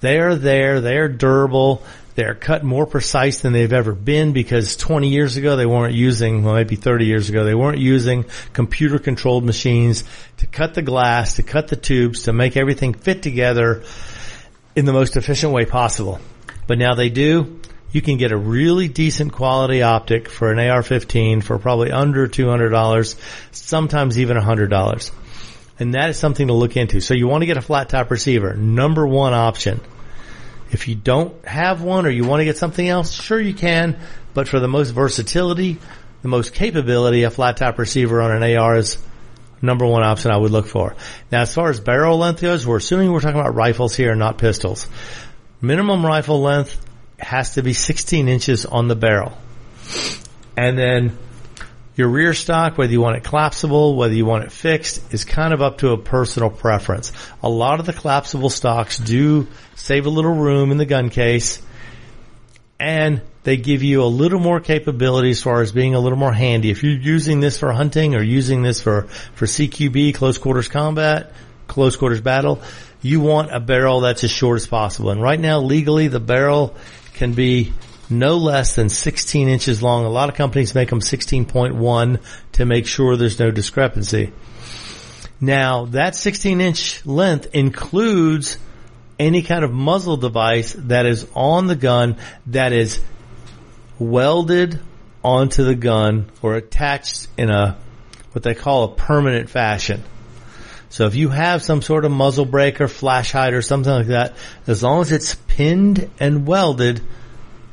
They 0.00 0.18
are 0.18 0.34
there, 0.34 0.80
they 0.80 0.96
are 0.96 1.08
durable, 1.08 1.82
they're 2.14 2.34
cut 2.34 2.64
more 2.64 2.86
precise 2.86 3.40
than 3.40 3.52
they've 3.52 3.72
ever 3.72 3.94
been 3.94 4.32
because 4.32 4.76
20 4.76 5.08
years 5.08 5.36
ago 5.36 5.56
they 5.56 5.66
weren't 5.66 5.94
using, 5.94 6.42
well 6.42 6.54
maybe 6.54 6.76
30 6.76 7.06
years 7.06 7.28
ago, 7.28 7.44
they 7.44 7.54
weren't 7.54 7.78
using 7.78 8.24
computer 8.52 8.98
controlled 8.98 9.44
machines 9.44 10.04
to 10.38 10.46
cut 10.46 10.74
the 10.74 10.82
glass, 10.82 11.36
to 11.36 11.42
cut 11.42 11.68
the 11.68 11.76
tubes, 11.76 12.24
to 12.24 12.32
make 12.32 12.56
everything 12.56 12.94
fit 12.94 13.22
together 13.22 13.84
in 14.74 14.84
the 14.84 14.92
most 14.92 15.16
efficient 15.16 15.52
way 15.52 15.64
possible. 15.64 16.20
But 16.66 16.78
now 16.78 16.94
they 16.94 17.08
do. 17.08 17.60
You 17.92 18.02
can 18.02 18.18
get 18.18 18.30
a 18.30 18.36
really 18.36 18.86
decent 18.86 19.32
quality 19.32 19.82
optic 19.82 20.28
for 20.28 20.52
an 20.52 20.58
AR-15 20.58 21.42
for 21.42 21.58
probably 21.58 21.90
under 21.90 22.28
$200, 22.28 23.16
sometimes 23.50 24.18
even 24.18 24.36
$100. 24.36 25.10
And 25.80 25.94
that 25.94 26.10
is 26.10 26.18
something 26.18 26.46
to 26.46 26.52
look 26.52 26.76
into. 26.76 27.00
So 27.00 27.14
you 27.14 27.26
want 27.26 27.42
to 27.42 27.46
get 27.46 27.56
a 27.56 27.62
flat 27.62 27.88
top 27.88 28.10
receiver. 28.10 28.54
Number 28.54 29.06
one 29.06 29.32
option. 29.32 29.80
If 30.70 30.88
you 30.88 30.94
don't 30.94 31.44
have 31.44 31.82
one 31.82 32.06
or 32.06 32.10
you 32.10 32.24
want 32.24 32.40
to 32.40 32.44
get 32.44 32.56
something 32.56 32.88
else, 32.88 33.12
sure 33.12 33.40
you 33.40 33.54
can. 33.54 33.98
But 34.34 34.48
for 34.48 34.60
the 34.60 34.68
most 34.68 34.90
versatility, 34.90 35.78
the 36.22 36.28
most 36.28 36.54
capability, 36.54 37.24
a 37.24 37.30
flat 37.30 37.56
top 37.56 37.78
receiver 37.78 38.22
on 38.22 38.42
an 38.42 38.56
AR 38.56 38.76
is 38.76 38.98
number 39.62 39.86
one 39.86 40.02
option 40.02 40.30
I 40.30 40.36
would 40.36 40.52
look 40.52 40.66
for. 40.66 40.94
Now 41.32 41.42
as 41.42 41.54
far 41.54 41.70
as 41.70 41.80
barrel 41.80 42.18
length 42.18 42.40
goes, 42.40 42.66
we're 42.66 42.76
assuming 42.76 43.12
we're 43.12 43.20
talking 43.20 43.40
about 43.40 43.54
rifles 43.54 43.96
here, 43.96 44.14
not 44.14 44.38
pistols. 44.38 44.86
Minimum 45.60 46.06
rifle 46.06 46.40
length 46.40 46.80
has 47.18 47.54
to 47.54 47.62
be 47.62 47.72
16 47.72 48.28
inches 48.28 48.64
on 48.64 48.88
the 48.88 48.96
barrel. 48.96 49.36
And 50.56 50.78
then 50.78 51.18
your 52.00 52.08
rear 52.08 52.32
stock, 52.32 52.78
whether 52.78 52.90
you 52.90 53.00
want 53.02 53.18
it 53.18 53.24
collapsible, 53.24 53.94
whether 53.94 54.14
you 54.14 54.24
want 54.24 54.44
it 54.44 54.50
fixed, 54.50 55.12
is 55.12 55.26
kind 55.26 55.52
of 55.52 55.60
up 55.60 55.78
to 55.78 55.90
a 55.90 55.98
personal 55.98 56.48
preference. 56.48 57.12
A 57.42 57.48
lot 57.48 57.78
of 57.78 57.84
the 57.84 57.92
collapsible 57.92 58.48
stocks 58.48 58.96
do 58.96 59.46
save 59.76 60.06
a 60.06 60.08
little 60.08 60.34
room 60.34 60.70
in 60.70 60.78
the 60.78 60.86
gun 60.86 61.10
case 61.10 61.60
and 62.78 63.20
they 63.42 63.58
give 63.58 63.82
you 63.82 64.02
a 64.02 64.06
little 64.06 64.40
more 64.40 64.60
capability 64.60 65.28
as 65.28 65.42
far 65.42 65.60
as 65.60 65.72
being 65.72 65.94
a 65.94 66.00
little 66.00 66.16
more 66.16 66.32
handy. 66.32 66.70
If 66.70 66.82
you're 66.82 66.92
using 66.92 67.40
this 67.40 67.58
for 67.58 67.70
hunting 67.70 68.14
or 68.14 68.22
using 68.22 68.62
this 68.62 68.80
for, 68.80 69.02
for 69.34 69.44
CQB, 69.44 70.14
close 70.14 70.38
quarters 70.38 70.68
combat, 70.68 71.32
close 71.66 71.96
quarters 71.96 72.22
battle, 72.22 72.62
you 73.02 73.20
want 73.20 73.54
a 73.54 73.60
barrel 73.60 74.00
that's 74.00 74.24
as 74.24 74.30
short 74.30 74.56
as 74.56 74.66
possible. 74.66 75.10
And 75.10 75.20
right 75.20 75.38
now, 75.38 75.60
legally, 75.60 76.08
the 76.08 76.20
barrel 76.20 76.74
can 77.12 77.34
be 77.34 77.74
no 78.10 78.36
less 78.36 78.74
than 78.74 78.88
16 78.88 79.48
inches 79.48 79.82
long. 79.82 80.04
A 80.04 80.10
lot 80.10 80.28
of 80.28 80.34
companies 80.34 80.74
make 80.74 80.90
them 80.90 81.00
16.1 81.00 82.20
to 82.52 82.64
make 82.64 82.86
sure 82.86 83.16
there's 83.16 83.38
no 83.38 83.50
discrepancy. 83.50 84.32
Now, 85.40 85.86
that 85.86 86.14
16 86.14 86.60
inch 86.60 87.06
length 87.06 87.54
includes 87.54 88.58
any 89.18 89.42
kind 89.42 89.64
of 89.64 89.72
muzzle 89.72 90.16
device 90.16 90.74
that 90.78 91.06
is 91.06 91.26
on 91.34 91.66
the 91.66 91.76
gun 91.76 92.16
that 92.46 92.72
is 92.72 93.00
welded 93.98 94.80
onto 95.22 95.64
the 95.64 95.74
gun 95.74 96.30
or 96.42 96.56
attached 96.56 97.28
in 97.36 97.50
a, 97.50 97.76
what 98.32 98.42
they 98.42 98.54
call 98.54 98.84
a 98.84 98.94
permanent 98.94 99.50
fashion. 99.50 100.02
So 100.88 101.06
if 101.06 101.14
you 101.14 101.28
have 101.28 101.62
some 101.62 101.82
sort 101.82 102.04
of 102.04 102.10
muzzle 102.10 102.46
brake 102.46 102.80
or 102.80 102.88
flash 102.88 103.32
hide 103.32 103.54
or 103.54 103.62
something 103.62 103.92
like 103.92 104.06
that, 104.08 104.34
as 104.66 104.82
long 104.82 105.02
as 105.02 105.12
it's 105.12 105.34
pinned 105.34 106.10
and 106.18 106.46
welded 106.46 107.00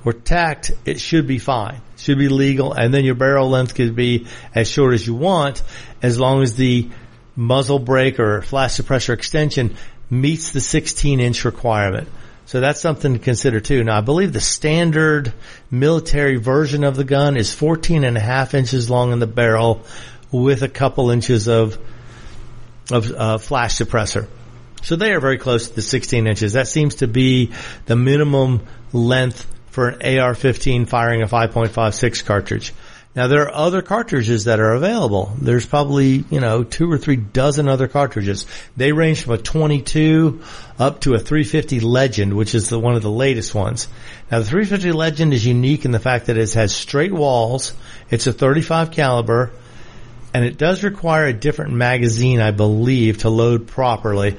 or 0.08 0.13
tacked, 0.13 0.72
it 0.86 1.02
should 1.02 1.28
be 1.28 1.38
fine. 1.38 1.82
It 1.96 2.00
should 2.00 2.17
be 2.17 2.30
legal. 2.30 2.72
And 2.72 2.93
then 2.93 3.04
your 3.04 3.15
barrel 3.15 3.50
length 3.50 3.76
could 3.76 3.93
be 3.93 4.28
as 4.56 4.70
short 4.70 4.93
as 4.93 5.06
you 5.06 5.13
want 5.13 5.62
as 6.02 6.17
long 6.17 6.43
as 6.43 6.56
the 6.56 6.89
muzzle 7.36 7.78
brake 7.78 8.17
or 8.17 8.41
flash 8.41 8.78
suppressor 8.78 9.13
extension 9.13 9.76
meets 10.10 10.52
the 10.52 10.62
16 10.62 11.20
inch 11.20 11.43
requirement. 11.43 12.08
So 12.46 12.62
that's 12.62 12.80
something 12.80 13.15
to 13.15 13.20
consider 13.20 13.60
too. 13.60 13.84
Now 13.84 13.98
I 13.98 14.02
believe 14.02 14.32
the 14.32 14.39
standard 14.39 15.34
military 15.70 16.38
version 16.38 16.86
of 16.86 16.96
the 16.96 17.04
gun 17.04 17.36
is 17.36 17.54
14 17.54 18.06
and 18.06 18.15
a 18.15 18.22
half 18.22 18.54
inches 18.54 18.89
long 18.89 19.12
in 19.12 19.20
the 19.20 19.28
barrel 19.28 19.82
with 20.32 20.63
a 20.63 20.70
couple 20.70 21.10
inches 21.10 21.50
of 21.50 21.78
of 22.89 23.12
uh, 23.12 23.38
flash 23.39 23.78
suppressor. 23.78 24.26
So 24.84 24.96
they 24.96 25.12
are 25.12 25.19
very 25.19 25.38
close 25.38 25.67
to 25.67 25.75
the 25.75 25.81
16 25.81 26.27
inches. 26.27 26.54
That 26.54 26.69
seems 26.69 26.96
to 26.96 27.08
be 27.08 27.52
the 27.88 27.98
minimum 27.98 28.65
length 28.94 29.46
for 29.78 29.90
an 29.90 30.19
AR-15 30.19 30.90
firing 30.90 31.21
a 31.21 31.28
5.56 31.28 32.25
cartridge. 32.25 32.73
Now 33.15 33.28
there 33.28 33.44
are 33.44 33.54
other 33.54 33.84
cartridges 33.84 34.46
that 34.46 34.60
are 34.60 34.73
available. 34.73 35.32
There's 35.40 35.67
probably, 35.67 36.25
you 36.32 36.40
know, 36.40 36.63
two 36.63 36.92
or 36.92 36.98
three 36.98 37.15
dozen 37.15 37.69
other 37.69 37.88
cartridges. 37.88 38.48
They 38.75 38.92
range 38.92 39.21
from 39.21 39.34
a 39.34 39.38
22 39.38 40.42
up 40.80 41.02
to 41.02 41.13
a 41.13 41.19
350 41.19 41.82
Legend, 41.82 42.34
which 42.34 42.56
is 42.56 42.69
the, 42.69 42.80
one 42.80 42.96
of 42.96 43.04
the 43.04 43.12
latest 43.12 43.54
ones. 43.54 43.88
Now 44.32 44.40
the 44.40 44.46
350 44.46 44.94
Legend 44.94 45.32
is 45.32 45.46
unique 45.46 45.86
in 45.86 45.92
the 45.92 46.00
fact 46.00 46.25
that 46.25 46.38
it 46.38 46.52
has 46.54 46.75
straight 46.75 47.13
walls. 47.13 47.73
It's 48.10 48.25
a 48.25 48.34
35 48.34 48.90
caliber 48.90 49.52
and 50.34 50.44
it 50.44 50.58
does 50.58 50.84
require 50.84 51.28
a 51.28 51.34
different 51.34 51.73
magazine, 51.73 52.42
I 52.42 52.50
believe, 52.50 53.19
to 53.19 53.30
load 53.30 53.67
properly. 53.67 54.38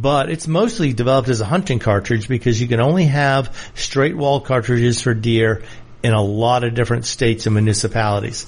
But 0.00 0.30
it's 0.30 0.46
mostly 0.46 0.92
developed 0.92 1.28
as 1.28 1.40
a 1.40 1.44
hunting 1.44 1.80
cartridge 1.80 2.28
because 2.28 2.60
you 2.60 2.68
can 2.68 2.78
only 2.78 3.06
have 3.06 3.56
straight 3.74 4.16
wall 4.16 4.40
cartridges 4.40 5.02
for 5.02 5.12
deer 5.12 5.64
in 6.04 6.12
a 6.12 6.22
lot 6.22 6.62
of 6.62 6.74
different 6.74 7.04
states 7.04 7.46
and 7.46 7.54
municipalities. 7.56 8.46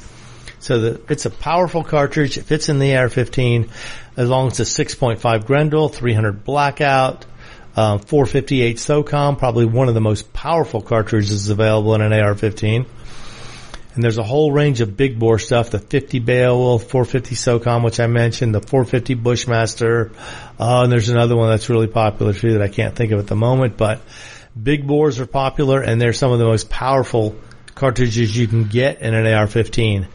So 0.61 0.79
the, 0.79 1.01
it's 1.09 1.27
a 1.27 1.31
powerful 1.31 1.83
cartridge. 1.83 2.39
It 2.39 2.45
fits 2.45 2.69
in 2.69 2.79
the 2.79 2.97
AR-15 2.97 3.69
as 4.17 4.29
long 4.29 4.47
as 4.47 4.61
it's 4.61 4.79
a 4.79 4.85
6.5 4.85 5.45
Grendel, 5.45 5.89
300 5.89 6.45
blackout, 6.45 7.27
uh, 7.75 7.99
458 7.99 8.77
SOCOM, 8.77 9.37
probably 9.37 9.65
one 9.65 9.89
of 9.89 9.95
the 9.95 10.01
most 10.01 10.33
powerful 10.33 10.83
cartridges 10.83 11.49
available 11.49 11.97
in 11.97 12.01
an 12.01 12.13
AR-15. 12.13 12.87
And 13.95 14.05
there's 14.05 14.19
a 14.19 14.23
whole 14.23 14.53
range 14.53 14.81
of 14.81 14.97
big 14.97 15.19
bore 15.19 15.41
stuff, 15.41 15.71
the 15.71 15.81
50 15.81 16.21
Beowulf, 16.21 16.85
450 16.85 17.35
SOCOM, 17.35 17.85
which 17.85 17.99
I 17.99 18.07
mentioned, 18.07 18.55
the 18.55 18.61
450 18.61 19.15
Bushmaster, 19.15 20.13
uh, 20.61 20.83
and 20.85 20.93
there's 20.93 21.09
another 21.09 21.37
one 21.37 21.51
that's 21.51 21.69
really 21.69 21.89
popular 21.89 22.33
too 22.33 22.53
that 22.53 22.63
I 22.63 22.69
can't 22.69 22.95
think 22.95 23.11
of 23.11 23.19
at 23.19 23.27
the 23.27 23.35
moment, 23.35 23.77
but 23.77 24.01
Big 24.61 24.87
bores 24.87 25.21
are 25.21 25.27
popular 25.27 25.81
and 25.81 26.01
they're 26.01 26.13
some 26.13 26.33
of 26.33 26.39
the 26.39 26.45
most 26.45 26.69
powerful 26.69 27.37
cartridges 27.75 28.37
you 28.37 28.49
can 28.49 28.65
get 28.65 29.01
in 29.01 29.15
an 29.15 29.27
AR-15. 29.27 30.07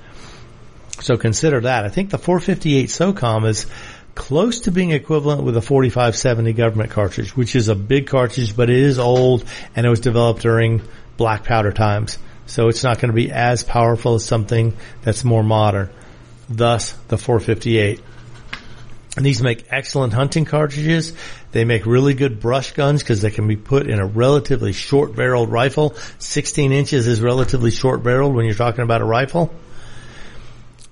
So 0.99 1.17
consider 1.17 1.61
that. 1.61 1.85
I 1.85 1.89
think 1.89 2.09
the 2.09 2.17
458 2.17 2.89
SOCOM 2.89 3.47
is 3.47 3.65
close 4.13 4.61
to 4.61 4.71
being 4.71 4.91
equivalent 4.91 5.43
with 5.43 5.55
a 5.57 5.61
4570 5.61 6.53
government 6.53 6.91
cartridge, 6.91 7.35
which 7.35 7.55
is 7.55 7.69
a 7.69 7.75
big 7.75 8.07
cartridge, 8.07 8.55
but 8.55 8.69
it 8.69 8.77
is 8.77 8.99
old 8.99 9.45
and 9.75 9.85
it 9.85 9.89
was 9.89 10.01
developed 10.01 10.41
during 10.41 10.81
black 11.17 11.45
powder 11.45 11.71
times. 11.71 12.17
So 12.47 12.67
it's 12.67 12.83
not 12.83 12.99
going 12.99 13.09
to 13.09 13.15
be 13.15 13.31
as 13.31 13.63
powerful 13.63 14.15
as 14.15 14.25
something 14.25 14.75
that's 15.01 15.23
more 15.23 15.43
modern. 15.43 15.89
Thus, 16.49 16.91
the 17.07 17.17
458. 17.17 18.01
And 19.17 19.25
these 19.25 19.41
make 19.41 19.65
excellent 19.69 20.13
hunting 20.13 20.45
cartridges. 20.45 21.13
They 21.51 21.63
make 21.63 21.85
really 21.85 22.13
good 22.13 22.39
brush 22.39 22.73
guns 22.73 23.01
because 23.01 23.21
they 23.21 23.31
can 23.31 23.47
be 23.47 23.55
put 23.55 23.87
in 23.87 23.99
a 23.99 24.05
relatively 24.05 24.73
short 24.73 25.15
barreled 25.15 25.49
rifle. 25.49 25.95
16 26.19 26.73
inches 26.73 27.07
is 27.07 27.21
relatively 27.21 27.71
short 27.71 28.03
barreled 28.03 28.35
when 28.35 28.45
you're 28.45 28.55
talking 28.55 28.83
about 28.83 29.01
a 29.01 29.05
rifle. 29.05 29.53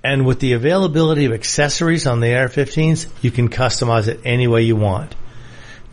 And 0.03 0.25
with 0.25 0.39
the 0.39 0.53
availability 0.53 1.25
of 1.25 1.33
accessories 1.33 2.07
on 2.07 2.19
the 2.19 2.35
AR-15s, 2.35 3.07
you 3.21 3.31
can 3.31 3.49
customize 3.49 4.07
it 4.07 4.21
any 4.25 4.47
way 4.47 4.63
you 4.63 4.75
want. 4.75 5.15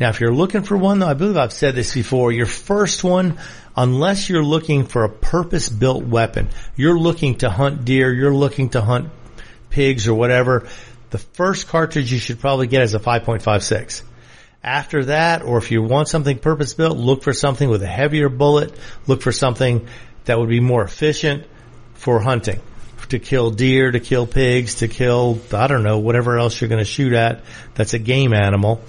Now, 0.01 0.09
if 0.09 0.21
you're 0.21 0.33
looking 0.33 0.63
for 0.63 0.77
one, 0.77 0.99
though, 0.99 1.09
I 1.09 1.15
believe 1.15 1.37
I've 1.37 1.53
said 1.53 1.75
this 1.75 1.93
before, 1.95 2.33
your 2.33 2.47
first 2.47 3.05
one, 3.05 3.39
unless 3.77 4.29
you're 4.29 4.45
looking 4.45 4.87
for 4.87 5.05
a 5.05 5.09
purpose-built 5.09 6.05
weapon, 6.05 6.49
you're 6.77 6.99
looking 6.99 7.37
to 7.39 7.51
hunt 7.51 7.85
deer, 7.85 8.13
you're 8.13 8.35
looking 8.35 8.71
to 8.71 8.81
hunt 8.81 9.11
pigs 9.71 10.09
or 10.09 10.15
whatever, 10.15 10.69
the 11.11 11.19
first 11.19 11.69
cartridge 11.69 12.13
you 12.13 12.19
should 12.19 12.41
probably 12.41 12.67
get 12.67 12.83
is 12.83 12.95
a 12.95 13.01
5.56. 13.01 14.03
After 14.63 15.07
that, 15.07 15.43
or 15.43 15.59
if 15.59 15.71
you 15.71 15.83
want 15.83 16.09
something 16.09 16.39
purpose 16.39 16.75
built, 16.75 16.99
look 16.99 17.23
for 17.23 17.33
something 17.33 17.69
with 17.69 17.83
a 17.83 17.87
heavier 17.87 18.29
bullet. 18.29 18.75
Look 19.07 19.23
for 19.23 19.33
something 19.33 19.89
that 20.27 20.39
would 20.39 20.51
be 20.51 20.61
more 20.61 20.85
efficient 20.85 21.47
for 21.95 22.21
hunting. 22.21 22.61
To 23.09 23.19
kill 23.19 23.51
deer, 23.51 23.91
to 23.91 23.99
kill 23.99 24.27
pigs, 24.27 24.77
to 24.77 24.89
kill, 24.89 25.41
I 25.53 25.67
don't 25.67 25.83
know, 25.83 25.99
whatever 25.99 26.39
else 26.39 26.61
you're 26.61 26.69
going 26.69 26.79
to 26.79 26.85
shoot 26.85 27.13
at 27.13 27.43
that's 27.75 27.95
a 27.95 27.99
game 27.99 28.33
animal. 28.33 28.81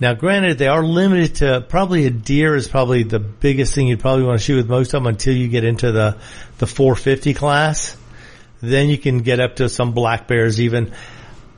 Now 0.00 0.14
granted, 0.14 0.58
they 0.58 0.68
are 0.68 0.82
limited 0.82 1.36
to 1.36 1.60
probably 1.68 2.06
a 2.06 2.10
deer 2.10 2.54
is 2.54 2.68
probably 2.68 3.02
the 3.02 3.18
biggest 3.18 3.74
thing 3.74 3.88
you'd 3.88 4.00
probably 4.00 4.24
want 4.24 4.38
to 4.38 4.44
shoot 4.44 4.56
with 4.56 4.68
most 4.68 4.88
of 4.88 5.02
them 5.02 5.06
until 5.06 5.34
you 5.34 5.48
get 5.48 5.64
into 5.64 5.90
the, 5.90 6.16
the 6.58 6.66
450 6.66 7.34
class. 7.34 7.96
Then 8.60 8.88
you 8.88 8.98
can 8.98 9.18
get 9.18 9.40
up 9.40 9.56
to 9.56 9.68
some 9.68 9.92
black 9.92 10.28
bears 10.28 10.60
even. 10.60 10.92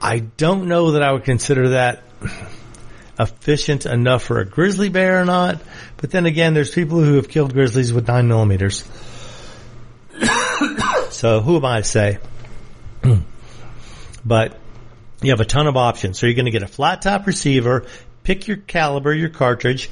I 0.00 0.20
don't 0.20 0.68
know 0.68 0.92
that 0.92 1.02
I 1.02 1.12
would 1.12 1.24
consider 1.24 1.70
that 1.70 2.02
efficient 3.18 3.84
enough 3.84 4.22
for 4.22 4.40
a 4.40 4.46
grizzly 4.46 4.88
bear 4.88 5.20
or 5.20 5.24
not. 5.26 5.60
But 5.98 6.10
then 6.10 6.24
again, 6.24 6.54
there's 6.54 6.70
people 6.70 7.00
who 7.00 7.16
have 7.16 7.28
killed 7.28 7.52
grizzlies 7.52 7.92
with 7.92 8.08
nine 8.08 8.28
millimeters. 8.28 8.88
so 11.10 11.40
who 11.40 11.56
am 11.56 11.64
I 11.64 11.78
to 11.78 11.84
say? 11.84 12.18
but 14.24 14.58
you 15.20 15.30
have 15.30 15.40
a 15.40 15.44
ton 15.44 15.66
of 15.66 15.76
options. 15.76 16.18
So 16.18 16.26
you're 16.26 16.34
going 16.34 16.46
to 16.46 16.50
get 16.50 16.62
a 16.62 16.68
flat 16.68 17.02
top 17.02 17.26
receiver, 17.26 17.84
pick 18.22 18.48
your 18.48 18.56
caliber, 18.56 19.12
your 19.12 19.28
cartridge, 19.28 19.90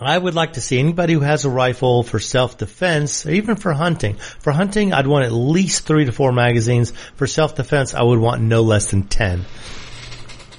I 0.00 0.18
would 0.18 0.34
like 0.34 0.54
to 0.54 0.60
see 0.60 0.78
anybody 0.78 1.12
who 1.12 1.20
has 1.20 1.44
a 1.44 1.50
rifle 1.50 2.02
for 2.02 2.18
self-defense, 2.18 3.26
even 3.26 3.56
for 3.56 3.72
hunting. 3.72 4.16
For 4.16 4.52
hunting, 4.52 4.92
I'd 4.92 5.06
want 5.06 5.26
at 5.26 5.32
least 5.32 5.86
three 5.86 6.06
to 6.06 6.12
four 6.12 6.32
magazines. 6.32 6.92
For 7.14 7.26
self-defense, 7.26 7.94
I 7.94 8.02
would 8.02 8.18
want 8.18 8.42
no 8.42 8.62
less 8.62 8.90
than 8.90 9.04
ten. 9.04 9.44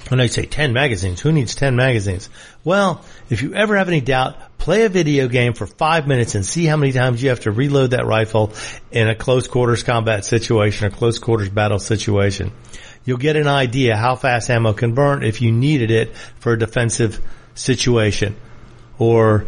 When 0.08 0.20
I 0.20 0.26
say 0.26 0.44
10 0.44 0.74
magazines, 0.74 1.20
who 1.22 1.32
needs 1.32 1.54
10 1.54 1.76
magazines? 1.76 2.28
Well, 2.62 3.02
if 3.30 3.40
you 3.40 3.54
ever 3.54 3.76
have 3.76 3.88
any 3.88 4.02
doubt, 4.02 4.58
play 4.58 4.84
a 4.84 4.90
video 4.90 5.28
game 5.28 5.54
for 5.54 5.66
five 5.66 6.06
minutes 6.06 6.34
and 6.34 6.44
see 6.44 6.66
how 6.66 6.76
many 6.76 6.92
times 6.92 7.22
you 7.22 7.30
have 7.30 7.40
to 7.40 7.50
reload 7.50 7.92
that 7.92 8.04
rifle 8.04 8.52
in 8.92 9.08
a 9.08 9.14
close 9.14 9.48
quarters 9.48 9.82
combat 9.82 10.26
situation 10.26 10.86
or 10.86 10.90
close 10.90 11.18
quarters 11.18 11.48
battle 11.48 11.78
situation. 11.78 12.52
You'll 13.04 13.18
get 13.18 13.36
an 13.36 13.46
idea 13.46 13.96
how 13.96 14.16
fast 14.16 14.50
ammo 14.50 14.72
can 14.72 14.94
burn 14.94 15.22
if 15.22 15.42
you 15.42 15.52
needed 15.52 15.90
it 15.90 16.16
for 16.16 16.52
a 16.52 16.58
defensive 16.58 17.20
situation 17.54 18.36
or 18.98 19.46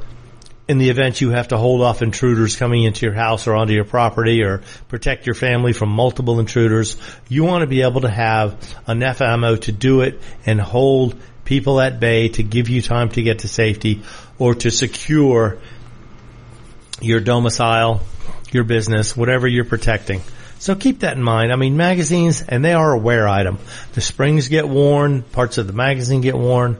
in 0.68 0.78
the 0.78 0.90
event 0.90 1.20
you 1.20 1.30
have 1.30 1.48
to 1.48 1.56
hold 1.56 1.80
off 1.80 2.02
intruders 2.02 2.56
coming 2.56 2.82
into 2.82 3.06
your 3.06 3.14
house 3.14 3.46
or 3.46 3.54
onto 3.54 3.72
your 3.72 3.84
property 3.84 4.42
or 4.42 4.62
protect 4.88 5.26
your 5.26 5.34
family 5.34 5.72
from 5.72 5.88
multiple 5.88 6.40
intruders, 6.40 6.96
you 7.28 7.44
want 7.44 7.62
to 7.62 7.66
be 7.66 7.82
able 7.82 8.00
to 8.00 8.10
have 8.10 8.56
enough 8.88 9.20
ammo 9.20 9.56
to 9.56 9.72
do 9.72 10.00
it 10.00 10.20
and 10.44 10.60
hold 10.60 11.16
people 11.44 11.80
at 11.80 12.00
bay 12.00 12.28
to 12.28 12.42
give 12.42 12.68
you 12.68 12.82
time 12.82 13.08
to 13.10 13.22
get 13.22 13.40
to 13.40 13.48
safety 13.48 14.02
or 14.38 14.54
to 14.54 14.70
secure 14.70 15.58
your 17.00 17.20
domicile, 17.20 18.00
your 18.50 18.64
business, 18.64 19.16
whatever 19.16 19.46
you're 19.46 19.64
protecting. 19.64 20.20
So 20.58 20.74
keep 20.74 21.00
that 21.00 21.16
in 21.16 21.22
mind. 21.22 21.52
I 21.52 21.56
mean, 21.56 21.76
magazines, 21.76 22.42
and 22.42 22.64
they 22.64 22.72
are 22.72 22.92
a 22.92 22.98
wear 22.98 23.28
item. 23.28 23.58
The 23.92 24.00
springs 24.00 24.48
get 24.48 24.68
worn, 24.68 25.22
parts 25.22 25.58
of 25.58 25.66
the 25.66 25.72
magazine 25.72 26.22
get 26.22 26.36
worn. 26.36 26.78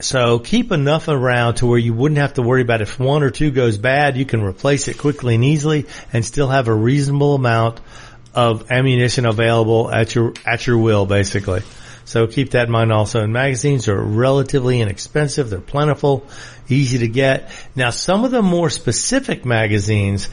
So 0.00 0.40
keep 0.40 0.72
enough 0.72 1.06
around 1.06 1.56
to 1.56 1.66
where 1.66 1.78
you 1.78 1.94
wouldn't 1.94 2.18
have 2.18 2.34
to 2.34 2.42
worry 2.42 2.62
about 2.62 2.82
if 2.82 2.98
one 2.98 3.22
or 3.22 3.30
two 3.30 3.52
goes 3.52 3.78
bad, 3.78 4.16
you 4.16 4.24
can 4.24 4.42
replace 4.42 4.88
it 4.88 4.98
quickly 4.98 5.36
and 5.36 5.44
easily 5.44 5.86
and 6.12 6.24
still 6.24 6.48
have 6.48 6.66
a 6.66 6.74
reasonable 6.74 7.36
amount 7.36 7.80
of 8.34 8.72
ammunition 8.72 9.26
available 9.26 9.90
at 9.90 10.14
your, 10.14 10.34
at 10.44 10.66
your 10.66 10.78
will 10.78 11.06
basically. 11.06 11.62
So 12.04 12.26
keep 12.26 12.50
that 12.50 12.66
in 12.66 12.72
mind 12.72 12.92
also. 12.92 13.22
And 13.22 13.32
magazines 13.32 13.88
are 13.88 14.00
relatively 14.00 14.80
inexpensive. 14.80 15.50
They're 15.50 15.60
plentiful, 15.60 16.26
easy 16.68 16.98
to 16.98 17.08
get. 17.08 17.52
Now 17.76 17.90
some 17.90 18.24
of 18.24 18.32
the 18.32 18.42
more 18.42 18.70
specific 18.70 19.44
magazines, 19.44 20.28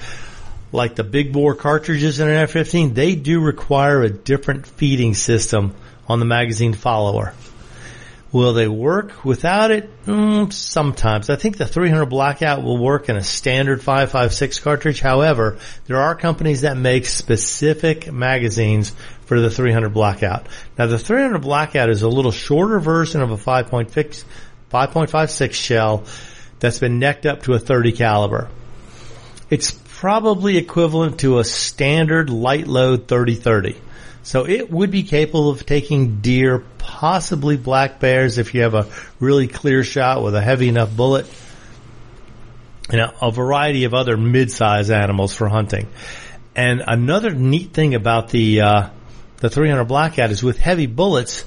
like 0.71 0.95
the 0.95 1.03
big 1.03 1.33
bore 1.33 1.55
cartridges 1.55 2.19
in 2.19 2.27
an 2.27 2.35
F-15, 2.35 2.93
they 2.93 3.15
do 3.15 3.41
require 3.41 4.03
a 4.03 4.09
different 4.09 4.67
feeding 4.67 5.13
system 5.13 5.73
on 6.07 6.19
the 6.19 6.25
magazine 6.25 6.73
follower. 6.73 7.33
Will 8.31 8.53
they 8.53 8.67
work 8.67 9.25
without 9.25 9.71
it? 9.71 9.89
Mm, 10.05 10.53
sometimes. 10.53 11.31
I 11.31 11.35
think 11.35 11.57
the 11.57 11.65
300 11.65 12.05
blackout 12.05 12.61
will 12.61 12.77
work 12.77 13.09
in 13.09 13.15
a 13.15 13.23
standard 13.23 13.81
556 13.81 14.59
cartridge. 14.59 15.01
However, 15.01 15.57
there 15.87 15.97
are 15.97 16.13
companies 16.13 16.61
that 16.61 16.77
make 16.77 17.07
specific 17.07 18.11
magazines 18.11 18.93
for 19.25 19.39
the 19.39 19.49
300 19.49 19.89
blackout. 19.89 20.45
Now 20.77 20.85
the 20.85 20.99
300 20.99 21.39
blackout 21.39 21.89
is 21.89 22.03
a 22.03 22.07
little 22.07 22.31
shorter 22.31 22.79
version 22.79 23.21
of 23.21 23.31
a 23.31 23.37
5.56 23.37 25.53
shell 25.53 26.03
that's 26.59 26.77
been 26.77 26.99
necked 26.99 27.25
up 27.25 27.41
to 27.43 27.53
a 27.53 27.59
30 27.59 27.93
caliber. 27.93 28.49
It's 29.49 29.71
probably 29.99 30.55
equivalent 30.55 31.19
to 31.19 31.39
a 31.39 31.43
standard 31.43 32.29
light 32.29 32.67
load 32.67 33.05
30-30. 33.05 33.75
So 34.23 34.47
it 34.47 34.71
would 34.71 34.91
be 34.91 35.03
capable 35.03 35.49
of 35.49 35.65
taking 35.65 36.21
deer, 36.21 36.63
possibly 36.77 37.57
black 37.57 37.99
bears 37.99 38.37
if 38.37 38.53
you 38.53 38.61
have 38.61 38.75
a 38.75 38.87
really 39.19 39.49
clear 39.49 39.83
shot 39.83 40.23
with 40.23 40.35
a 40.35 40.41
heavy 40.41 40.69
enough 40.69 40.95
bullet. 40.95 41.27
And 42.89 43.01
a, 43.01 43.25
a 43.25 43.29
variety 43.29 43.83
of 43.83 43.93
other 43.93 44.15
mid-size 44.15 44.89
animals 44.89 45.35
for 45.35 45.49
hunting. 45.49 45.89
And 46.55 46.81
another 46.87 47.31
neat 47.31 47.73
thing 47.73 47.93
about 47.93 48.29
the 48.29 48.61
uh, 48.61 48.89
the 49.39 49.49
300 49.49 49.83
Blackout 49.83 50.31
is 50.31 50.41
with 50.41 50.57
heavy 50.57 50.87
bullets, 50.87 51.43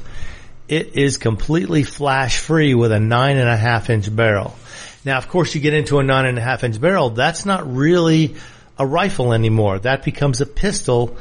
it 0.69 0.95
is 0.99 1.17
completely 1.17 1.85
flash 1.85 2.39
free 2.39 2.75
with 2.75 2.93
a 2.93 3.01
nine 3.01 3.39
and 3.39 3.49
a 3.49 3.57
half 3.57 3.89
inch 3.89 4.15
barrel. 4.15 4.55
Now, 5.05 5.19
of 5.19 5.29
course, 5.29 5.55
you 5.55 5.61
get 5.61 5.75
into 5.75 5.99
a 5.99 6.05
nine 6.05 6.27
and 6.27 6.39
a 6.39 6.41
half 6.41 6.63
inch 6.65 6.81
barrel. 6.81 7.11
That's 7.11 7.45
not 7.45 7.73
really 7.73 8.37
a 8.79 8.87
rifle 8.87 9.33
anymore. 9.33 9.79
That 9.81 10.05
becomes 10.05 10.41
a 10.41 10.47
pistol, 10.47 11.17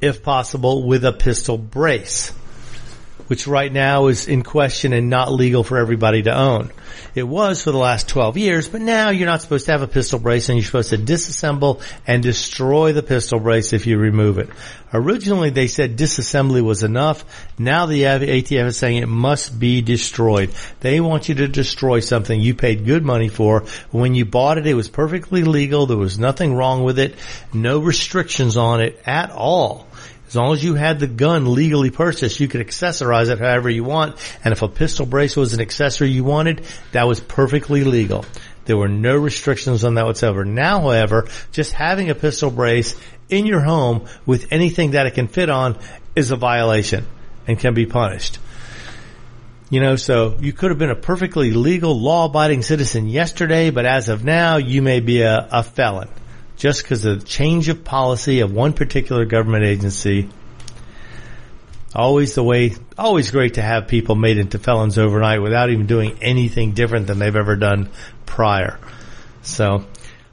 if 0.00 0.22
possible, 0.22 0.86
with 0.86 1.04
a 1.04 1.12
pistol 1.12 1.56
brace, 1.56 2.32
which 3.26 3.46
right 3.46 3.72
now 3.72 4.06
is 4.08 4.28
in 4.28 4.42
question 4.42 4.92
and 4.92 5.10
not 5.10 5.32
legal 5.32 5.64
for 5.64 5.78
everybody 5.78 6.22
to 6.22 6.36
own. 6.36 6.70
It 7.14 7.22
was 7.22 7.62
for 7.62 7.70
the 7.70 7.78
last 7.78 8.08
12 8.08 8.36
years, 8.36 8.68
but 8.68 8.80
now 8.80 9.10
you're 9.10 9.26
not 9.26 9.42
supposed 9.42 9.66
to 9.66 9.72
have 9.72 9.82
a 9.82 9.88
pistol 9.88 10.18
brace 10.18 10.48
and 10.48 10.58
you're 10.58 10.64
supposed 10.64 10.90
to 10.90 10.98
disassemble 10.98 11.80
and 12.06 12.22
destroy 12.22 12.92
the 12.92 13.02
pistol 13.02 13.40
brace 13.40 13.72
if 13.72 13.86
you 13.86 13.98
remove 13.98 14.38
it. 14.38 14.48
Originally 14.92 15.50
they 15.50 15.66
said 15.66 15.96
disassembly 15.96 16.62
was 16.62 16.82
enough. 16.82 17.24
Now 17.58 17.86
the 17.86 18.02
ATF 18.02 18.66
is 18.66 18.76
saying 18.76 18.98
it 18.98 19.08
must 19.08 19.58
be 19.58 19.82
destroyed. 19.82 20.50
They 20.80 21.00
want 21.00 21.28
you 21.28 21.36
to 21.36 21.48
destroy 21.48 22.00
something 22.00 22.40
you 22.40 22.54
paid 22.54 22.84
good 22.84 23.04
money 23.04 23.28
for. 23.28 23.64
When 23.90 24.14
you 24.14 24.24
bought 24.24 24.58
it, 24.58 24.66
it 24.66 24.74
was 24.74 24.88
perfectly 24.88 25.42
legal. 25.42 25.86
There 25.86 25.96
was 25.96 26.18
nothing 26.18 26.54
wrong 26.54 26.84
with 26.84 26.98
it. 26.98 27.16
No 27.52 27.80
restrictions 27.80 28.56
on 28.56 28.80
it 28.80 29.00
at 29.04 29.30
all. 29.30 29.88
As 30.34 30.36
long 30.36 30.52
as 30.52 30.64
you 30.64 30.74
had 30.74 30.98
the 30.98 31.06
gun 31.06 31.54
legally 31.54 31.90
purchased, 31.90 32.40
you 32.40 32.48
could 32.48 32.60
accessorize 32.60 33.30
it 33.30 33.38
however 33.38 33.70
you 33.70 33.84
want. 33.84 34.16
And 34.42 34.50
if 34.50 34.62
a 34.62 34.68
pistol 34.68 35.06
brace 35.06 35.36
was 35.36 35.54
an 35.54 35.60
accessory 35.60 36.10
you 36.10 36.24
wanted, 36.24 36.66
that 36.90 37.06
was 37.06 37.20
perfectly 37.20 37.84
legal. 37.84 38.24
There 38.64 38.76
were 38.76 38.88
no 38.88 39.14
restrictions 39.14 39.84
on 39.84 39.94
that 39.94 40.06
whatsoever. 40.06 40.44
Now, 40.44 40.80
however, 40.80 41.28
just 41.52 41.70
having 41.70 42.10
a 42.10 42.16
pistol 42.16 42.50
brace 42.50 42.96
in 43.28 43.46
your 43.46 43.60
home 43.60 44.08
with 44.26 44.48
anything 44.50 44.90
that 44.90 45.06
it 45.06 45.14
can 45.14 45.28
fit 45.28 45.50
on 45.50 45.78
is 46.16 46.32
a 46.32 46.36
violation 46.36 47.06
and 47.46 47.56
can 47.56 47.72
be 47.72 47.86
punished. 47.86 48.40
You 49.70 49.78
know, 49.78 49.94
so 49.94 50.36
you 50.40 50.52
could 50.52 50.72
have 50.72 50.78
been 50.80 50.90
a 50.90 50.96
perfectly 50.96 51.52
legal, 51.52 51.96
law-abiding 51.96 52.62
citizen 52.62 53.08
yesterday, 53.08 53.70
but 53.70 53.86
as 53.86 54.08
of 54.08 54.24
now, 54.24 54.56
you 54.56 54.82
may 54.82 54.98
be 54.98 55.20
a, 55.20 55.48
a 55.52 55.62
felon 55.62 56.08
just 56.56 56.82
because 56.82 57.04
of 57.04 57.20
the 57.20 57.26
change 57.26 57.68
of 57.68 57.84
policy 57.84 58.40
of 58.40 58.52
one 58.52 58.72
particular 58.72 59.24
government 59.24 59.64
agency. 59.64 60.28
Always 61.94 62.34
the 62.34 62.42
way, 62.42 62.74
always 62.98 63.30
great 63.30 63.54
to 63.54 63.62
have 63.62 63.86
people 63.86 64.16
made 64.16 64.38
into 64.38 64.58
felons 64.58 64.98
overnight 64.98 65.42
without 65.42 65.70
even 65.70 65.86
doing 65.86 66.18
anything 66.22 66.72
different 66.72 67.06
than 67.06 67.18
they've 67.18 67.36
ever 67.36 67.54
done 67.54 67.90
prior. 68.26 68.80
So 69.42 69.84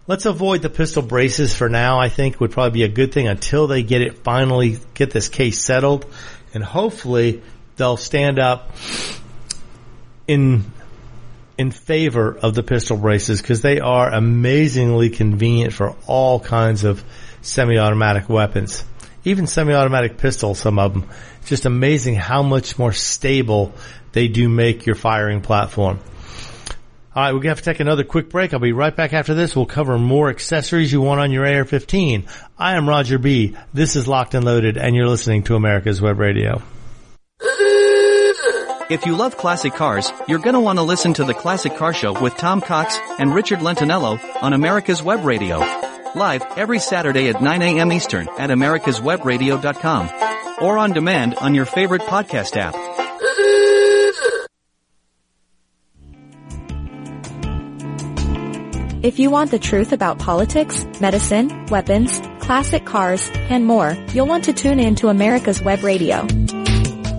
let's 0.07 0.25
avoid 0.25 0.61
the 0.61 0.69
pistol 0.69 1.03
braces 1.03 1.53
for 1.53 1.69
now. 1.69 1.99
I 1.99 2.09
think 2.09 2.39
would 2.39 2.51
probably 2.51 2.71
be 2.71 2.83
a 2.83 2.89
good 2.89 3.13
thing 3.13 3.27
until 3.27 3.67
they 3.67 3.83
get 3.83 4.01
it 4.01 4.19
finally 4.19 4.79
get 4.93 5.11
this 5.11 5.29
case 5.29 5.63
settled 5.63 6.05
and 6.53 6.63
hopefully 6.63 7.41
they'll 7.77 7.97
stand 7.97 8.39
up 8.39 8.71
in 10.27 10.65
in 11.61 11.71
favor 11.71 12.35
of 12.35 12.55
the 12.55 12.63
pistol 12.63 12.97
braces 12.97 13.41
because 13.41 13.61
they 13.61 13.79
are 13.79 14.11
amazingly 14.11 15.09
convenient 15.09 15.73
for 15.73 15.95
all 16.07 16.39
kinds 16.39 16.83
of 16.83 17.03
semi-automatic 17.41 18.27
weapons. 18.27 18.83
Even 19.23 19.45
semi-automatic 19.45 20.17
pistols, 20.17 20.59
some 20.59 20.79
of 20.79 20.93
them. 20.93 21.07
Just 21.45 21.65
amazing 21.65 22.15
how 22.15 22.41
much 22.41 22.79
more 22.79 22.91
stable 22.91 23.73
they 24.11 24.27
do 24.27 24.49
make 24.49 24.85
your 24.85 24.95
firing 24.95 25.41
platform. 25.41 25.99
All 27.13 27.23
right, 27.23 27.33
we're 27.33 27.39
gonna 27.39 27.49
have 27.49 27.59
to 27.59 27.63
take 27.63 27.79
another 27.79 28.03
quick 28.03 28.29
break. 28.29 28.53
I'll 28.53 28.59
be 28.59 28.71
right 28.71 28.95
back 28.95 29.13
after 29.13 29.33
this. 29.33 29.55
We'll 29.55 29.65
cover 29.65 29.99
more 29.99 30.29
accessories 30.29 30.91
you 30.91 31.01
want 31.01 31.19
on 31.19 31.31
your 31.31 31.45
AR-15. 31.45 32.27
I 32.57 32.75
am 32.75 32.89
Roger 32.89 33.19
B. 33.19 33.55
This 33.73 33.95
is 33.95 34.07
Locked 34.07 34.33
and 34.33 34.45
Loaded, 34.45 34.77
and 34.77 34.95
you're 34.95 35.07
listening 35.07 35.43
to 35.43 35.55
America's 35.55 36.01
Web 36.01 36.17
Radio. 36.17 36.61
If 38.91 39.05
you 39.05 39.15
love 39.15 39.37
classic 39.37 39.73
cars, 39.73 40.11
you're 40.27 40.39
gonna 40.39 40.59
want 40.59 40.77
to 40.77 40.83
listen 40.83 41.13
to 41.13 41.23
the 41.23 41.33
Classic 41.33 41.73
Car 41.77 41.93
Show 41.93 42.21
with 42.21 42.35
Tom 42.35 42.59
Cox 42.59 42.99
and 43.17 43.33
Richard 43.33 43.59
Lentinello 43.59 44.19
on 44.43 44.51
America's 44.51 45.01
Web 45.01 45.23
Radio. 45.23 45.59
Live 46.13 46.43
every 46.57 46.79
Saturday 46.79 47.29
at 47.29 47.41
9 47.41 47.61
a.m. 47.61 47.93
Eastern 47.93 48.27
at 48.37 48.49
americaswebradio.com 48.49 50.09
or 50.61 50.77
on 50.77 50.91
demand 50.91 51.35
on 51.35 51.55
your 51.55 51.63
favorite 51.63 52.01
podcast 52.01 52.57
app. 52.57 52.75
If 59.05 59.19
you 59.19 59.29
want 59.29 59.51
the 59.51 59.59
truth 59.59 59.93
about 59.93 60.19
politics, 60.19 60.85
medicine, 60.99 61.67
weapons, 61.67 62.21
classic 62.39 62.85
cars, 62.85 63.31
and 63.33 63.65
more, 63.65 63.95
you'll 64.11 64.27
want 64.27 64.43
to 64.45 64.53
tune 64.53 64.81
in 64.81 64.95
to 64.95 65.07
America's 65.07 65.61
Web 65.61 65.81
Radio. 65.81 66.27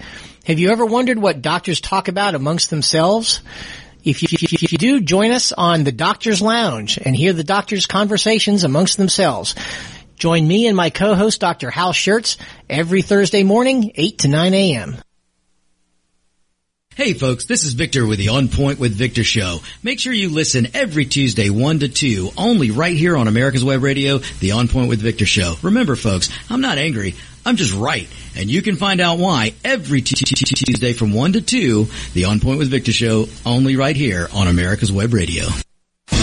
Have 0.45 0.59
you 0.59 0.71
ever 0.71 0.85
wondered 0.85 1.19
what 1.19 1.41
doctors 1.41 1.81
talk 1.81 2.07
about 2.07 2.35
amongst 2.35 2.69
themselves? 2.69 3.41
If 4.03 4.23
you, 4.23 4.29
if 4.31 4.71
you 4.71 4.77
do, 4.77 5.01
join 5.01 5.31
us 5.31 5.51
on 5.51 5.83
the 5.83 5.91
Doctor's 5.91 6.41
Lounge 6.41 6.97
and 6.97 7.15
hear 7.15 7.33
the 7.33 7.43
doctors' 7.43 7.85
conversations 7.85 8.63
amongst 8.63 8.97
themselves. 8.97 9.55
Join 10.15 10.47
me 10.47 10.67
and 10.67 10.75
my 10.75 10.89
co-host, 10.89 11.41
Dr. 11.41 11.69
Hal 11.69 11.93
Scherz, 11.93 12.37
every 12.69 13.01
Thursday 13.01 13.43
morning, 13.43 13.91
8 13.95 14.19
to 14.19 14.27
9 14.27 14.53
a.m. 14.53 14.97
Hey 16.95 17.13
folks, 17.13 17.45
this 17.45 17.63
is 17.63 17.71
Victor 17.71 18.05
with 18.05 18.19
the 18.19 18.27
On 18.27 18.49
Point 18.49 18.77
with 18.77 18.93
Victor 18.93 19.23
show. 19.23 19.59
Make 19.81 20.01
sure 20.01 20.11
you 20.11 20.27
listen 20.29 20.67
every 20.73 21.05
Tuesday 21.05 21.49
1 21.49 21.79
to 21.79 21.87
2, 21.87 22.31
only 22.37 22.71
right 22.71 22.97
here 22.97 23.15
on 23.15 23.29
America's 23.29 23.63
Web 23.63 23.81
Radio, 23.81 24.17
the 24.17 24.51
On 24.51 24.67
Point 24.67 24.89
with 24.89 24.99
Victor 24.99 25.25
show. 25.25 25.55
Remember 25.61 25.95
folks, 25.95 26.29
I'm 26.49 26.59
not 26.59 26.77
angry, 26.77 27.15
I'm 27.45 27.55
just 27.55 27.73
right. 27.73 28.09
And 28.39 28.49
you 28.49 28.61
can 28.61 28.77
find 28.77 29.01
out 29.01 29.19
why 29.19 29.53
every 29.65 30.01
Tuesday 30.01 30.93
from 30.93 31.11
1 31.11 31.33
to 31.33 31.41
2, 31.41 31.87
the 32.13 32.23
On 32.23 32.39
Point 32.39 32.59
with 32.59 32.69
Victor 32.69 32.93
show, 32.93 33.25
only 33.45 33.75
right 33.75 33.97
here 33.97 34.29
on 34.33 34.47
America's 34.47 34.93
Web 34.93 35.13
Radio. 35.13 35.43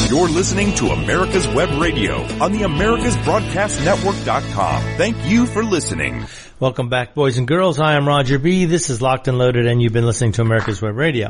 You're 0.09 0.29
listening 0.29 0.75
to 0.77 0.87
America's 0.87 1.47
Web 1.49 1.79
Radio 1.79 2.23
on 2.41 2.53
the 2.53 2.61
AmericasBroadcastNetwork.com. 2.61 4.83
Thank 4.97 5.27
you 5.27 5.45
for 5.45 5.62
listening. 5.62 6.25
Welcome 6.59 6.89
back, 6.89 7.14
boys 7.14 7.37
and 7.37 7.47
girls. 7.47 7.79
I 7.79 7.97
am 7.97 8.09
Roger 8.09 8.39
B. 8.39 8.64
This 8.64 8.89
is 8.89 9.03
Locked 9.03 9.29
and 9.29 9.37
Loaded, 9.37 9.67
and 9.67 9.83
you've 9.83 9.93
been 9.93 10.07
listening 10.07 10.33
to 10.33 10.41
America's 10.41 10.81
Web 10.81 10.97
Radio. 10.97 11.29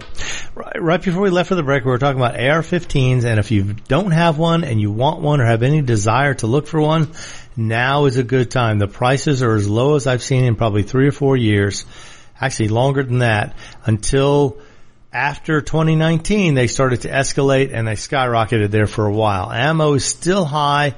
Right, 0.55 0.81
right 0.81 1.03
before 1.03 1.23
we 1.23 1.31
left 1.31 1.49
for 1.49 1.57
the 1.57 1.65
break, 1.65 1.85
we 1.85 1.91
were 1.91 1.99
talking 1.99 2.21
about 2.21 2.39
AR-15s, 2.39 3.25
and 3.25 3.41
if 3.41 3.51
you 3.51 3.75
don't 3.89 4.13
have 4.13 4.39
one 4.39 4.63
and 4.63 4.81
you 4.81 4.93
want 4.93 5.21
one 5.21 5.41
or 5.41 5.47
have 5.47 5.65
any 5.65 5.83
desire 5.83 6.35
to 6.35 6.47
look 6.47 6.69
for 6.69 6.81
one, 6.81 7.09
now 7.57 8.05
is 8.07 8.17
a 8.17 8.23
good 8.23 8.51
time. 8.51 8.79
The 8.79 8.89
prices 8.89 9.43
are 9.43 9.55
as 9.55 9.69
low 9.69 9.97
as 9.97 10.07
I've 10.07 10.23
seen 10.23 10.45
in 10.45 10.57
probably 10.57 10.83
three 10.83 11.09
or 11.09 11.13
four 11.13 11.37
years, 11.37 11.85
actually 12.41 12.69
longer 12.69 13.03
than 13.03 13.19
that, 13.21 13.57
until 13.85 14.59
after 15.13 15.61
2019 15.61 16.55
they 16.55 16.67
started 16.67 17.03
to 17.03 17.09
escalate 17.09 17.73
and 17.73 17.89
they 17.89 17.95
skyrocketed 17.95 18.71
there 18.71 18.87
for 18.87 19.07
a 19.07 19.13
while. 19.13 19.51
Ammo 19.51 19.95
is 19.95 20.05
still 20.05 20.45
high 20.45 20.95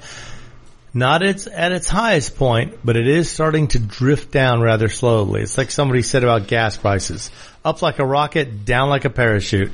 not 0.94 1.22
its, 1.22 1.46
at 1.46 1.72
its 1.72 1.86
highest 1.86 2.36
point, 2.36 2.78
but 2.84 2.96
it 2.96 3.06
is 3.06 3.30
starting 3.30 3.68
to 3.68 3.78
drift 3.78 4.30
down 4.30 4.60
rather 4.60 4.88
slowly. 4.88 5.42
It's 5.42 5.58
like 5.58 5.70
somebody 5.70 6.02
said 6.02 6.24
about 6.24 6.48
gas 6.48 6.76
prices. 6.76 7.30
Up 7.68 7.82
like 7.82 7.98
a 7.98 8.06
rocket, 8.06 8.64
down 8.64 8.88
like 8.88 9.04
a 9.04 9.10
parachute. 9.10 9.72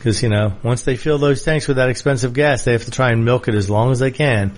Cause, 0.00 0.22
you 0.22 0.28
know, 0.28 0.52
once 0.62 0.82
they 0.82 0.96
fill 0.96 1.16
those 1.16 1.42
tanks 1.42 1.66
with 1.66 1.78
that 1.78 1.88
expensive 1.88 2.34
gas, 2.34 2.64
they 2.64 2.72
have 2.72 2.84
to 2.84 2.90
try 2.90 3.12
and 3.12 3.24
milk 3.24 3.48
it 3.48 3.54
as 3.54 3.70
long 3.70 3.92
as 3.92 3.98
they 3.98 4.10
can. 4.10 4.52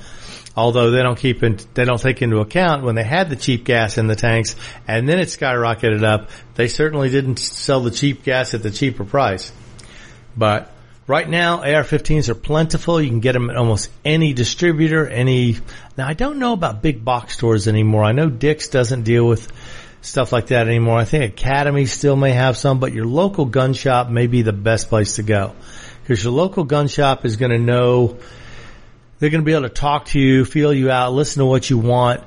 Although 0.57 0.91
they 0.91 1.03
don't 1.03 1.19
keep 1.19 1.45
in, 1.45 1.59
they 1.75 1.85
don't 1.85 2.01
take 2.01 2.23
into 2.23 2.39
account 2.39 2.83
when 2.83 2.97
they 2.97 3.05
had 3.05 3.31
the 3.31 3.37
cheap 3.37 3.65
gas 3.65 3.99
in 3.99 4.09
the 4.09 4.17
tanks 4.17 4.57
and 4.89 5.09
then 5.09 5.21
it 5.21 5.29
skyrocketed 5.29 6.03
up, 6.03 6.31
they 6.57 6.67
certainly 6.67 7.09
didn't 7.09 7.39
sell 7.39 7.81
the 7.81 7.93
cheap 7.93 8.25
gas 8.25 8.53
at 8.53 8.65
the 8.65 8.71
cheaper 8.73 9.05
price. 9.05 9.53
But 10.37 10.73
Right 11.09 11.29
now, 11.29 11.59
AR-15s 11.59 12.29
are 12.29 12.35
plentiful. 12.37 13.01
You 13.01 13.11
can 13.11 13.19
get 13.19 13.33
them 13.33 13.51
at 13.51 13.57
almost 13.57 13.91
any 14.05 14.33
distributor, 14.35 15.07
any, 15.07 15.57
now 15.97 16.07
I 16.07 16.15
don't 16.15 16.39
know 16.39 16.53
about 16.53 16.81
big 16.81 17.05
box 17.05 17.35
stores 17.35 17.67
anymore. 17.67 18.05
I 18.05 18.13
know 18.13 18.31
Dick's 18.31 18.69
doesn't 18.69 19.03
deal 19.03 19.27
with 19.27 19.51
stuff 20.03 20.33
like 20.33 20.49
that 20.49 20.67
anymore. 20.67 20.99
I 20.99 21.05
think 21.05 21.33
Academy 21.33 21.87
still 21.87 22.17
may 22.17 22.33
have 22.33 22.57
some, 22.57 22.79
but 22.79 22.93
your 22.93 23.07
local 23.07 23.47
gun 23.47 23.73
shop 23.73 24.11
may 24.11 24.27
be 24.27 24.43
the 24.43 24.53
best 24.53 24.89
place 24.89 25.17
to 25.17 25.23
go. 25.23 25.55
Because 26.03 26.23
your 26.23 26.33
local 26.33 26.65
gun 26.65 26.89
shop 26.89 27.25
is 27.25 27.37
going 27.37 27.53
to 27.53 27.59
know, 27.59 28.19
they're 29.19 29.31
going 29.31 29.41
to 29.41 29.47
be 29.47 29.53
able 29.53 29.63
to 29.63 29.69
talk 29.69 30.07
to 30.07 30.21
you, 30.21 30.45
feel 30.45 30.75
you 30.75 30.91
out, 30.91 31.13
listen 31.13 31.41
to 31.41 31.47
what 31.47 31.71
you 31.71 31.79
want, 31.79 32.23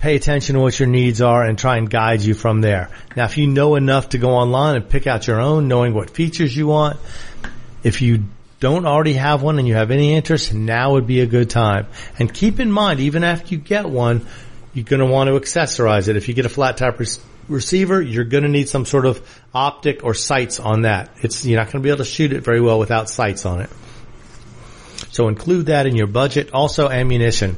pay 0.00 0.16
attention 0.16 0.56
to 0.56 0.60
what 0.60 0.78
your 0.78 0.88
needs 0.88 1.22
are 1.22 1.44
and 1.44 1.56
try 1.56 1.76
and 1.76 1.88
guide 1.88 2.20
you 2.20 2.34
from 2.34 2.60
there. 2.60 2.90
Now, 3.16 3.26
if 3.26 3.38
you 3.38 3.46
know 3.46 3.76
enough 3.76 4.10
to 4.10 4.18
go 4.18 4.30
online 4.30 4.74
and 4.74 4.88
pick 4.88 5.06
out 5.06 5.28
your 5.28 5.40
own, 5.40 5.68
knowing 5.68 5.94
what 5.94 6.10
features 6.10 6.54
you 6.56 6.66
want, 6.66 6.98
if 7.84 8.02
you 8.02 8.24
don't 8.58 8.86
already 8.86 9.14
have 9.14 9.42
one 9.42 9.60
and 9.60 9.68
you 9.68 9.74
have 9.74 9.92
any 9.92 10.14
interest, 10.14 10.52
now 10.52 10.92
would 10.92 11.06
be 11.06 11.20
a 11.20 11.26
good 11.26 11.50
time. 11.50 11.86
And 12.18 12.32
keep 12.32 12.58
in 12.58 12.70
mind, 12.70 12.98
even 12.98 13.22
after 13.22 13.54
you 13.54 13.60
get 13.60 13.88
one, 13.88 14.26
you're 14.74 14.84
going 14.84 15.00
to 15.00 15.06
want 15.06 15.28
to 15.28 15.34
accessorize 15.34 16.08
it. 16.08 16.16
If 16.16 16.28
you 16.28 16.34
get 16.34 16.46
a 16.46 16.50
flat 16.50 16.76
tire 16.76 16.96
receiver, 17.48 18.00
you're 18.00 18.24
going 18.24 18.44
to 18.44 18.48
need 18.48 18.68
some 18.68 18.84
sort 18.86 19.06
of 19.06 19.42
optic 19.54 20.04
or 20.04 20.14
sights 20.14 20.60
on 20.60 20.82
that. 20.82 21.10
It's 21.22 21.44
you're 21.44 21.58
not 21.58 21.66
going 21.66 21.82
to 21.82 21.86
be 21.86 21.90
able 21.90 21.98
to 21.98 22.04
shoot 22.04 22.32
it 22.32 22.40
very 22.40 22.60
well 22.60 22.78
without 22.78 23.10
sights 23.10 23.44
on 23.44 23.60
it. 23.60 23.70
So 25.10 25.28
include 25.28 25.66
that 25.66 25.86
in 25.86 25.94
your 25.94 26.06
budget. 26.06 26.52
Also 26.52 26.88
ammunition. 26.88 27.56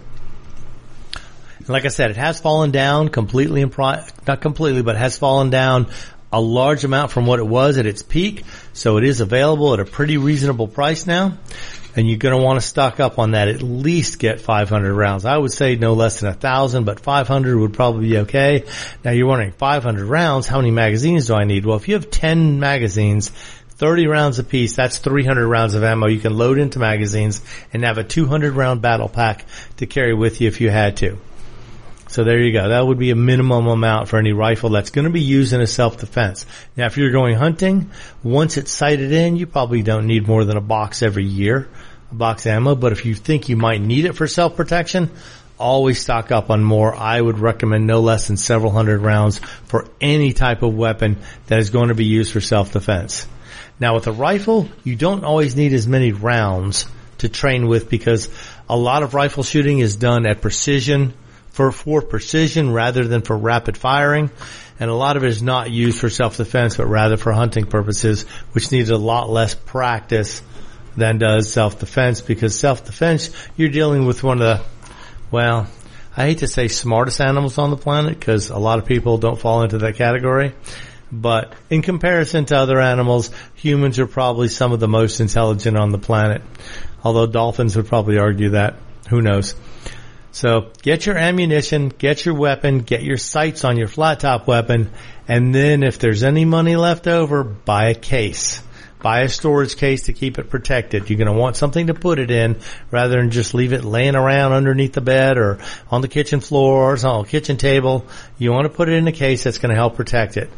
Like 1.67 1.85
I 1.85 1.89
said, 1.89 2.11
it 2.11 2.17
has 2.17 2.41
fallen 2.41 2.73
down 2.73 3.09
completely 3.09 3.63
in 3.63 3.71
pri- 3.71 4.07
not 4.27 4.41
completely, 4.41 4.83
but 4.83 4.97
has 4.97 5.17
fallen 5.17 5.51
down 5.51 5.87
a 6.33 6.41
large 6.41 6.85
amount 6.85 7.13
from 7.13 7.27
what 7.27 7.39
it 7.39 7.47
was 7.47 7.79
at 7.79 7.87
its 7.87 8.03
peak. 8.03 8.45
So 8.73 8.99
it 8.99 9.05
is 9.05 9.21
available 9.21 9.73
at 9.73 9.81
a 9.81 9.85
pretty 9.85 10.19
reasonable 10.19 10.69
price 10.69 11.07
now. 11.07 11.39
And 11.97 12.09
you're 12.09 12.19
going 12.19 12.37
to 12.37 12.43
want 12.43 12.61
to 12.61 12.67
stock 12.67 12.99
up 12.99 13.19
on 13.19 13.33
that. 13.33 13.49
At 13.49 13.63
least 13.63 14.19
get 14.19 14.41
500 14.41 14.93
rounds. 14.93 15.25
I 15.25 15.37
would 15.37 15.53
say 15.53 15.77
no 15.77 15.95
less 15.95 16.21
than 16.21 16.29
a 16.29 16.35
thousand, 16.35 16.85
but 16.85 17.01
500 17.01 17.57
would 17.57 17.73
probably 17.73 18.09
be 18.09 18.19
okay. 18.19 18.65
Now 19.05 19.13
you're 19.13 19.29
wondering 19.29 19.53
500 19.53 20.05
rounds. 20.05 20.47
How 20.47 20.59
many 20.59 20.71
magazines 20.71 21.29
do 21.29 21.35
I 21.35 21.45
need? 21.45 21.65
Well, 21.65 21.77
if 21.77 21.89
you 21.89 21.95
have 21.95 22.11
10 22.11 22.59
magazines, 22.59 23.31
30 23.77 24.07
rounds 24.07 24.39
apiece, 24.39 24.77
that's 24.77 24.99
300 24.99 25.47
rounds 25.47 25.75
of 25.75 25.83
ammo 25.83 26.07
you 26.07 26.21
can 26.21 26.37
load 26.37 26.59
into 26.59 26.79
magazines 26.79 27.41
and 27.73 27.85
have 27.85 27.99
a 27.99 28.05
200 28.05 28.55
round 28.55 28.83
battle 28.83 29.09
pack 29.09 29.45
to 29.77 29.87
carry 29.87 30.15
with 30.15 30.41
you 30.41 30.49
if 30.49 30.61
you 30.61 30.71
had 30.71 30.97
to. 30.99 31.19
So 32.15 32.23
there 32.23 32.39
you 32.39 32.53
go. 32.53 32.69
That 32.69 32.87
would 32.87 33.01
be 33.01 33.11
a 33.11 33.17
minimum 33.17 33.67
amount 33.67 34.07
for 34.07 34.21
any 34.21 34.33
rifle 34.33 34.71
that's 34.71 34.91
going 34.91 35.07
to 35.07 35.11
be 35.11 35.21
used 35.21 35.53
in 35.53 35.61
a 35.61 35.67
self-defense. 35.67 36.47
Now, 36.77 36.87
if 36.87 36.97
you're 36.97 37.11
going 37.11 37.35
hunting, 37.35 37.91
once 38.23 38.57
it's 38.57 38.71
sighted 38.71 39.11
in, 39.11 39.35
you 39.35 39.49
probably 39.49 39.83
don't 39.83 40.07
need 40.07 40.29
more 40.29 40.45
than 40.45 40.57
a 40.57 40.61
box 40.61 41.03
every 41.03 41.25
year, 41.25 41.69
a 42.13 42.15
box 42.15 42.47
ammo. 42.47 42.77
But 42.77 42.93
if 42.93 43.05
you 43.05 43.17
think 43.17 43.49
you 43.49 43.57
might 43.57 43.81
need 43.81 44.05
it 44.05 44.13
for 44.13 44.29
self-protection, 44.29 45.11
always 45.59 46.01
stock 46.01 46.31
up 46.31 46.51
on 46.51 46.63
more. 46.63 46.95
I 46.95 47.21
would 47.21 47.41
recommend 47.41 47.89
no 47.89 47.99
less 47.99 48.29
than 48.29 48.37
several 48.37 48.71
hundred 48.71 49.01
rounds 49.01 49.39
for 49.65 49.89
any 50.01 50.33
type 50.33 50.63
of 50.63 50.73
weapon 50.73 51.17
that 51.49 51.59
is 51.59 51.71
going 51.71 51.89
to 51.89 51.97
be 51.97 52.05
used 52.05 52.33
for 52.33 52.41
self-defense. 52.41 53.27
Now, 53.81 53.97
with 53.97 54.07
a 54.07 54.13
rifle, 54.13 54.69
you 54.85 54.95
don't 54.95 55.25
always 55.25 55.57
need 55.57 55.73
as 55.73 55.89
many 55.89 56.13
rounds 56.13 56.87
to 57.19 57.29
train 57.29 57.67
with 57.67 57.91
because 57.91 58.29
a 58.69 58.77
lot 58.77 59.03
of 59.03 59.15
rifle 59.15 59.43
shooting 59.43 59.81
is 59.81 59.97
done 59.97 60.27
at 60.27 60.43
precision 60.43 61.13
for, 61.55 61.71
for 61.71 62.03
precision 62.03 62.73
rather 62.73 63.07
than 63.07 63.23
for 63.23 63.39
rapid 63.39 63.77
firing. 63.77 64.29
And 64.81 64.91
a 64.91 64.95
lot 64.95 65.17
of 65.17 65.23
it 65.23 65.29
is 65.29 65.41
not 65.41 65.71
used 65.71 66.01
for 66.01 66.11
self-defense, 66.11 66.77
but 66.77 66.87
rather 66.87 67.17
for 67.17 67.33
hunting 67.33 67.67
purposes, 67.67 68.25
which 68.53 68.73
needs 68.73 68.91
a 68.91 68.97
lot 68.97 69.31
less 69.31 69.55
practice 69.55 70.43
than 70.97 71.19
does 71.19 71.53
self-defense 71.53 72.23
because 72.23 72.59
self-defense, 72.59 73.31
you're 73.57 73.69
dealing 73.69 74.05
with 74.05 74.25
one 74.25 74.43
of 74.43 74.59
the, 74.59 74.65
well, 75.31 75.69
I 76.17 76.27
hate 76.27 76.39
to 76.39 76.49
say 76.49 76.67
smartest 76.67 77.21
animals 77.21 77.57
on 77.57 77.71
the 77.71 77.77
planet 77.77 78.19
because 78.19 78.51
a 78.51 78.59
lot 78.59 78.81
of 78.81 78.85
people 78.85 79.19
don't 79.19 79.41
fall 79.41 79.63
into 79.63 79.79
that 79.79 79.95
category. 79.95 80.55
But 81.13 81.53
in 81.71 81.83
comparison 81.83 82.47
to 82.47 82.57
other 82.57 82.81
animals, 82.81 83.31
humans 83.55 84.01
are 84.01 84.09
probably 84.09 84.49
some 84.49 84.73
of 84.73 84.81
the 84.81 84.89
most 84.89 85.21
intelligent 85.21 85.77
on 85.77 85.91
the 85.91 85.99
planet. 85.99 86.43
Although 87.05 87.29
dolphins 87.29 87.77
would 87.77 87.87
probably 87.87 88.19
argue 88.19 88.51
that. 88.51 88.75
Who 89.09 89.23
knows? 89.23 89.55
So 90.35 90.73
get 90.83 91.07
your 91.07 91.17
ammunition, 91.17 91.91
get 91.91 92.25
your 92.25 92.35
weapon, 92.35 92.81
get 92.81 93.05
your 93.05 93.19
sights 93.19 93.65
on 93.65 93.77
your 93.77 93.87
flat 93.87 94.19
top 94.19 94.49
weapon, 94.49 94.91
and 95.29 95.55
then 95.55 95.85
if 95.85 96.01
there's 96.01 96.25
any 96.25 96.45
money 96.45 96.75
left 96.75 97.07
over, 97.07 97.45
buy 97.45 97.91
a 97.91 97.95
case. 97.95 98.61
Buy 99.01 99.21
a 99.21 99.29
storage 99.29 99.77
case 99.77 100.07
to 100.07 100.13
keep 100.13 100.41
it 100.41 100.51
protected. 100.51 101.09
You're 101.09 101.19
going 101.19 101.33
to 101.33 101.41
want 101.41 101.55
something 101.55 101.87
to 101.87 101.95
put 101.95 102.19
it 102.19 102.33
in 102.33 102.57
rather 102.91 103.17
than 103.17 103.31
just 103.31 103.55
leave 103.55 103.73
it 103.73 103.85
laying 103.85 104.17
around 104.17 104.55
underneath 104.55 104.95
the 104.95 105.01
bed 105.01 105.39
or 105.39 105.61
on 105.89 106.01
the 106.01 106.09
kitchen 106.09 106.41
floor 106.41 106.95
or 106.95 107.07
on 107.07 107.23
the 107.23 107.29
kitchen 107.29 107.57
table. 107.57 108.05
You 108.37 108.51
want 108.51 108.65
to 108.65 108.77
put 108.77 108.89
it 108.89 108.95
in 108.95 109.07
a 109.07 109.13
case 109.13 109.45
that's 109.45 109.59
going 109.59 109.71
to 109.71 109.77
help 109.77 109.95
protect 109.95 110.37
it. 110.37 110.51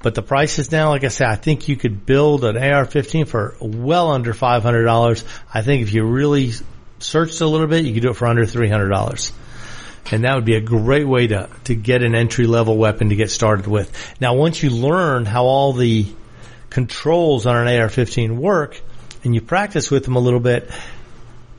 But 0.00 0.14
the 0.14 0.22
prices 0.22 0.72
now, 0.72 0.88
like 0.88 1.04
I 1.04 1.08
said, 1.08 1.28
I 1.28 1.36
think 1.36 1.68
you 1.68 1.76
could 1.76 2.06
build 2.06 2.44
an 2.44 2.56
AR-15 2.56 3.28
for 3.28 3.56
well 3.60 4.10
under 4.10 4.32
$500. 4.32 5.24
I 5.52 5.60
think 5.60 5.82
if 5.82 5.92
you 5.92 6.04
really 6.04 6.52
searched 7.02 7.40
a 7.40 7.46
little 7.46 7.66
bit, 7.66 7.84
you 7.84 7.92
could 7.92 8.02
do 8.02 8.10
it 8.10 8.16
for 8.16 8.26
under 8.26 8.44
$300. 8.44 9.32
And 10.10 10.24
that 10.24 10.34
would 10.34 10.44
be 10.44 10.56
a 10.56 10.60
great 10.60 11.06
way 11.06 11.28
to, 11.28 11.48
to 11.64 11.74
get 11.74 12.02
an 12.02 12.14
entry 12.14 12.46
level 12.46 12.76
weapon 12.76 13.10
to 13.10 13.16
get 13.16 13.30
started 13.30 13.66
with. 13.66 14.14
Now, 14.20 14.34
once 14.34 14.62
you 14.62 14.70
learn 14.70 15.24
how 15.24 15.44
all 15.44 15.72
the 15.72 16.06
controls 16.70 17.46
on 17.46 17.56
an 17.56 17.80
AR-15 17.80 18.36
work 18.36 18.80
and 19.24 19.34
you 19.34 19.40
practice 19.40 19.90
with 19.90 20.04
them 20.04 20.16
a 20.16 20.20
little 20.20 20.40
bit, 20.40 20.70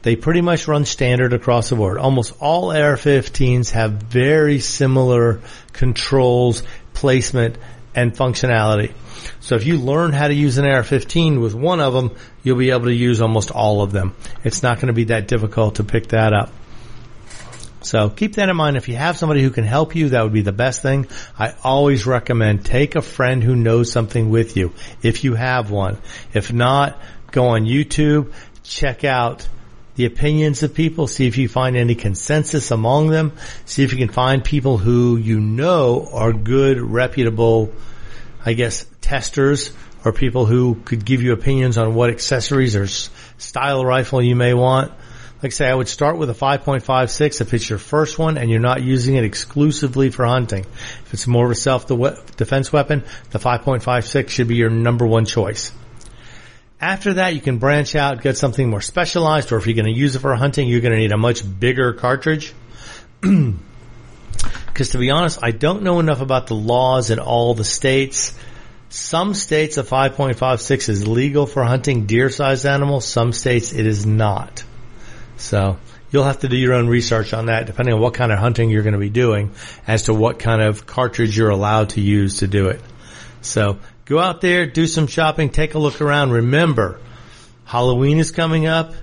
they 0.01 0.15
pretty 0.17 0.41
much 0.41 0.67
run 0.67 0.85
standard 0.85 1.31
across 1.31 1.69
the 1.69 1.75
board. 1.75 1.97
Almost 1.97 2.33
all 2.39 2.71
AR-15s 2.71 3.71
have 3.71 3.93
very 3.93 4.59
similar 4.59 5.41
controls, 5.71 6.63
placement, 6.93 7.57
and 7.95 8.15
functionality. 8.15 8.93
So 9.39 9.55
if 9.55 9.65
you 9.65 9.77
learn 9.77 10.13
how 10.13 10.27
to 10.27 10.33
use 10.33 10.57
an 10.57 10.65
AR-15 10.65 11.41
with 11.41 11.53
one 11.53 11.79
of 11.79 11.93
them, 11.93 12.15
you'll 12.43 12.57
be 12.57 12.71
able 12.71 12.85
to 12.85 12.93
use 12.93 13.21
almost 13.21 13.51
all 13.51 13.81
of 13.81 13.91
them. 13.91 14.15
It's 14.43 14.63
not 14.63 14.77
going 14.77 14.87
to 14.87 14.93
be 14.93 15.05
that 15.05 15.27
difficult 15.27 15.75
to 15.75 15.83
pick 15.83 16.07
that 16.07 16.33
up. 16.33 16.51
So 17.81 18.09
keep 18.09 18.35
that 18.35 18.47
in 18.47 18.55
mind. 18.55 18.77
If 18.77 18.87
you 18.87 18.95
have 18.95 19.17
somebody 19.17 19.41
who 19.41 19.49
can 19.49 19.65
help 19.65 19.95
you, 19.95 20.09
that 20.09 20.23
would 20.23 20.33
be 20.33 20.41
the 20.41 20.53
best 20.53 20.81
thing. 20.81 21.07
I 21.37 21.53
always 21.63 22.05
recommend 22.05 22.65
take 22.65 22.95
a 22.95 23.01
friend 23.01 23.43
who 23.43 23.55
knows 23.55 23.91
something 23.91 24.29
with 24.29 24.55
you 24.55 24.73
if 25.01 25.23
you 25.25 25.35
have 25.35 25.69
one. 25.69 25.97
If 26.33 26.53
not, 26.53 26.99
go 27.31 27.47
on 27.47 27.65
YouTube, 27.65 28.31
check 28.63 29.03
out 29.03 29.47
the 29.95 30.05
opinions 30.05 30.63
of 30.63 30.73
people, 30.73 31.07
see 31.07 31.27
if 31.27 31.37
you 31.37 31.47
find 31.47 31.75
any 31.75 31.95
consensus 31.95 32.71
among 32.71 33.09
them, 33.09 33.33
see 33.65 33.83
if 33.83 33.91
you 33.91 33.99
can 33.99 34.09
find 34.09 34.43
people 34.43 34.77
who 34.77 35.17
you 35.17 35.39
know 35.39 36.09
are 36.11 36.33
good, 36.33 36.79
reputable, 36.79 37.71
I 38.43 38.53
guess, 38.53 38.85
testers 39.01 39.71
or 40.03 40.11
people 40.11 40.45
who 40.45 40.75
could 40.83 41.05
give 41.05 41.21
you 41.21 41.33
opinions 41.33 41.77
on 41.77 41.93
what 41.93 42.09
accessories 42.09 42.75
or 42.75 42.87
style 42.87 43.85
rifle 43.85 44.21
you 44.21 44.35
may 44.35 44.53
want. 44.53 44.91
Like 45.37 45.51
I 45.51 45.55
say, 45.55 45.69
I 45.69 45.75
would 45.75 45.89
start 45.89 46.17
with 46.17 46.29
a 46.29 46.33
5.56 46.33 47.41
if 47.41 47.53
it's 47.53 47.69
your 47.69 47.79
first 47.79 48.17
one 48.17 48.37
and 48.37 48.49
you're 48.49 48.61
not 48.61 48.81
using 48.81 49.15
it 49.15 49.25
exclusively 49.25 50.09
for 50.09 50.25
hunting. 50.25 50.61
If 51.05 51.13
it's 51.13 51.27
more 51.27 51.45
of 51.45 51.51
a 51.51 51.55
self-defense 51.55 52.71
weapon, 52.71 53.03
the 53.31 53.39
5.56 53.39 54.29
should 54.29 54.47
be 54.47 54.55
your 54.55 54.69
number 54.69 55.05
one 55.05 55.25
choice. 55.25 55.71
After 56.83 57.13
that, 57.13 57.33
you 57.33 57.39
can 57.39 57.59
branch 57.59 57.95
out, 57.95 58.21
get 58.21 58.37
something 58.37 58.69
more 58.69 58.81
specialized, 58.81 59.53
or 59.53 59.57
if 59.57 59.67
you're 59.67 59.73
going 59.73 59.85
to 59.85 59.97
use 59.97 60.17
it 60.17 60.19
for 60.19 60.35
hunting, 60.35 60.67
you're 60.67 60.81
going 60.81 60.91
to 60.91 60.99
need 60.99 61.13
a 61.13 61.17
much 61.17 61.41
bigger 61.59 61.93
cartridge. 61.93 62.53
Because 64.65 64.89
to 64.89 64.97
be 64.97 65.11
honest, 65.11 65.37
I 65.43 65.51
don't 65.51 65.83
know 65.83 65.99
enough 65.99 66.19
about 66.19 66.47
the 66.47 66.55
laws 66.55 67.11
in 67.11 67.19
all 67.19 67.53
the 67.53 67.63
states. 67.63 68.33
Some 68.89 69.35
states 69.35 69.77
a 69.77 69.83
5.56 69.83 70.89
is 70.89 71.07
legal 71.07 71.45
for 71.45 71.63
hunting 71.63 72.07
deer-sized 72.07 72.65
animals. 72.65 73.05
Some 73.05 73.33
states 73.33 73.71
it 73.71 73.85
is 73.85 74.07
not. 74.07 74.63
So 75.37 75.77
you'll 76.09 76.23
have 76.23 76.39
to 76.39 76.47
do 76.47 76.57
your 76.57 76.73
own 76.73 76.87
research 76.87 77.33
on 77.33 77.45
that, 77.45 77.67
depending 77.67 77.93
on 77.93 78.01
what 78.01 78.15
kind 78.15 78.31
of 78.31 78.39
hunting 78.39 78.71
you're 78.71 78.81
going 78.81 78.93
to 78.93 78.99
be 78.99 79.11
doing, 79.11 79.51
as 79.85 80.03
to 80.03 80.13
what 80.13 80.39
kind 80.39 80.61
of 80.61 80.87
cartridge 80.87 81.37
you're 81.37 81.51
allowed 81.51 81.89
to 81.89 82.01
use 82.01 82.39
to 82.39 82.47
do 82.47 82.69
it. 82.69 82.81
So 83.41 83.77
go 84.05 84.19
out 84.19 84.41
there, 84.41 84.65
do 84.65 84.87
some 84.87 85.07
shopping, 85.07 85.49
take 85.49 85.73
a 85.73 85.79
look 85.79 86.01
around. 86.01 86.31
Remember, 86.31 86.99
Halloween 87.65 88.19
is 88.19 88.31
coming 88.31 88.65
up. 88.65 88.93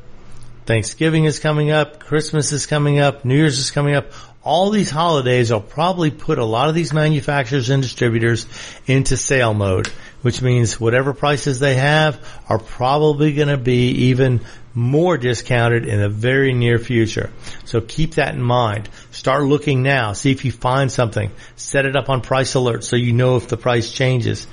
Thanksgiving 0.66 1.24
is 1.24 1.38
coming 1.38 1.70
up. 1.70 2.01
Christmas 2.01 2.53
is 2.53 2.66
coming 2.66 2.98
up. 2.98 3.24
New 3.24 3.36
Year's 3.36 3.59
is 3.59 3.70
coming 3.70 3.94
up 3.94 4.12
all 4.42 4.70
these 4.70 4.90
holidays 4.90 5.53
will 5.53 5.61
probably 5.61 6.11
put 6.11 6.38
a 6.38 6.44
lot 6.44 6.68
of 6.68 6.74
these 6.74 6.92
manufacturers 6.92 7.68
and 7.68 7.82
distributors 7.82 8.46
into 8.86 9.16
sale 9.16 9.53
mode, 9.53 9.88
which 10.22 10.40
means 10.40 10.80
whatever 10.80 11.12
prices 11.12 11.59
they 11.59 11.74
have 11.74 12.18
are 12.48 12.59
probably 12.59 13.34
going 13.34 13.48
to 13.48 13.59
be 13.59 13.90
even 14.09 14.40
more 14.72 15.18
discounted 15.18 15.84
in 15.84 16.01
the 16.01 16.09
very 16.09 16.55
near 16.55 16.78
future. 16.78 17.30
So 17.64 17.80
keep 17.80 18.14
that 18.14 18.34
in 18.34 18.40
mind. 18.40 18.88
Start 19.11 19.42
looking 19.42 19.82
now. 19.82 20.14
See 20.14 20.30
if 20.30 20.44
you 20.44 20.53
find 20.53 20.90
something. 20.90 21.30
Set 21.57 21.84
it 21.84 21.96
up 21.96 22.09
on 22.09 22.22
price 22.22 22.55
alert 22.55 22.84
so 22.84 22.96
you 22.96 23.12
know 23.12 23.36
if 23.36 23.48
the 23.48 23.57
price 23.57 23.92
changes. 23.92 24.46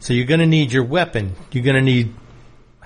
So 0.00 0.12
you're 0.12 0.26
going 0.26 0.40
to 0.40 0.46
need 0.46 0.72
your 0.72 0.84
weapon. 0.84 1.34
You're 1.52 1.64
going 1.64 1.76
to 1.76 1.82
need 1.82 2.14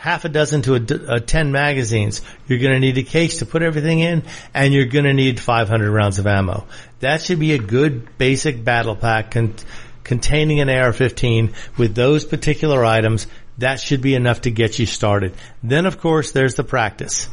half 0.03 0.25
a 0.25 0.29
dozen 0.29 0.63
to 0.63 0.75
a, 0.75 1.13
a 1.13 1.17
uh, 1.17 1.19
10 1.21 1.53
magazines. 1.53 2.23
You're 2.49 2.59
going 2.59 2.73
to 2.73 2.81
need 2.81 2.99
a 2.99 3.05
case 3.05 3.39
to 3.39 3.47
put 3.47 3.63
everything 3.63 4.01
in 4.01 4.25
and 4.53 4.75
you're 4.75 4.87
going 4.87 5.05
to 5.05 5.13
need 5.13 5.39
500 5.39 5.91
rounds 5.91 6.19
of 6.19 6.27
ammo. 6.27 6.67
That 6.99 7.23
should 7.23 7.39
be 7.39 7.53
a 7.53 7.59
good 7.59 8.19
basic 8.19 8.65
battle 8.65 8.97
pack 8.97 9.31
con- 9.31 9.55
containing 10.03 10.61
an 10.61 10.69
AR-15 10.69 11.55
with 11.79 11.95
those 11.95 12.25
particular 12.25 12.85
items. 12.85 13.29
That 13.59 13.79
should 13.79 14.01
be 14.01 14.17
enough 14.17 14.41
to 14.41 14.51
get 14.51 14.79
you 14.81 14.87
started. 14.87 15.35
Then 15.63 15.87
of 15.87 16.01
course 16.01 16.33
there's 16.33 16.57
the 16.57 16.65
practice. 16.65 17.29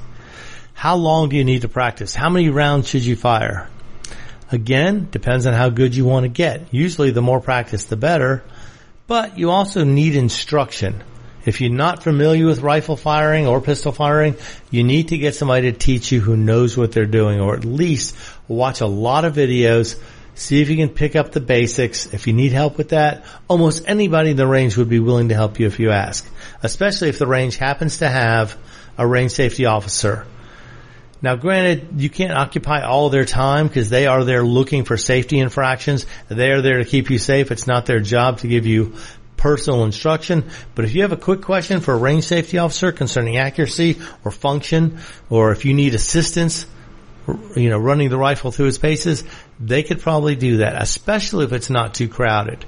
How 0.74 0.96
long 0.96 1.30
do 1.30 1.38
you 1.38 1.44
need 1.44 1.64
to 1.64 1.70
practice? 1.70 2.14
How 2.14 2.30
many 2.30 2.50
rounds 2.50 2.88
should 2.88 3.04
you 3.04 3.16
fire? 3.16 3.68
Again, 4.52 5.08
depends 5.10 5.48
on 5.48 5.54
how 5.54 5.70
good 5.70 5.96
you 5.96 6.06
want 6.06 6.26
to 6.26 6.30
get. 6.30 6.72
Usually 6.72 7.10
the 7.10 7.22
more 7.22 7.40
practice 7.40 7.86
the 7.86 7.98
better, 7.98 8.44
but 9.10 9.38
you 9.38 9.52
also 9.52 9.84
need 9.84 10.16
instruction. 10.16 11.04
If 11.44 11.60
you're 11.60 11.72
not 11.72 12.04
familiar 12.04 12.46
with 12.46 12.62
rifle 12.62 12.96
firing 12.96 13.48
or 13.48 13.60
pistol 13.60 13.92
firing, 13.92 14.36
you 14.72 14.86
need 14.86 15.10
to 15.10 15.18
get 15.18 15.36
somebody 15.36 15.72
to 15.72 15.78
teach 15.78 16.14
you 16.14 16.22
who 16.22 16.38
knows 16.38 16.78
what 16.78 16.94
they're 16.94 17.06
doing 17.06 17.42
or 17.42 17.56
at 17.56 17.66
least 17.66 18.16
watch 18.48 18.80
a 18.80 18.86
lot 18.86 19.26
of 19.26 19.34
videos, 19.36 20.00
See 20.40 20.62
if 20.62 20.70
you 20.70 20.78
can 20.78 20.88
pick 20.88 21.18
up 21.18 21.34
the 21.34 21.42
basics. 21.42 22.14
If 22.14 22.26
you 22.26 22.32
need 22.32 22.54
help 22.54 22.78
with 22.78 22.90
that, 22.90 23.26
almost 23.50 23.84
anybody 23.86 24.30
in 24.32 24.38
the 24.38 24.48
range 24.48 24.78
would 24.78 24.88
be 24.88 25.00
willing 25.00 25.28
to 25.30 25.36
help 25.36 25.60
you 25.60 25.68
if 25.68 25.82
you 25.82 25.92
ask, 25.92 26.26
especially 26.64 27.10
if 27.10 27.20
the 27.20 27.28
range 27.28 27.58
happens 27.58 27.98
to 27.98 28.08
have 28.08 28.58
a 28.98 29.06
range 29.06 29.32
safety 29.34 29.66
officer. 29.66 30.26
Now 31.22 31.36
granted, 31.36 31.90
you 31.98 32.10
can't 32.10 32.32
occupy 32.32 32.82
all 32.82 33.10
their 33.10 33.26
time 33.26 33.68
because 33.68 33.90
they 33.90 34.08
are 34.08 34.24
there 34.24 34.44
looking 34.44 34.86
for 34.86 34.98
safety 34.98 35.40
infractions. 35.40 36.06
They 36.30 36.52
are 36.52 36.62
there 36.62 36.78
to 36.78 36.86
keep 36.86 37.10
you 37.10 37.18
safe. 37.18 37.52
It's 37.52 37.68
not 37.68 37.86
their 37.86 38.00
job 38.00 38.40
to 38.40 38.48
give 38.48 38.66
you 38.66 38.96
personal 39.36 39.84
instruction. 39.84 40.50
But 40.76 40.86
if 40.86 40.96
you 40.96 41.02
have 41.02 41.12
a 41.12 41.18
quick 41.18 41.42
question 41.42 41.82
for 41.82 41.94
a 41.94 41.98
range 41.98 42.26
safety 42.26 42.58
officer 42.58 42.92
concerning 42.92 43.38
accuracy 43.38 44.00
or 44.24 44.32
function, 44.32 45.00
or 45.30 45.52
if 45.52 45.66
you 45.66 45.74
need 45.74 45.94
assistance, 45.94 46.66
you 47.56 47.70
know, 47.70 47.78
running 47.78 48.10
the 48.10 48.18
rifle 48.18 48.52
through 48.52 48.68
its 48.68 48.78
paces, 48.78 49.24
they 49.60 49.84
could 49.84 50.00
probably 50.00 50.36
do 50.36 50.58
that, 50.58 50.82
especially 50.82 51.46
if 51.46 51.54
it's 51.54 51.70
not 51.70 51.94
too 51.94 52.08
crowded. 52.08 52.66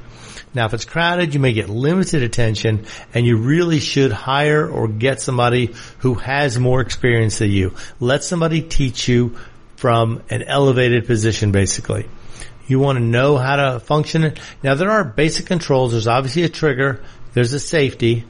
Now, 0.54 0.66
if 0.66 0.74
it's 0.74 0.86
crowded, 0.86 1.34
you 1.34 1.40
may 1.40 1.54
get 1.54 1.70
limited 1.70 2.24
attention 2.24 2.86
and 3.14 3.26
you 3.26 3.38
really 3.38 3.80
should 3.80 4.12
hire 4.12 4.68
or 4.68 4.88
get 4.88 5.22
somebody 5.22 5.74
who 6.00 6.16
has 6.16 6.60
more 6.60 6.82
experience 6.82 7.40
than 7.40 7.52
you. 7.52 7.74
Let 8.00 8.24
somebody 8.24 8.62
teach 8.62 9.08
you 9.08 9.38
from 9.78 10.22
an 10.30 10.44
elevated 10.44 11.08
position, 11.08 11.52
basically. 11.52 12.08
You 12.68 12.80
want 12.80 12.98
to 12.98 13.04
know 13.04 13.38
how 13.38 13.56
to 13.56 13.80
function. 13.80 14.36
Now, 14.62 14.76
there 14.76 14.92
are 14.92 15.04
basic 15.04 15.46
controls. 15.46 15.94
There's 15.94 16.08
obviously 16.08 16.44
a 16.44 16.50
trigger. 16.50 17.02
There's 17.34 17.54
a 17.54 17.60
safety. 17.60 18.26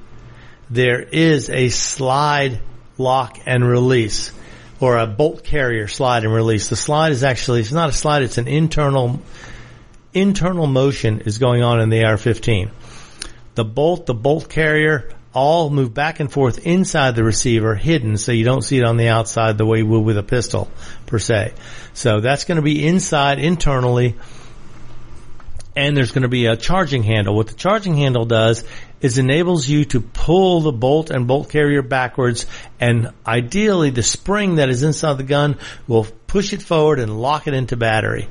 There 0.69 1.01
is 1.01 1.49
a 1.49 1.69
slide, 1.69 2.61
lock, 2.97 3.39
and 3.45 3.67
release 3.67 4.31
or 4.79 4.97
a 4.97 5.05
bolt 5.05 5.43
carrier 5.43 5.87
slide 5.87 6.23
and 6.23 6.33
release. 6.33 6.67
The 6.67 6.75
slide 6.75 7.11
is 7.11 7.23
actually, 7.23 7.61
it's 7.61 7.71
not 7.71 7.89
a 7.89 7.93
slide, 7.93 8.23
it's 8.23 8.39
an 8.39 8.47
internal 8.47 9.21
internal 10.13 10.67
motion 10.67 11.21
is 11.21 11.37
going 11.37 11.63
on 11.63 11.79
in 11.81 11.89
the 11.89 12.03
AR-15. 12.03 12.71
The 13.55 13.65
bolt, 13.65 14.05
the 14.05 14.13
bolt 14.13 14.49
carrier, 14.49 15.09
all 15.33 15.69
move 15.69 15.93
back 15.93 16.19
and 16.19 16.31
forth 16.31 16.65
inside 16.65 17.15
the 17.15 17.23
receiver, 17.23 17.75
hidden, 17.75 18.17
so 18.17 18.31
you 18.31 18.43
don't 18.43 18.63
see 18.63 18.77
it 18.77 18.83
on 18.83 18.97
the 18.97 19.07
outside 19.07 19.57
the 19.57 19.65
way 19.65 19.79
you 19.79 19.85
would 19.85 20.01
with 20.01 20.17
a 20.17 20.23
pistol, 20.23 20.69
per 21.05 21.19
se. 21.19 21.53
So 21.93 22.19
that's 22.19 22.43
going 22.43 22.57
to 22.57 22.61
be 22.61 22.85
inside 22.85 23.39
internally, 23.39 24.15
and 25.75 25.95
there's 25.95 26.11
going 26.11 26.23
to 26.23 26.27
be 26.27 26.47
a 26.47 26.57
charging 26.57 27.03
handle. 27.03 27.35
What 27.35 27.47
the 27.47 27.53
charging 27.53 27.95
handle 27.95 28.25
does 28.25 28.65
is 28.99 29.17
enables 29.17 29.67
you 29.67 29.85
to 29.85 30.01
pull 30.01 30.61
the 30.61 30.71
bolt 30.71 31.09
and 31.09 31.27
bolt 31.27 31.49
carrier 31.49 31.81
backwards, 31.81 32.45
and 32.79 33.11
ideally 33.25 33.89
the 33.89 34.03
spring 34.03 34.55
that 34.55 34.69
is 34.69 34.83
inside 34.83 35.17
the 35.17 35.23
gun 35.23 35.57
will 35.87 36.05
push 36.27 36.51
it 36.53 36.61
forward 36.61 36.99
and 36.99 37.21
lock 37.21 37.47
it 37.47 37.53
into 37.53 37.77
battery. 37.77 38.27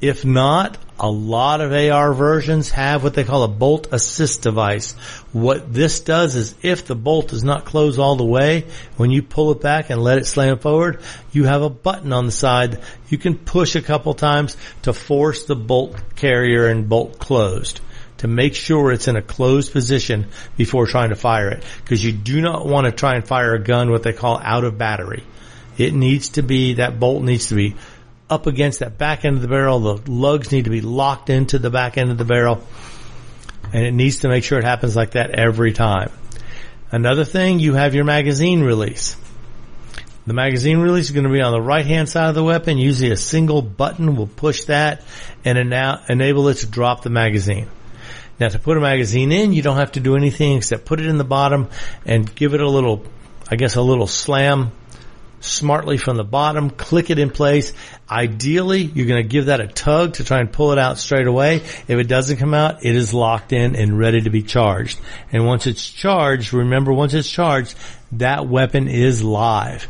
If 0.00 0.24
not, 0.24 0.78
a 1.00 1.10
lot 1.10 1.62
of 1.62 1.72
AR 1.72 2.12
versions 2.12 2.70
have 2.70 3.02
what 3.02 3.14
they 3.14 3.24
call 3.24 3.42
a 3.42 3.48
bolt 3.48 3.88
assist 3.90 4.42
device. 4.42 4.92
What 5.32 5.72
this 5.72 6.00
does 6.00 6.36
is 6.36 6.54
if 6.62 6.86
the 6.86 6.94
bolt 6.94 7.28
does 7.28 7.42
not 7.42 7.64
close 7.64 7.98
all 7.98 8.16
the 8.16 8.24
way, 8.24 8.66
when 8.98 9.10
you 9.10 9.22
pull 9.22 9.50
it 9.52 9.62
back 9.62 9.88
and 9.88 10.02
let 10.02 10.18
it 10.18 10.26
slam 10.26 10.58
forward, 10.58 11.00
you 11.32 11.44
have 11.44 11.62
a 11.62 11.70
button 11.70 12.12
on 12.12 12.26
the 12.26 12.32
side 12.32 12.80
you 13.08 13.16
can 13.16 13.36
push 13.36 13.76
a 13.76 13.82
couple 13.82 14.12
times 14.12 14.56
to 14.82 14.92
force 14.92 15.46
the 15.46 15.56
bolt 15.56 15.96
carrier 16.16 16.66
and 16.66 16.88
bolt 16.88 17.18
closed 17.18 17.80
to 18.18 18.28
make 18.28 18.54
sure 18.54 18.92
it's 18.92 19.08
in 19.08 19.16
a 19.16 19.22
closed 19.22 19.72
position 19.72 20.26
before 20.58 20.86
trying 20.86 21.08
to 21.08 21.16
fire 21.16 21.48
it. 21.48 21.64
Because 21.82 22.04
you 22.04 22.12
do 22.12 22.42
not 22.42 22.66
want 22.66 22.84
to 22.84 22.92
try 22.92 23.14
and 23.14 23.26
fire 23.26 23.54
a 23.54 23.58
gun 23.58 23.90
what 23.90 24.02
they 24.02 24.12
call 24.12 24.38
out 24.38 24.64
of 24.64 24.76
battery. 24.76 25.24
It 25.78 25.94
needs 25.94 26.30
to 26.30 26.42
be, 26.42 26.74
that 26.74 27.00
bolt 27.00 27.22
needs 27.22 27.46
to 27.46 27.54
be 27.54 27.76
up 28.30 28.46
against 28.46 28.78
that 28.78 28.96
back 28.96 29.24
end 29.24 29.36
of 29.36 29.42
the 29.42 29.48
barrel. 29.48 29.80
The 29.80 30.10
lugs 30.10 30.52
need 30.52 30.64
to 30.64 30.70
be 30.70 30.80
locked 30.80 31.28
into 31.28 31.58
the 31.58 31.70
back 31.70 31.98
end 31.98 32.10
of 32.10 32.18
the 32.18 32.24
barrel. 32.24 32.62
And 33.72 33.84
it 33.84 33.92
needs 33.92 34.20
to 34.20 34.28
make 34.28 34.44
sure 34.44 34.58
it 34.58 34.64
happens 34.64 34.96
like 34.96 35.12
that 35.12 35.30
every 35.30 35.72
time. 35.72 36.10
Another 36.90 37.24
thing, 37.24 37.58
you 37.58 37.74
have 37.74 37.94
your 37.94 38.04
magazine 38.04 38.62
release. 38.62 39.16
The 40.26 40.34
magazine 40.34 40.78
release 40.78 41.06
is 41.06 41.10
going 41.12 41.24
to 41.24 41.30
be 41.30 41.40
on 41.40 41.52
the 41.52 41.60
right 41.60 41.84
hand 41.84 42.08
side 42.08 42.28
of 42.28 42.34
the 42.34 42.44
weapon. 42.44 42.78
Usually 42.78 43.10
a 43.10 43.16
single 43.16 43.62
button 43.62 44.16
will 44.16 44.26
push 44.26 44.64
that 44.64 45.02
and 45.44 45.58
enable 45.58 46.48
it 46.48 46.54
to 46.58 46.66
drop 46.66 47.02
the 47.02 47.10
magazine. 47.10 47.68
Now 48.38 48.48
to 48.48 48.58
put 48.58 48.76
a 48.76 48.80
magazine 48.80 49.32
in, 49.32 49.52
you 49.52 49.62
don't 49.62 49.76
have 49.76 49.92
to 49.92 50.00
do 50.00 50.16
anything 50.16 50.56
except 50.56 50.84
put 50.84 51.00
it 51.00 51.06
in 51.06 51.18
the 51.18 51.24
bottom 51.24 51.68
and 52.04 52.32
give 52.34 52.54
it 52.54 52.60
a 52.60 52.68
little, 52.68 53.04
I 53.50 53.56
guess 53.56 53.76
a 53.76 53.82
little 53.82 54.06
slam 54.06 54.72
smartly 55.40 55.96
from 55.96 56.16
the 56.16 56.24
bottom, 56.24 56.70
click 56.70 57.10
it 57.10 57.18
in 57.18 57.30
place. 57.30 57.72
Ideally, 58.10 58.82
you're 58.82 59.06
going 59.06 59.22
to 59.22 59.28
give 59.28 59.46
that 59.46 59.60
a 59.60 59.66
tug 59.66 60.14
to 60.14 60.24
try 60.24 60.40
and 60.40 60.52
pull 60.52 60.72
it 60.72 60.78
out 60.78 60.98
straight 60.98 61.26
away. 61.26 61.56
If 61.56 61.90
it 61.90 62.04
doesn't 62.04 62.36
come 62.36 62.54
out, 62.54 62.84
it 62.84 62.94
is 62.94 63.12
locked 63.12 63.52
in 63.52 63.76
and 63.76 63.98
ready 63.98 64.20
to 64.22 64.30
be 64.30 64.42
charged. 64.42 65.00
And 65.32 65.46
once 65.46 65.66
it's 65.66 65.88
charged, 65.88 66.52
remember 66.52 66.92
once 66.92 67.14
it's 67.14 67.30
charged, 67.30 67.74
that 68.12 68.46
weapon 68.46 68.88
is 68.88 69.22
live. 69.22 69.88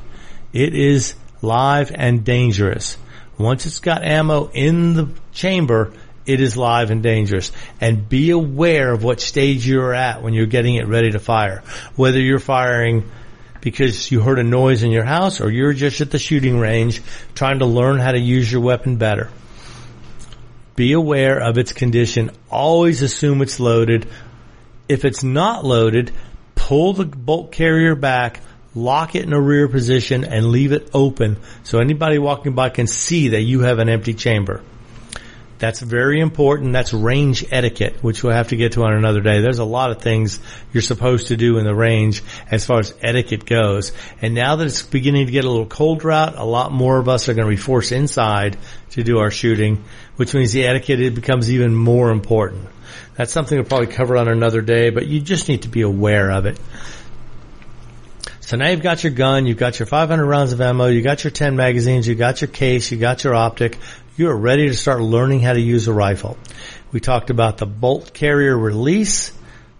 It 0.52 0.74
is 0.74 1.14
live 1.42 1.92
and 1.94 2.24
dangerous. 2.24 2.96
Once 3.38 3.66
it's 3.66 3.80
got 3.80 4.04
ammo 4.04 4.50
in 4.52 4.94
the 4.94 5.08
chamber, 5.32 5.92
it 6.26 6.40
is 6.40 6.56
live 6.56 6.90
and 6.90 7.02
dangerous. 7.02 7.50
And 7.80 8.08
be 8.08 8.30
aware 8.30 8.92
of 8.92 9.02
what 9.02 9.20
stage 9.20 9.66
you're 9.66 9.94
at 9.94 10.22
when 10.22 10.34
you're 10.34 10.46
getting 10.46 10.76
it 10.76 10.86
ready 10.86 11.10
to 11.12 11.18
fire. 11.18 11.62
Whether 11.96 12.20
you're 12.20 12.38
firing 12.38 13.10
because 13.60 14.10
you 14.10 14.20
heard 14.20 14.38
a 14.38 14.44
noise 14.44 14.82
in 14.82 14.90
your 14.90 15.04
house 15.04 15.40
or 15.40 15.50
you're 15.50 15.72
just 15.72 16.00
at 16.00 16.10
the 16.10 16.18
shooting 16.18 16.58
range 16.58 17.02
trying 17.34 17.58
to 17.58 17.66
learn 17.66 17.98
how 17.98 18.12
to 18.12 18.18
use 18.18 18.50
your 18.50 18.60
weapon 18.60 18.96
better. 18.96 19.30
Be 20.76 20.92
aware 20.92 21.40
of 21.40 21.58
its 21.58 21.72
condition. 21.72 22.30
Always 22.50 23.02
assume 23.02 23.42
it's 23.42 23.60
loaded. 23.60 24.08
If 24.88 25.04
it's 25.04 25.22
not 25.22 25.64
loaded, 25.64 26.12
pull 26.54 26.94
the 26.94 27.04
bolt 27.04 27.52
carrier 27.52 27.94
back, 27.94 28.40
lock 28.74 29.14
it 29.14 29.24
in 29.24 29.32
a 29.32 29.40
rear 29.40 29.68
position 29.68 30.24
and 30.24 30.46
leave 30.46 30.72
it 30.72 30.90
open 30.94 31.36
so 31.64 31.80
anybody 31.80 32.18
walking 32.18 32.54
by 32.54 32.70
can 32.70 32.86
see 32.86 33.28
that 33.28 33.42
you 33.42 33.60
have 33.60 33.78
an 33.78 33.88
empty 33.88 34.14
chamber. 34.14 34.62
That's 35.60 35.80
very 35.80 36.20
important. 36.20 36.72
That's 36.72 36.94
range 36.94 37.44
etiquette, 37.50 38.02
which 38.02 38.24
we'll 38.24 38.32
have 38.32 38.48
to 38.48 38.56
get 38.56 38.72
to 38.72 38.82
on 38.84 38.94
another 38.94 39.20
day. 39.20 39.42
There's 39.42 39.58
a 39.58 39.64
lot 39.64 39.90
of 39.90 40.00
things 40.00 40.40
you're 40.72 40.82
supposed 40.82 41.28
to 41.28 41.36
do 41.36 41.58
in 41.58 41.64
the 41.64 41.74
range 41.74 42.22
as 42.50 42.64
far 42.64 42.78
as 42.80 42.94
etiquette 43.02 43.44
goes. 43.44 43.92
And 44.22 44.34
now 44.34 44.56
that 44.56 44.66
it's 44.66 44.82
beginning 44.82 45.26
to 45.26 45.32
get 45.32 45.44
a 45.44 45.50
little 45.50 45.66
colder 45.66 46.10
out, 46.10 46.38
a 46.38 46.44
lot 46.44 46.72
more 46.72 46.98
of 46.98 47.10
us 47.10 47.28
are 47.28 47.34
going 47.34 47.46
to 47.46 47.54
be 47.54 47.60
forced 47.60 47.92
inside 47.92 48.56
to 48.92 49.04
do 49.04 49.18
our 49.18 49.30
shooting, 49.30 49.84
which 50.16 50.32
means 50.32 50.52
the 50.52 50.64
etiquette 50.64 51.14
becomes 51.14 51.52
even 51.52 51.74
more 51.74 52.10
important. 52.10 52.66
That's 53.16 53.30
something 53.30 53.58
we'll 53.58 53.66
probably 53.66 53.88
cover 53.88 54.16
on 54.16 54.28
another 54.28 54.62
day, 54.62 54.88
but 54.88 55.06
you 55.08 55.20
just 55.20 55.50
need 55.50 55.62
to 55.62 55.68
be 55.68 55.82
aware 55.82 56.30
of 56.30 56.46
it. 56.46 56.58
So 58.50 58.56
now 58.56 58.68
you've 58.68 58.82
got 58.82 59.04
your 59.04 59.12
gun, 59.12 59.46
you've 59.46 59.58
got 59.58 59.78
your 59.78 59.86
500 59.86 60.26
rounds 60.26 60.52
of 60.52 60.60
ammo, 60.60 60.86
you 60.86 61.02
got 61.02 61.22
your 61.22 61.30
10 61.30 61.54
magazines, 61.54 62.08
you 62.08 62.16
got 62.16 62.40
your 62.40 62.48
case, 62.48 62.90
you 62.90 62.98
got 62.98 63.22
your 63.22 63.32
optic, 63.32 63.78
you 64.16 64.28
are 64.28 64.36
ready 64.36 64.66
to 64.66 64.74
start 64.74 65.00
learning 65.00 65.38
how 65.38 65.52
to 65.52 65.60
use 65.60 65.86
a 65.86 65.92
rifle. 65.92 66.36
We 66.90 66.98
talked 66.98 67.30
about 67.30 67.58
the 67.58 67.66
bolt 67.66 68.12
carrier 68.12 68.58
release, 68.58 69.30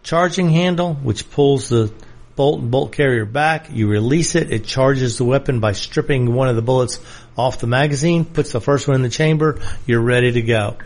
charging 0.05 0.51
handle, 0.51 0.95
which 0.95 1.29
pulls 1.33 1.69
the 1.69 1.93
bolt 2.37 2.61
and 2.61 2.71
bolt 2.71 2.93
carrier 2.93 3.25
back. 3.25 3.71
You 3.73 3.89
release 3.89 4.37
it. 4.37 4.53
It 4.53 4.67
charges 4.67 5.19
the 5.19 5.25
weapon 5.25 5.59
by 5.59 5.73
stripping 5.73 6.33
one 6.33 6.49
of 6.49 6.55
the 6.55 6.63
bullets 6.63 7.01
off 7.37 7.59
the 7.59 7.67
magazine, 7.67 8.25
puts 8.25 8.53
the 8.53 8.61
first 8.61 8.87
one 8.87 8.95
in 8.95 9.03
the 9.03 9.09
chamber. 9.09 9.61
You're 9.85 10.01
ready 10.01 10.31
to 10.31 10.43
go. 10.43 10.77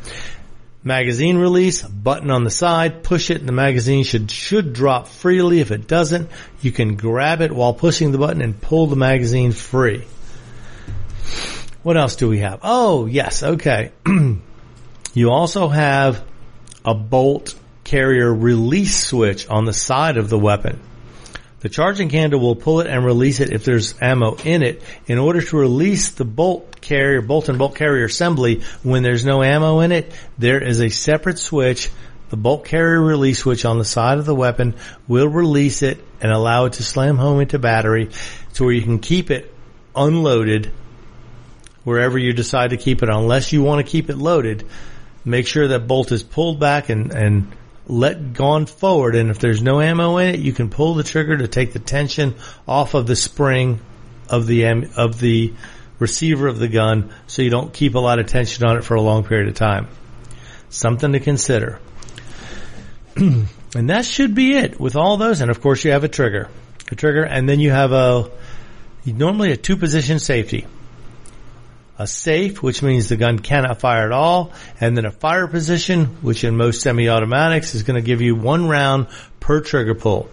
Magazine 0.87 1.39
release, 1.39 1.81
button 1.81 2.31
on 2.31 2.45
the 2.45 2.51
side, 2.51 3.03
push 3.03 3.31
it 3.31 3.39
and 3.39 3.49
the 3.49 3.53
magazine 3.53 4.05
should, 4.05 4.31
should 4.31 4.75
drop 4.75 5.09
freely. 5.09 5.61
If 5.61 5.71
it 5.71 5.89
doesn't, 5.89 6.29
you 6.61 6.73
can 6.73 6.97
grab 6.97 7.41
it 7.41 7.51
while 7.51 7.73
pushing 7.73 8.13
the 8.13 8.19
button 8.19 8.43
and 8.43 8.61
pull 8.61 8.87
the 8.87 8.97
magazine 8.97 9.53
free. 9.53 10.05
What 11.83 11.97
else 11.97 12.17
do 12.17 12.29
we 12.29 12.41
have? 12.41 12.61
Oh, 12.63 13.07
yes. 13.07 13.43
Okay. 13.43 13.93
you 15.15 15.31
also 15.31 15.69
have 15.69 16.23
a 16.85 16.95
bolt 16.95 17.55
carrier 17.85 18.33
release 18.33 19.07
switch 19.07 19.49
on 19.49 19.65
the 19.65 19.73
side 19.73 20.19
of 20.19 20.29
the 20.29 20.39
weapon. 20.39 20.81
The 21.65 21.71
charging 21.71 22.11
handle 22.11 22.41
will 22.41 22.57
pull 22.57 22.81
it 22.81 22.89
and 22.89 23.07
release 23.07 23.41
it 23.41 23.51
if 23.51 23.65
there's 23.65 23.95
ammo 23.99 24.37
in 24.45 24.63
it. 24.63 24.83
In 25.07 25.17
order 25.17 25.41
to 25.41 25.57
release 25.57 26.11
the 26.11 26.27
bolt 26.27 26.83
carrier, 26.83 27.23
bolt 27.23 27.49
and 27.49 27.59
bolt 27.59 27.75
carrier 27.75 28.05
assembly 28.05 28.61
when 28.83 29.03
there's 29.03 29.25
no 29.25 29.43
ammo 29.43 29.81
in 29.81 29.91
it, 29.91 30.13
there 30.37 30.63
is 30.63 30.83
a 30.83 30.91
separate 30.91 31.39
switch. 31.39 31.89
The 32.29 32.37
bolt 32.37 32.67
carrier 32.67 33.01
release 33.01 33.39
switch 33.39 33.65
on 33.65 33.79
the 33.79 33.85
side 33.87 34.19
of 34.19 34.27
the 34.27 34.35
weapon 34.35 34.75
will 35.09 35.27
release 35.27 35.81
it 35.81 36.05
and 36.21 36.31
allow 36.31 36.67
it 36.67 36.75
to 36.75 36.83
slam 36.83 37.17
home 37.17 37.41
into 37.41 37.59
battery 37.59 38.11
to 38.53 38.65
where 38.65 38.75
you 38.75 38.83
can 38.83 38.99
keep 38.99 39.31
it 39.31 39.51
unloaded 39.97 40.71
wherever 41.83 42.19
you 42.19 42.35
decide 42.35 42.71
to 42.71 42.77
keep 42.77 43.03
it, 43.03 43.09
unless 43.09 43.55
you 43.55 43.63
want 43.63 43.87
to 43.87 43.91
keep 43.91 44.11
it 44.11 44.19
loaded, 44.19 44.67
make 45.25 45.47
sure 45.47 45.69
that 45.69 45.89
bolt 45.89 46.13
is 46.13 46.23
pulled 46.23 46.61
back 46.61 46.91
and, 46.91 47.11
and 47.11 47.51
let 47.87 48.33
gone 48.33 48.67
forward. 48.67 49.15
And 49.15 49.31
if 49.31 49.39
there's 49.39 49.63
no 49.63 49.81
ammo 49.81 50.19
in 50.19 50.35
it, 50.35 50.41
you 50.41 50.53
can 50.53 50.71
pull 50.71 50.95
the 50.95 51.03
trigger 51.03 51.37
to 51.37 51.49
take 51.49 51.73
the 51.73 51.79
tension 51.79 52.35
off 52.67 52.95
of 52.95 53.07
the 53.07 53.17
spring 53.17 53.81
of 54.29 54.47
the, 54.47 54.65
of 54.97 55.21
the 55.21 55.53
receiver 55.99 56.49
of 56.49 56.59
the 56.59 56.69
gun 56.69 57.13
so 57.27 57.43
you 57.43 57.51
don't 57.51 57.73
keep 57.73 57.95
a 57.95 57.99
lot 57.99 58.19
of 58.19 58.27
tension 58.27 58.65
on 58.65 58.77
it 58.77 58.85
for 58.85 58.95
a 58.95 59.01
long 59.01 59.25
period 59.25 59.49
of 59.49 59.55
time. 59.55 59.89
Something 60.71 61.13
to 61.13 61.21
consider. 61.21 61.79
and 63.17 63.49
that 63.75 64.05
should 64.05 64.35
be 64.35 64.55
it 64.57 64.81
with 64.81 64.97
all 64.97 65.17
those. 65.17 65.41
And 65.41 65.51
of 65.51 65.61
course 65.61 65.85
you 65.85 65.93
have 65.93 66.05
a 66.05 66.09
trigger, 66.09 66.49
a 66.91 66.95
trigger, 66.95 67.23
and 67.25 67.49
then 67.49 67.61
you 67.61 67.71
have 67.71 67.93
a, 67.93 68.31
normally 69.07 69.53
a 69.53 69.57
two 69.57 69.77
position 69.77 70.19
safety. 70.19 70.67
A 71.99 72.07
safe, 72.07 72.63
which 72.63 72.83
means 72.83 73.09
the 73.09 73.17
gun 73.17 73.39
cannot 73.39 73.81
fire 73.81 74.07
at 74.07 74.13
all, 74.13 74.53
and 74.81 74.97
then 74.97 75.05
a 75.05 75.13
fire 75.13 75.47
position, 75.47 76.07
which 76.23 76.43
in 76.43 76.57
most 76.57 76.81
semi-automatics 76.81 77.75
is 77.75 77.85
going 77.85 78.01
to 78.01 78.07
give 78.07 78.21
you 78.21 78.35
one 78.35 78.69
round 78.69 79.07
per 79.39 79.61
trigger 79.61 79.95
pull. 79.95 80.29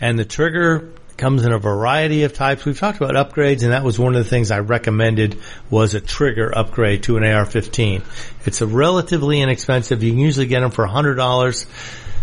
And 0.00 0.18
the 0.18 0.24
trigger 0.24 0.92
comes 1.16 1.44
in 1.44 1.52
a 1.52 1.58
variety 1.58 2.24
of 2.24 2.32
types. 2.32 2.64
We've 2.64 2.78
talked 2.78 3.00
about 3.00 3.14
upgrades 3.14 3.62
and 3.62 3.72
that 3.72 3.84
was 3.84 3.98
one 3.98 4.14
of 4.14 4.24
the 4.24 4.28
things 4.28 4.50
I 4.50 4.60
recommended 4.60 5.38
was 5.70 5.94
a 5.94 6.00
trigger 6.00 6.56
upgrade 6.56 7.04
to 7.04 7.16
an 7.16 7.24
AR-15. 7.24 8.02
It's 8.44 8.60
a 8.60 8.66
relatively 8.66 9.40
inexpensive. 9.40 10.02
You 10.02 10.10
can 10.10 10.18
usually 10.18 10.46
get 10.46 10.60
them 10.60 10.70
for 10.70 10.86
$100. 10.86 11.66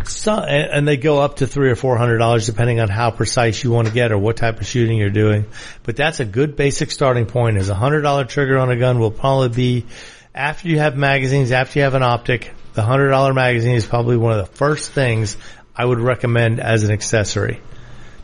So, 0.06 0.34
and 0.34 0.88
they 0.88 0.98
go 0.98 1.20
up 1.20 1.38
to 1.38 1.48
three 1.48 1.70
or 1.70 1.76
four 1.76 1.98
hundred 1.98 2.18
dollars 2.18 2.46
depending 2.46 2.80
on 2.80 2.90
how 2.90 3.12
precise 3.12 3.64
you 3.64 3.72
want 3.72 3.88
to 3.88 3.94
get 3.94 4.12
or 4.12 4.18
what 4.18 4.38
type 4.38 4.60
of 4.60 4.68
shooting 4.68 4.98
you're 4.98 5.10
doing. 5.10 5.46
But 5.84 5.96
that's 5.96 6.20
a 6.20 6.26
good 6.26 6.56
basic 6.56 6.92
starting 6.92 7.26
point. 7.26 7.58
Is 7.58 7.70
a 7.70 7.76
hundred 7.76 8.02
dollar 8.02 8.26
trigger 8.26 8.58
on 8.58 8.70
a 8.70 8.76
gun 8.78 9.00
will 9.00 9.12
probably 9.12 9.50
be 9.50 9.86
after 10.34 10.68
you 10.68 10.80
have 10.80 10.96
magazines, 10.98 11.52
after 11.52 11.80
you 11.80 11.84
have 11.84 11.96
an 11.96 12.04
optic. 12.04 12.52
The 12.74 12.82
hundred 12.82 13.10
dollar 13.10 13.34
magazine 13.34 13.76
is 13.76 13.86
probably 13.86 14.18
one 14.18 14.32
of 14.32 14.48
the 14.48 14.56
first 14.56 14.92
things 14.92 15.38
I 15.76 15.86
would 15.86 16.00
recommend 16.00 16.60
as 16.60 16.84
an 16.84 16.92
accessory 16.92 17.60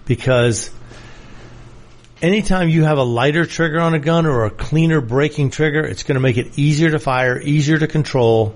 because 0.05 0.71
anytime 2.21 2.69
you 2.69 2.83
have 2.83 2.97
a 2.97 3.03
lighter 3.03 3.45
trigger 3.45 3.79
on 3.79 3.93
a 3.93 3.99
gun 3.99 4.25
or 4.25 4.45
a 4.45 4.51
cleaner 4.51 5.01
breaking 5.01 5.51
trigger, 5.51 5.81
it's 5.81 6.03
going 6.03 6.15
to 6.15 6.21
make 6.21 6.37
it 6.37 6.57
easier 6.57 6.91
to 6.91 6.99
fire, 6.99 7.39
easier 7.39 7.77
to 7.77 7.87
control, 7.87 8.55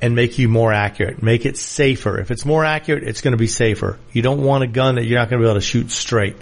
and 0.00 0.14
make 0.14 0.38
you 0.38 0.48
more 0.48 0.72
accurate. 0.72 1.22
Make 1.22 1.46
it 1.46 1.56
safer. 1.56 2.18
If 2.20 2.30
it's 2.30 2.44
more 2.44 2.64
accurate, 2.64 3.04
it's 3.04 3.20
going 3.20 3.32
to 3.32 3.38
be 3.38 3.46
safer. 3.46 3.98
You 4.12 4.22
don't 4.22 4.42
want 4.42 4.64
a 4.64 4.66
gun 4.66 4.96
that 4.96 5.04
you're 5.04 5.18
not 5.18 5.30
going 5.30 5.40
to 5.40 5.46
be 5.46 5.50
able 5.50 5.60
to 5.60 5.66
shoot 5.66 5.90
straight. 5.90 6.36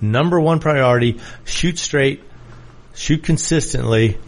Number 0.00 0.40
one 0.40 0.60
priority, 0.60 1.20
shoot 1.44 1.78
straight, 1.78 2.22
shoot 2.94 3.22
consistently, 3.22 4.18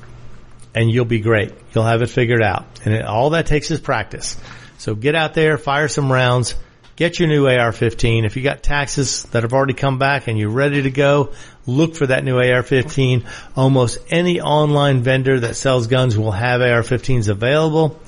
and 0.75 0.91
you'll 0.91 1.07
be 1.07 1.21
great. 1.21 1.53
You'll 1.75 1.85
have 1.85 2.03
it 2.03 2.09
figured 2.09 2.43
out. 2.43 2.67
And 2.85 2.95
it, 2.95 3.05
all 3.05 3.31
that 3.31 3.47
takes 3.47 3.71
is 3.71 3.81
practice. 3.81 4.37
So 4.79 4.95
get 4.95 5.15
out 5.15 5.35
there, 5.35 5.57
fire 5.57 5.89
some 5.89 6.13
rounds, 6.13 6.55
get 6.97 7.19
your 7.19 7.29
new 7.29 7.47
AR-15. 7.47 8.25
If 8.25 8.37
you 8.37 8.43
got 8.43 8.63
taxes 8.63 9.25
that 9.25 9.43
have 9.43 9.53
already 9.53 9.75
come 9.75 9.99
back 9.99 10.29
and 10.29 10.39
you're 10.39 10.51
ready 10.51 10.83
to 10.83 10.91
go, 10.91 11.33
look 11.67 11.95
for 11.95 12.07
that 12.07 12.25
new 12.25 12.37
AR-15. 12.37 13.27
Almost 13.57 13.99
any 14.11 14.41
online 14.41 15.03
vendor 15.03 15.41
that 15.41 15.57
sells 15.57 15.87
guns 15.87 16.17
will 16.17 16.33
have 16.33 16.61
AR-15s 16.61 17.29
available. 17.29 18.01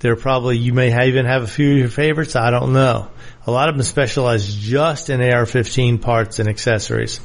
They're 0.00 0.16
probably, 0.16 0.58
you 0.58 0.72
may 0.72 1.08
even 1.08 1.26
have 1.26 1.42
a 1.42 1.46
few 1.46 1.72
of 1.72 1.78
your 1.78 1.88
favorites. 1.88 2.36
I 2.36 2.50
don't 2.50 2.72
know. 2.72 3.08
A 3.46 3.50
lot 3.50 3.68
of 3.68 3.76
them 3.76 3.82
specialize 3.82 4.54
just 4.54 5.08
in 5.08 5.20
AR-15 5.20 6.00
parts 6.02 6.38
and 6.38 6.48
accessories. 6.48 7.20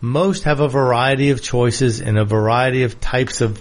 Most 0.00 0.44
have 0.44 0.60
a 0.60 0.68
variety 0.68 1.30
of 1.30 1.42
choices 1.42 2.00
and 2.00 2.18
a 2.18 2.24
variety 2.24 2.84
of 2.84 3.00
types 3.00 3.40
of, 3.40 3.60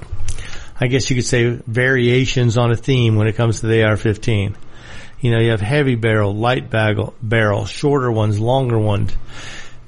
I 0.80 0.88
guess 0.88 1.10
you 1.10 1.16
could 1.16 1.26
say 1.26 1.50
variations 1.68 2.58
on 2.58 2.72
a 2.72 2.76
theme 2.76 3.16
when 3.16 3.28
it 3.28 3.36
comes 3.36 3.62
to 3.62 3.68
the 3.68 3.84
AR-15. 3.84 4.56
You 5.20 5.32
know, 5.32 5.40
you 5.40 5.50
have 5.52 5.62
heavy 5.62 5.96
barrel, 5.96 6.36
light 6.36 6.70
barrel, 6.70 7.16
barrel, 7.22 7.66
shorter 7.66 8.12
ones, 8.12 8.40
longer 8.40 8.78
ones, 8.78 9.12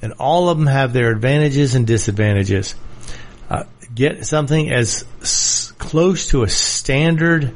and 0.02 0.14
all 0.14 0.50
of 0.50 0.58
them 0.58 0.68
have 0.68 0.92
their 0.92 1.12
advantages 1.12 1.76
and 1.76 1.86
disadvantages. 1.86 2.76
Uh, 3.50 3.64
get 3.94 4.26
something 4.26 4.72
as 4.72 5.06
s- 5.22 5.72
close 5.78 6.30
to 6.30 6.44
a 6.44 6.50
standard 6.50 7.56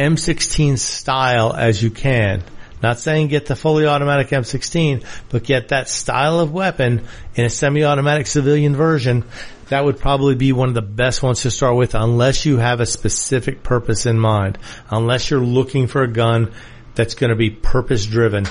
M16 0.00 0.78
style 0.78 1.52
as 1.52 1.82
you 1.82 1.90
can. 1.90 2.42
Not 2.82 2.98
saying 2.98 3.28
get 3.28 3.44
the 3.44 3.54
fully 3.54 3.86
automatic 3.86 4.28
M16, 4.28 5.04
but 5.28 5.44
get 5.44 5.68
that 5.68 5.90
style 5.90 6.40
of 6.40 6.52
weapon 6.52 7.06
in 7.34 7.44
a 7.44 7.50
semi-automatic 7.50 8.26
civilian 8.26 8.74
version. 8.74 9.26
That 9.68 9.84
would 9.84 9.98
probably 9.98 10.36
be 10.36 10.52
one 10.52 10.68
of 10.68 10.74
the 10.74 10.80
best 10.80 11.22
ones 11.22 11.42
to 11.42 11.50
start 11.50 11.76
with 11.76 11.94
unless 11.94 12.46
you 12.46 12.56
have 12.56 12.80
a 12.80 12.86
specific 12.86 13.62
purpose 13.62 14.06
in 14.06 14.18
mind. 14.18 14.56
Unless 14.88 15.28
you're 15.28 15.40
looking 15.40 15.86
for 15.86 16.02
a 16.02 16.10
gun 16.10 16.52
that's 16.94 17.14
going 17.14 17.30
to 17.30 17.36
be 17.36 17.50
purpose 17.50 18.06
driven. 18.06 18.46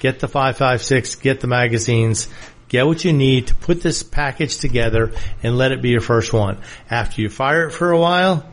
Get 0.00 0.20
the 0.20 0.28
556, 0.28 1.16
get 1.16 1.40
the 1.40 1.48
magazines, 1.48 2.28
get 2.68 2.86
what 2.86 3.04
you 3.04 3.12
need 3.12 3.48
to 3.48 3.54
put 3.54 3.82
this 3.82 4.02
package 4.02 4.56
together 4.56 5.12
and 5.42 5.58
let 5.58 5.72
it 5.72 5.82
be 5.82 5.90
your 5.90 6.00
first 6.00 6.32
one. 6.32 6.62
After 6.90 7.20
you 7.20 7.28
fire 7.28 7.68
it 7.68 7.72
for 7.72 7.90
a 7.90 8.00
while, 8.00 8.48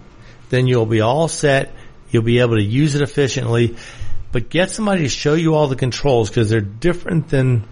then 0.49 0.68
you'll 0.68 0.86
be 0.86 0.99
all 0.99 1.30
set. 1.30 1.74
You'll 2.12 2.24
be 2.24 2.39
able 2.39 2.55
to 2.55 2.64
use 2.64 2.95
it 2.95 3.01
efficiently, 3.01 3.76
but 4.32 4.49
get 4.49 4.70
somebody 4.70 5.03
to 5.03 5.09
show 5.09 5.34
you 5.34 5.55
all 5.55 5.68
the 5.68 5.76
controls 5.76 6.30
because 6.30 6.49
they're 6.49 6.62
different 6.62 7.30
than 7.30 7.64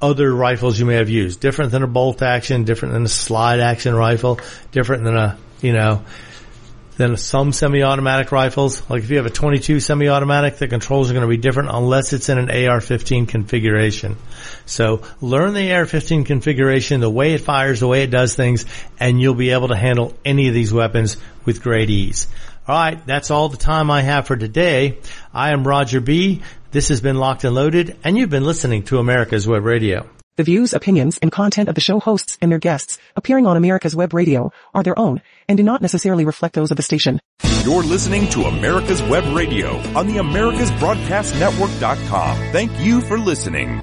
other 0.00 0.34
rifles 0.34 0.78
you 0.78 0.86
may 0.86 0.96
have 0.96 1.10
used. 1.10 1.40
Different 1.40 1.72
than 1.72 1.82
a 1.82 1.86
bolt 1.86 2.22
action, 2.22 2.64
different 2.64 2.94
than 2.94 3.04
a 3.04 3.08
slide 3.08 3.60
action 3.60 3.94
rifle, 3.94 4.38
different 4.72 5.04
than 5.04 5.16
a, 5.16 5.38
you 5.60 5.72
know, 5.72 6.04
than 6.96 7.16
some 7.16 7.52
semi-automatic 7.52 8.30
rifles. 8.30 8.88
Like 8.88 9.02
if 9.02 9.10
you 9.10 9.16
have 9.16 9.26
a 9.26 9.30
22 9.30 9.80
semi-automatic, 9.80 10.58
the 10.58 10.68
controls 10.68 11.10
are 11.10 11.14
going 11.14 11.26
to 11.26 11.28
be 11.28 11.36
different 11.36 11.70
unless 11.72 12.12
it's 12.12 12.28
in 12.28 12.38
an 12.38 12.50
AR-15 12.50 13.28
configuration. 13.28 14.16
So 14.66 15.02
learn 15.20 15.54
the 15.54 15.72
AR-15 15.72 16.26
configuration, 16.26 17.00
the 17.00 17.10
way 17.10 17.34
it 17.34 17.40
fires, 17.40 17.80
the 17.80 17.88
way 17.88 18.02
it 18.02 18.10
does 18.10 18.34
things, 18.34 18.66
and 19.00 19.20
you'll 19.20 19.34
be 19.34 19.50
able 19.50 19.68
to 19.68 19.76
handle 19.76 20.14
any 20.24 20.48
of 20.48 20.54
these 20.54 20.72
weapons 20.72 21.16
with 21.44 21.62
great 21.62 21.90
ease. 21.90 22.28
All 22.66 22.74
right, 22.74 23.06
that's 23.06 23.30
all 23.30 23.50
the 23.50 23.58
time 23.58 23.90
I 23.90 24.00
have 24.00 24.26
for 24.26 24.36
today. 24.36 24.98
I 25.34 25.52
am 25.52 25.68
Roger 25.68 26.00
B. 26.00 26.40
This 26.70 26.88
has 26.88 27.02
been 27.02 27.18
Locked 27.18 27.44
and 27.44 27.54
Loaded, 27.54 27.98
and 28.02 28.16
you've 28.16 28.30
been 28.30 28.46
listening 28.46 28.84
to 28.84 28.98
America's 28.98 29.46
Web 29.46 29.64
Radio. 29.64 30.08
The 30.36 30.44
views, 30.44 30.72
opinions, 30.72 31.18
and 31.18 31.30
content 31.30 31.68
of 31.68 31.74
the 31.74 31.82
show 31.82 32.00
hosts 32.00 32.38
and 32.40 32.50
their 32.50 32.58
guests 32.58 32.98
appearing 33.16 33.46
on 33.46 33.58
America's 33.58 33.94
Web 33.94 34.14
Radio 34.14 34.50
are 34.72 34.82
their 34.82 34.98
own 34.98 35.20
and 35.48 35.56
do 35.56 35.62
not 35.62 35.80
necessarily 35.82 36.24
reflect 36.24 36.54
those 36.54 36.70
of 36.70 36.76
the 36.76 36.82
station. 36.82 37.20
You're 37.62 37.84
listening 37.84 38.28
to 38.30 38.44
America's 38.44 39.02
Web 39.02 39.24
Radio 39.36 39.76
on 39.96 40.06
the 40.06 40.16
AmericasBroadcastNetwork.com. 40.16 42.36
Thank 42.50 42.80
you 42.80 43.02
for 43.02 43.18
listening. 43.18 43.82